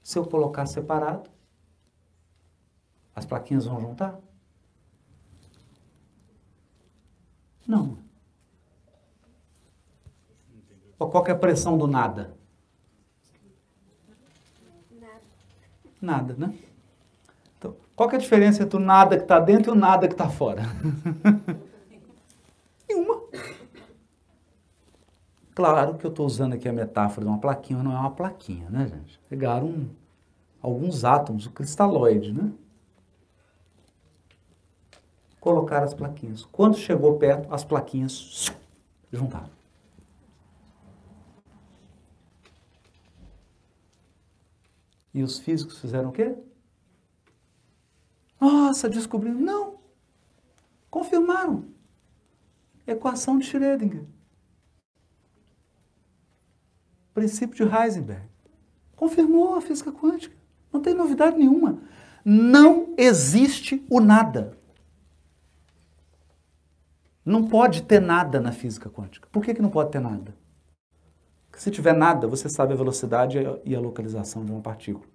[0.04, 1.28] Se eu colocar separado,
[3.12, 4.20] as plaquinhas vão juntar?
[7.66, 7.98] Não.
[10.96, 12.36] Qual é a pressão do nada?
[16.00, 16.69] Nada, né?
[18.00, 20.26] Qual é a diferença entre o nada que está dentro e o nada que está
[20.26, 20.62] fora?
[22.88, 23.24] Nenhuma.
[25.54, 28.10] Claro que eu estou usando aqui a metáfora de uma plaquinha, mas não é uma
[28.10, 29.20] plaquinha, né, gente?
[29.28, 29.90] Pegaram um,
[30.62, 32.50] alguns átomos, o cristalóide, né?
[35.38, 36.46] Colocaram as plaquinhas.
[36.50, 38.50] Quando chegou perto, as plaquinhas
[39.12, 39.50] juntaram.
[45.12, 46.34] E os físicos fizeram o quê?
[48.40, 49.38] Nossa, descobriram.
[49.38, 49.80] Não.
[50.90, 51.66] Confirmaram.
[52.86, 54.04] Equação de Schrödinger.
[57.12, 58.26] Princípio de Heisenberg.
[58.96, 60.36] Confirmou a física quântica.
[60.72, 61.80] Não tem novidade nenhuma.
[62.24, 64.58] Não existe o nada.
[67.24, 69.28] Não pode ter nada na física quântica.
[69.30, 70.34] Por que, que não pode ter nada?
[71.46, 75.06] Porque se tiver nada, você sabe a velocidade e a localização de uma partícula.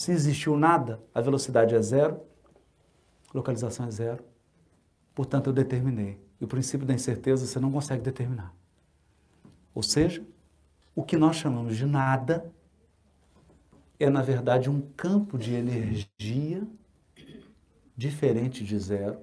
[0.00, 2.22] Se existiu nada, a velocidade é zero,
[3.34, 4.24] localização é zero.
[5.14, 6.18] Portanto, eu determinei.
[6.40, 8.54] E o princípio da incerteza você não consegue determinar.
[9.74, 10.26] Ou seja,
[10.94, 12.50] o que nós chamamos de nada
[13.98, 16.66] é, na verdade, um campo de energia
[17.94, 19.20] diferente de zero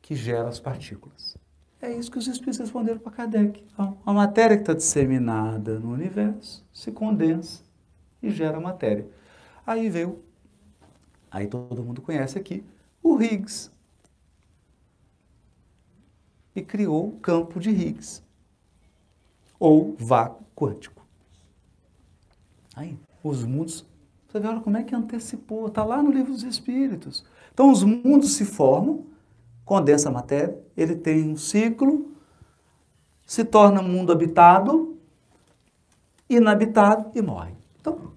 [0.00, 1.36] que gera as partículas.
[1.78, 3.62] É isso que os espíritos responderam para Kardec.
[3.70, 7.70] Então, a matéria que está disseminada no universo se condensa
[8.22, 9.06] e gera matéria.
[9.66, 10.22] Aí veio,
[11.30, 12.64] aí todo mundo conhece aqui,
[13.02, 13.70] o Higgs.
[16.54, 18.22] E criou o campo de Higgs,
[19.58, 21.02] ou vácuo quântico.
[22.76, 23.86] Aí, os mundos,
[24.28, 27.24] você vê olha como é que antecipou, está lá no livro dos Espíritos.
[27.52, 29.06] Então, os mundos se formam,
[29.64, 32.12] condensa a matéria, ele tem um ciclo,
[33.26, 34.98] se torna um mundo habitado,
[36.28, 37.54] inabitado e morre.
[37.80, 38.11] Então,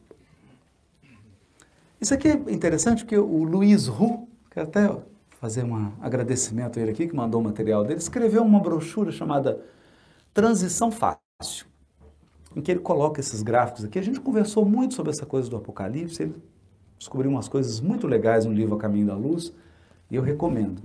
[2.05, 4.95] isso aqui é interessante porque o Luiz Ru, quero até
[5.41, 9.59] fazer um agradecimento a ele aqui, que mandou o material dele, escreveu uma brochura chamada
[10.31, 11.65] Transição Fácil,
[12.55, 13.97] em que ele coloca esses gráficos aqui.
[13.97, 16.35] A gente conversou muito sobre essa coisa do Apocalipse, ele
[16.95, 19.51] descobriu umas coisas muito legais no livro A Caminho da Luz,
[20.11, 20.83] e eu recomendo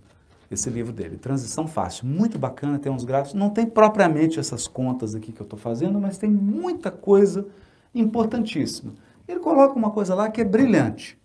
[0.51, 5.15] esse livro dele, Transição Fácil, muito bacana, tem uns gráficos, não tem propriamente essas contas
[5.15, 7.47] aqui que eu estou fazendo, mas tem muita coisa
[7.95, 8.95] importantíssima.
[9.31, 11.17] Ele coloca uma coisa lá que é brilhante.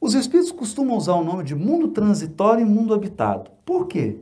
[0.00, 3.50] Os espíritos costumam usar o nome de mundo transitório e mundo habitado.
[3.64, 4.18] Por quê?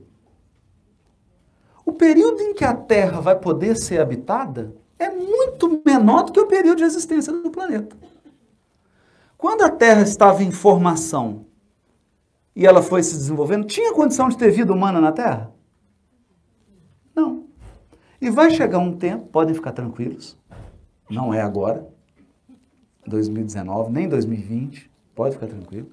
[1.87, 6.41] O período em que a Terra vai poder ser habitada é muito menor do que
[6.41, 7.97] o período de existência do planeta.
[9.39, 11.47] Quando a Terra estava em formação
[12.55, 15.55] e ela foi se desenvolvendo, tinha condição de ter vida humana na Terra?
[17.15, 17.47] Não.
[18.21, 20.37] E vai chegar um tempo, podem ficar tranquilos,
[21.11, 21.89] não é agora,
[23.07, 25.91] 2019, nem 2020, pode ficar tranquilo.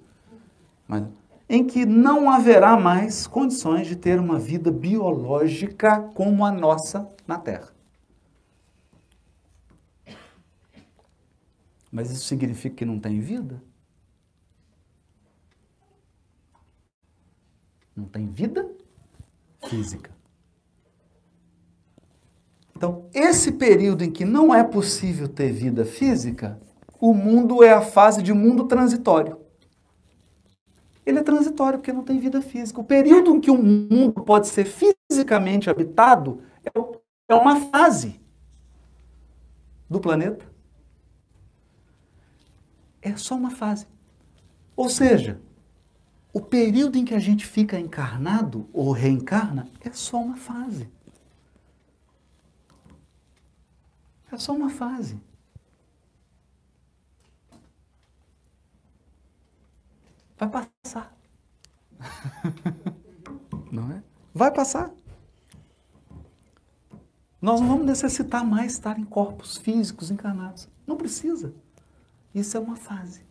[0.87, 1.05] Mas
[1.47, 7.37] em que não haverá mais condições de ter uma vida biológica como a nossa na
[7.37, 7.73] Terra.
[11.91, 13.61] Mas isso significa que não tem vida?
[17.95, 18.69] Não tem vida
[19.69, 20.14] física.
[22.77, 26.60] Então, esse período em que não é possível ter vida física,
[26.99, 29.39] o mundo é a fase de mundo transitório.
[31.06, 32.81] ele é transitório, porque não tem vida física.
[32.81, 36.72] O período em que o mundo pode ser fisicamente habitado é,
[37.30, 38.19] é uma fase
[39.89, 40.45] do planeta.
[43.02, 43.88] É só uma fase.
[44.76, 45.39] Ou seja,
[46.34, 50.89] o período em que a gente fica encarnado ou reencarna é só uma fase.
[54.35, 55.17] É só uma fase.
[60.37, 61.17] Vai passar.
[63.71, 64.03] Não é?
[64.33, 64.91] Vai passar.
[67.41, 70.67] Nós não vamos necessitar mais estar em corpos físicos encarnados.
[70.85, 71.53] Não precisa.
[72.33, 73.23] Isso é uma fase.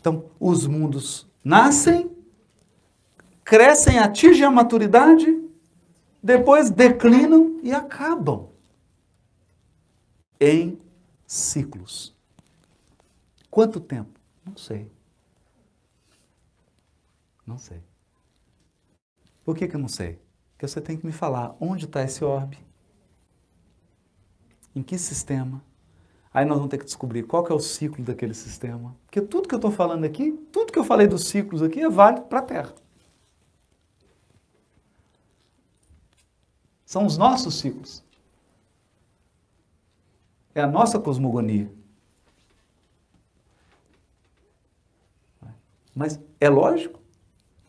[0.00, 2.10] Então, os mundos nascem,
[3.44, 5.26] crescem, atingem a maturidade,
[6.22, 8.48] depois declinam e acabam
[10.40, 10.78] em
[11.26, 12.14] ciclos.
[13.50, 14.18] Quanto tempo?
[14.44, 14.90] Não sei.
[17.46, 17.80] Não sei.
[19.44, 20.18] Por que, que eu não sei?
[20.52, 22.58] Porque você tem que me falar onde está esse orbe,
[24.74, 25.62] em que sistema,
[26.36, 28.94] Aí nós vamos ter que descobrir qual que é o ciclo daquele sistema.
[29.06, 31.88] Porque tudo que eu estou falando aqui, tudo que eu falei dos ciclos aqui é
[31.88, 32.74] válido para a Terra.
[36.86, 38.02] São os nossos ciclos.
[40.54, 41.70] É a nossa cosmogonia.
[45.94, 47.00] Mas é lógico?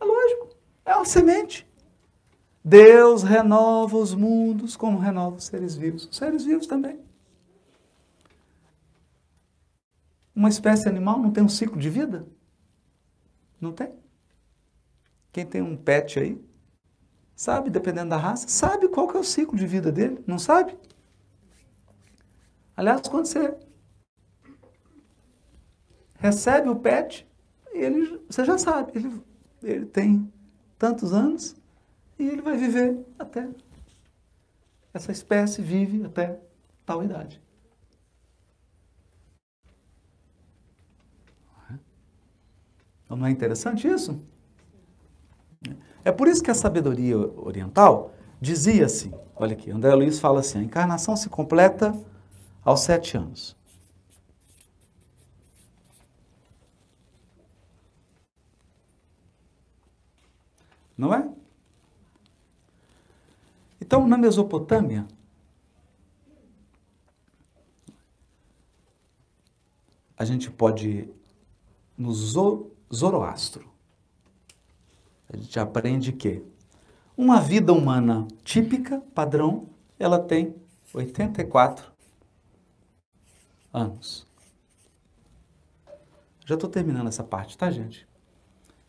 [0.00, 0.56] É lógico.
[0.84, 1.66] É uma semente.
[2.64, 6.06] Deus renova os mundos como renova os seres vivos.
[6.06, 7.00] Os seres vivos também.
[10.34, 12.24] Uma espécie animal não tem um ciclo de vida?
[13.60, 13.92] Não tem?
[15.32, 16.40] Quem tem um pet aí,
[17.38, 20.76] sabe, dependendo da raça, sabe qual que é o ciclo de vida dele, não sabe?
[22.76, 23.56] Aliás, quando você
[26.14, 27.24] recebe o pet,
[27.70, 29.22] ele, você já sabe, ele,
[29.62, 30.32] ele tem
[30.76, 31.54] tantos anos
[32.18, 33.48] e ele vai viver até.
[34.92, 36.40] Essa espécie vive até
[36.84, 37.40] tal idade.
[43.04, 44.20] Então, não é interessante isso?
[46.08, 50.60] É por isso que a sabedoria oriental dizia assim, olha aqui, André Luiz fala assim,
[50.60, 51.94] a encarnação se completa
[52.64, 53.54] aos sete anos.
[60.96, 61.28] Não é?
[63.78, 65.06] Então, na Mesopotâmia,
[70.16, 71.06] a gente pode,
[71.98, 72.34] nos
[72.90, 73.67] Zoroastro.
[75.32, 76.42] A gente aprende que
[77.16, 79.68] uma vida humana típica, padrão,
[79.98, 80.54] ela tem
[80.94, 81.92] 84
[83.72, 84.26] anos.
[86.46, 88.08] Já estou terminando essa parte, tá, gente?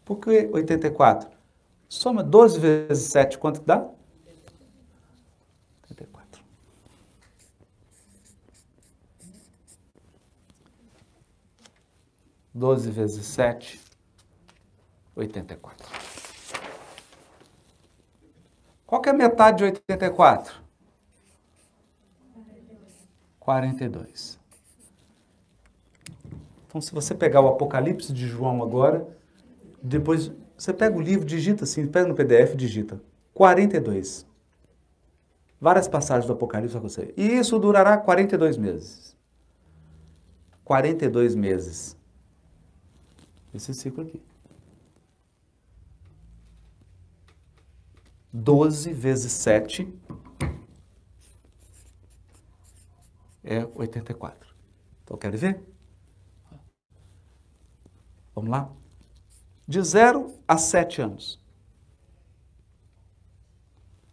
[0.06, 1.30] Por que 84?
[1.90, 3.90] Soma 12 vezes 7, quanto que dá?
[5.90, 6.44] 84.
[12.54, 13.80] Doze vezes sete
[15.16, 15.99] 84.
[18.90, 20.64] Qual que é a metade de 84?
[23.40, 24.40] 42.
[26.66, 29.08] Então, se você pegar o Apocalipse de João agora,
[29.80, 33.00] depois você pega o livro, digita assim, pega no PDF, digita
[33.36, 34.26] 42.
[35.62, 37.14] Várias passagens do Apocalipse para você.
[37.16, 39.16] E isso durará 42 meses.
[40.64, 41.96] 42 meses.
[43.54, 44.20] Esse ciclo aqui.
[48.32, 49.92] 12 vezes 7
[53.44, 54.54] é 84.
[55.04, 55.64] Então, quer ver?
[58.36, 58.72] Vamos lá?
[59.68, 61.40] De 0 a 7 anos.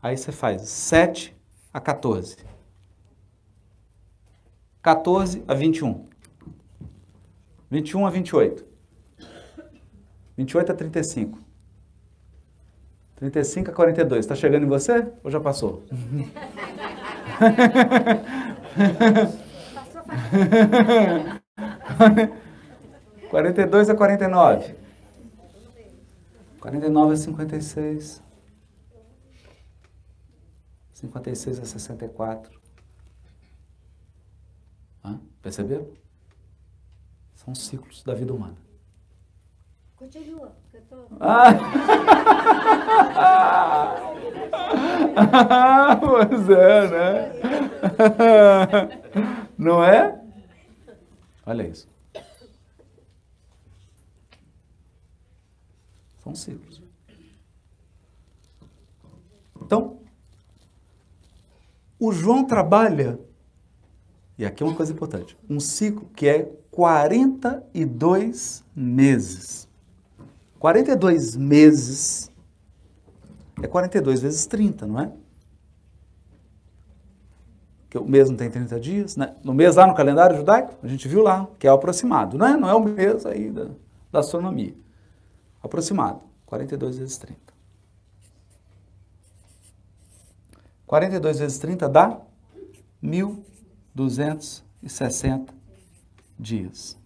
[0.03, 1.37] Aí você faz 7
[1.73, 2.37] a 14.
[4.83, 6.09] 14 a 21.
[7.71, 8.67] 21 a 28.
[10.37, 11.46] 28 a 35.
[13.17, 14.25] 35 a 42.
[14.25, 15.85] Está chegando em você ou já passou?
[19.75, 20.03] Passou.
[23.31, 24.75] 42 a 49.
[26.61, 28.23] 49 a 56.
[30.93, 32.61] 56 a 64.
[35.05, 35.21] Hã?
[35.41, 35.89] Perceberam?
[37.35, 38.66] São ciclos da vida humana.
[39.97, 40.53] Continua.
[41.21, 41.55] Ah.
[46.01, 47.33] pois é, né?
[49.57, 50.21] Não é?
[51.47, 51.89] Olha isso.
[56.23, 56.83] São ciclos.
[59.63, 60.01] Então,
[61.99, 63.19] o João trabalha,
[64.37, 69.66] e aqui é uma coisa importante, um ciclo que é 42 meses.
[70.59, 72.31] 42 meses
[73.63, 75.13] é 42 vezes 30, não é?
[77.89, 79.35] Que o mês não tem 30 dias, né?
[79.43, 82.55] No mês lá no calendário judaico, a gente viu lá, que é o aproximado, né?
[82.57, 83.69] Não é o mês aí da,
[84.13, 84.75] da astronomia.
[85.63, 87.41] Aproximado, 42 vezes 30.
[90.87, 92.21] 42 vezes 30 dá
[93.03, 95.49] 1.260
[96.39, 96.99] dias.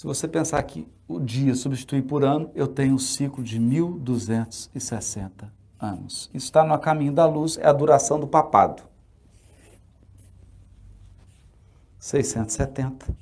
[0.00, 5.52] Se você pensar que o dia substitui por ano, eu tenho um ciclo de 1260
[5.78, 6.30] anos.
[6.32, 8.82] Isso está no caminho da luz, é a duração do papado.
[11.98, 13.14] 670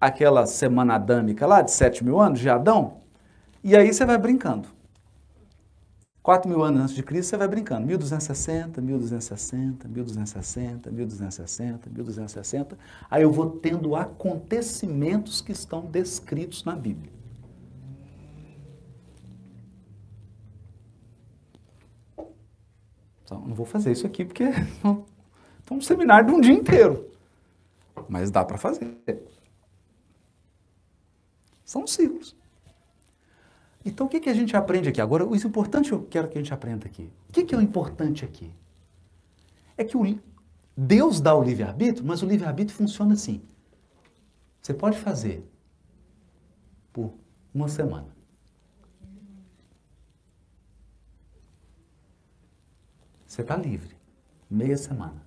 [0.00, 3.02] aquela semana adâmica lá de 7 mil anos de Adão,
[3.62, 4.68] e aí você vai brincando.
[6.22, 7.84] 4 mil anos antes de Cristo, você vai brincando.
[7.86, 12.78] 1260, 1260, 1260, 1260, 1260.
[13.10, 17.12] Aí eu vou tendo acontecimentos que estão descritos na Bíblia.
[23.24, 27.10] Então, não vou fazer isso aqui porque é um seminário de um dia inteiro.
[28.08, 28.96] Mas dá para fazer.
[31.64, 32.36] São ciclos.
[33.84, 35.00] Então, o que, que a gente aprende aqui?
[35.00, 37.10] Agora, o importante eu quero que a gente aprenda aqui.
[37.28, 38.50] O que, que é o importante aqui?
[39.76, 40.20] É que o,
[40.76, 43.42] Deus dá o livre-arbítrio, mas o livre-arbítrio funciona assim.
[44.60, 45.44] Você pode fazer
[46.92, 47.12] por
[47.52, 48.08] uma semana.
[53.26, 53.96] Você está livre.
[54.48, 55.26] Meia semana.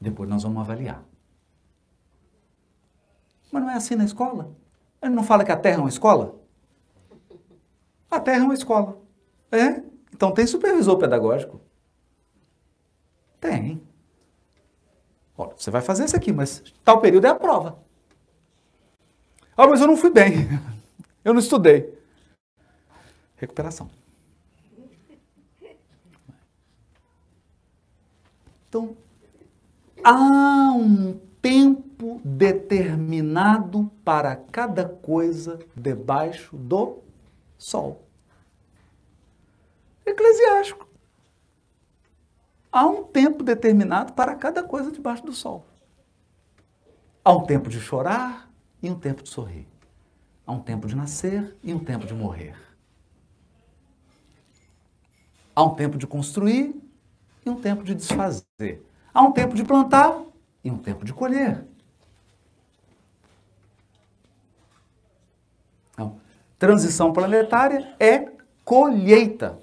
[0.00, 1.04] Depois nós vamos avaliar.
[3.50, 4.54] Mas não é assim na escola?
[5.02, 6.34] Ele não fala que a Terra é uma escola?
[8.10, 8.98] A Terra é uma escola.
[9.50, 9.82] É?
[10.12, 11.60] Então tem supervisor pedagógico?
[13.40, 13.80] Tem.
[15.36, 17.78] Olha, você vai fazer isso aqui, mas tal período é a prova.
[19.56, 20.48] Ah, mas eu não fui bem.
[21.24, 21.92] Eu não estudei.
[23.36, 23.90] Recuperação.
[28.66, 28.96] Então,
[30.02, 36.98] há um tempo determinado para cada coisa debaixo do
[37.56, 38.04] sol.
[40.04, 40.86] Eclesiástico.
[42.70, 45.64] Há um tempo determinado para cada coisa debaixo do sol.
[47.24, 48.52] Há um tempo de chorar
[48.82, 49.66] e um tempo de sorrir.
[50.46, 52.56] Há um tempo de nascer e um tempo de morrer.
[55.56, 56.78] Há um tempo de construir
[57.46, 58.84] e um tempo de desfazer.
[59.14, 60.27] Há um tempo de plantar
[60.62, 61.64] e um tempo de colher.
[65.92, 66.20] Então,
[66.58, 68.30] transição planetária é
[68.64, 69.58] colheita.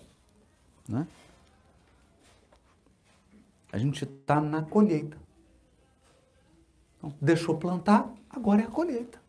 [0.87, 1.07] Né?
[3.71, 5.17] A gente está na colheita.
[6.97, 9.19] Então, deixou plantar, agora é a colheita.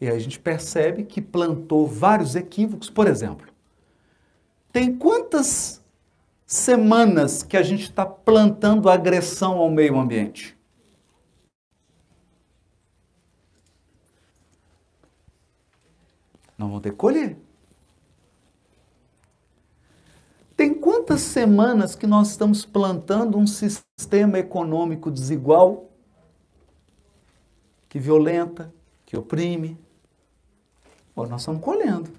[0.00, 2.90] E aí a gente percebe que plantou vários equívocos.
[2.90, 3.48] Por exemplo,
[4.70, 5.82] tem quantas
[6.46, 10.56] semanas que a gente está plantando agressão ao meio ambiente?
[16.56, 17.36] Não vão ter que colher.
[20.56, 25.90] Tem quantas semanas que nós estamos plantando um sistema econômico desigual,
[27.88, 28.72] que violenta,
[29.04, 29.78] que oprime?
[31.14, 32.10] Bom, nós estamos colhendo.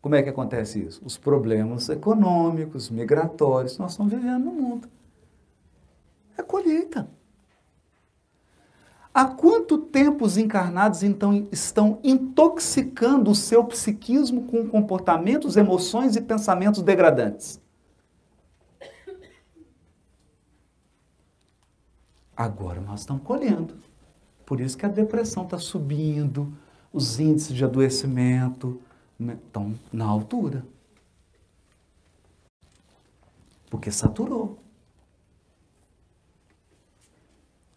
[0.00, 1.02] Como é que acontece isso?
[1.04, 4.88] Os problemas econômicos, migratórios, nós estamos vivendo no mundo.
[6.38, 7.08] É colheita.
[9.12, 16.20] Há quanto tempo os encarnados então estão intoxicando o seu psiquismo com comportamentos, emoções e
[16.20, 17.60] pensamentos degradantes?
[22.34, 23.74] Agora nós estamos colhendo.
[24.46, 26.52] Por isso que a depressão está subindo,
[26.92, 28.80] os índices de adoecimento
[29.20, 30.64] estão né, na altura.
[33.68, 34.58] Porque saturou.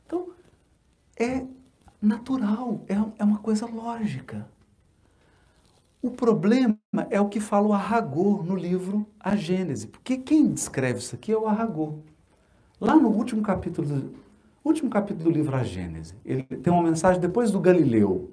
[0.05, 0.29] Então,
[1.19, 1.45] é
[2.01, 4.47] natural, é, é uma coisa lógica.
[6.01, 6.77] O problema
[7.09, 11.31] é o que fala o Arragô no livro A Gênese, porque quem descreve isso aqui
[11.31, 11.99] é o Arragô.
[12.81, 14.11] Lá no último capítulo
[14.63, 16.15] Último capítulo do livro A Gênese.
[16.25, 18.32] Ele tem uma mensagem depois do Galileu.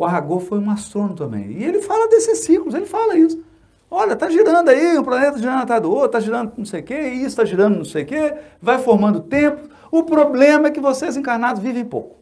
[0.00, 1.52] O Aragô foi um astrônomo também.
[1.52, 3.44] E ele fala desses ciclos, ele fala isso.
[3.90, 6.84] Olha, está girando aí, um planeta girando atrás do outro, está girando não sei o
[6.84, 9.68] quê, isso está girando não sei o quê, vai formando tempo.
[9.90, 12.16] O problema é que vocês encarnados vivem pouco.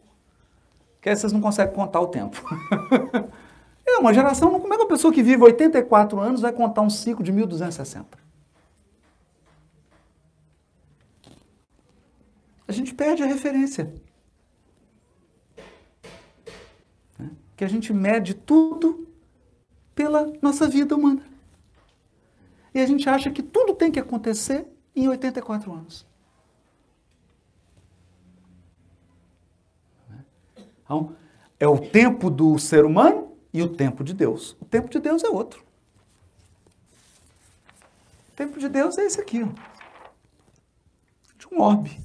[1.01, 2.43] Que aí vocês não conseguem contar o tempo.
[3.87, 6.89] é uma geração, como é que uma pessoa que vive 84 anos vai contar um
[6.89, 8.17] ciclo de 1260?
[12.67, 13.91] a gente perde a referência.
[17.17, 17.31] Né?
[17.59, 19.05] Que a gente mede tudo
[19.93, 21.21] pela nossa vida humana.
[22.73, 24.65] E a gente acha que tudo tem que acontecer
[24.95, 26.07] em 84 anos.
[30.85, 31.17] Então,
[31.59, 34.55] é o tempo do ser humano e o tempo de Deus.
[34.61, 35.61] O tempo de Deus é outro.
[38.29, 39.49] O tempo de Deus é esse aqui, ó.
[41.37, 41.99] de um orbe.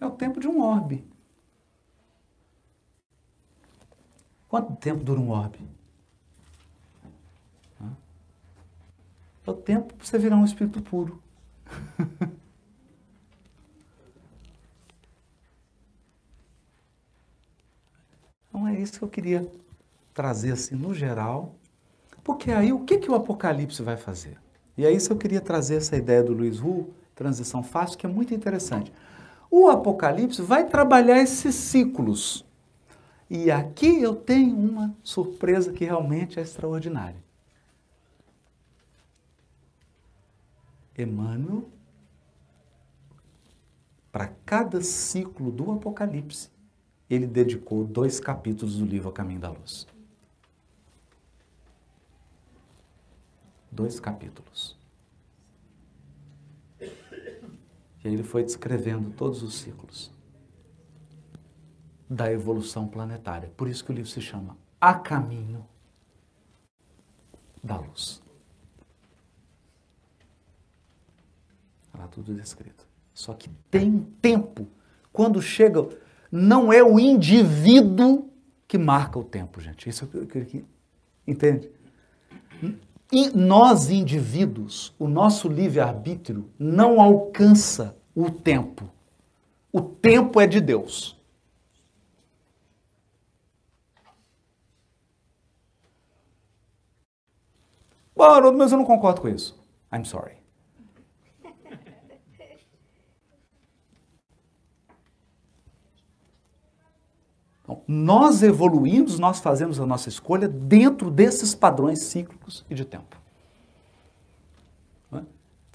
[0.00, 1.15] É o tempo de um orbe.
[4.48, 5.58] Quanto tempo dura um orbe?
[9.46, 11.22] É o tempo para você virar um espírito puro.
[18.48, 19.48] então é isso que eu queria
[20.12, 21.54] trazer assim no geral.
[22.24, 24.36] Porque aí o que, que o Apocalipse vai fazer?
[24.76, 28.04] E é isso que eu queria trazer essa ideia do Luiz Hu, transição fácil, que
[28.04, 28.92] é muito interessante.
[29.50, 32.45] O Apocalipse vai trabalhar esses ciclos.
[33.28, 37.24] E aqui eu tenho uma surpresa que realmente é extraordinária.
[40.96, 41.68] Emmanuel,
[44.12, 46.50] para cada ciclo do Apocalipse,
[47.10, 49.86] ele dedicou dois capítulos do livro A Caminho da Luz.
[53.70, 54.76] Dois capítulos.
[56.80, 56.88] E
[58.04, 60.15] ele foi descrevendo todos os ciclos
[62.08, 63.50] da evolução planetária.
[63.56, 65.66] Por isso que o livro se chama A Caminho
[67.62, 68.22] da Luz.
[71.86, 72.86] Está tudo descrito.
[73.12, 74.68] Só que tem tempo.
[75.12, 75.88] Quando chega,
[76.30, 78.30] não é o indivíduo
[78.68, 79.88] que marca o tempo, gente.
[79.88, 80.64] Isso eu queria que.
[81.26, 81.70] Entende?
[83.10, 88.90] E nós, indivíduos, o nosso livre-arbítrio não alcança o tempo.
[89.72, 91.15] O tempo é de Deus.
[98.16, 99.62] Bom, Haroldo, mas eu não concordo com isso.
[99.92, 100.36] I'm sorry.
[107.62, 113.16] Então, nós evoluímos, nós fazemos a nossa escolha dentro desses padrões cíclicos e de tempo.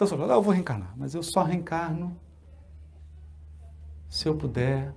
[0.02, 2.20] Então você fala, ah, eu vou reencarnar, mas eu só reencarno
[4.10, 4.92] se eu puder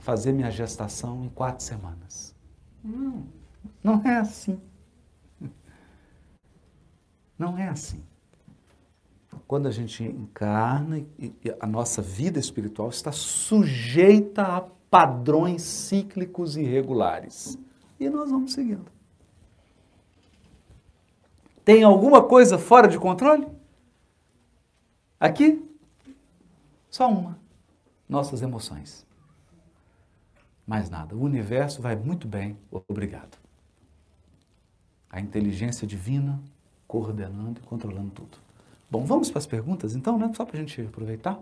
[0.00, 2.34] fazer minha gestação em quatro semanas.
[2.82, 3.28] Não,
[3.80, 4.60] não é assim.
[7.38, 8.02] Não é assim.
[9.46, 11.04] Quando a gente encarna,
[11.60, 17.58] a nossa vida espiritual está sujeita a padrões cíclicos e regulares.
[17.98, 18.86] E nós vamos seguindo.
[21.64, 23.46] Tem alguma coisa fora de controle?
[25.18, 25.64] Aqui?
[26.90, 27.38] Só uma:
[28.08, 29.06] nossas emoções.
[30.66, 31.14] Mais nada.
[31.14, 32.56] O universo vai muito bem,
[32.88, 33.36] obrigado.
[35.10, 36.40] A inteligência divina
[36.94, 38.38] coordenando e controlando tudo.
[38.88, 40.30] Bom, vamos para as perguntas então, né?
[40.36, 41.40] Só para a gente aproveitar.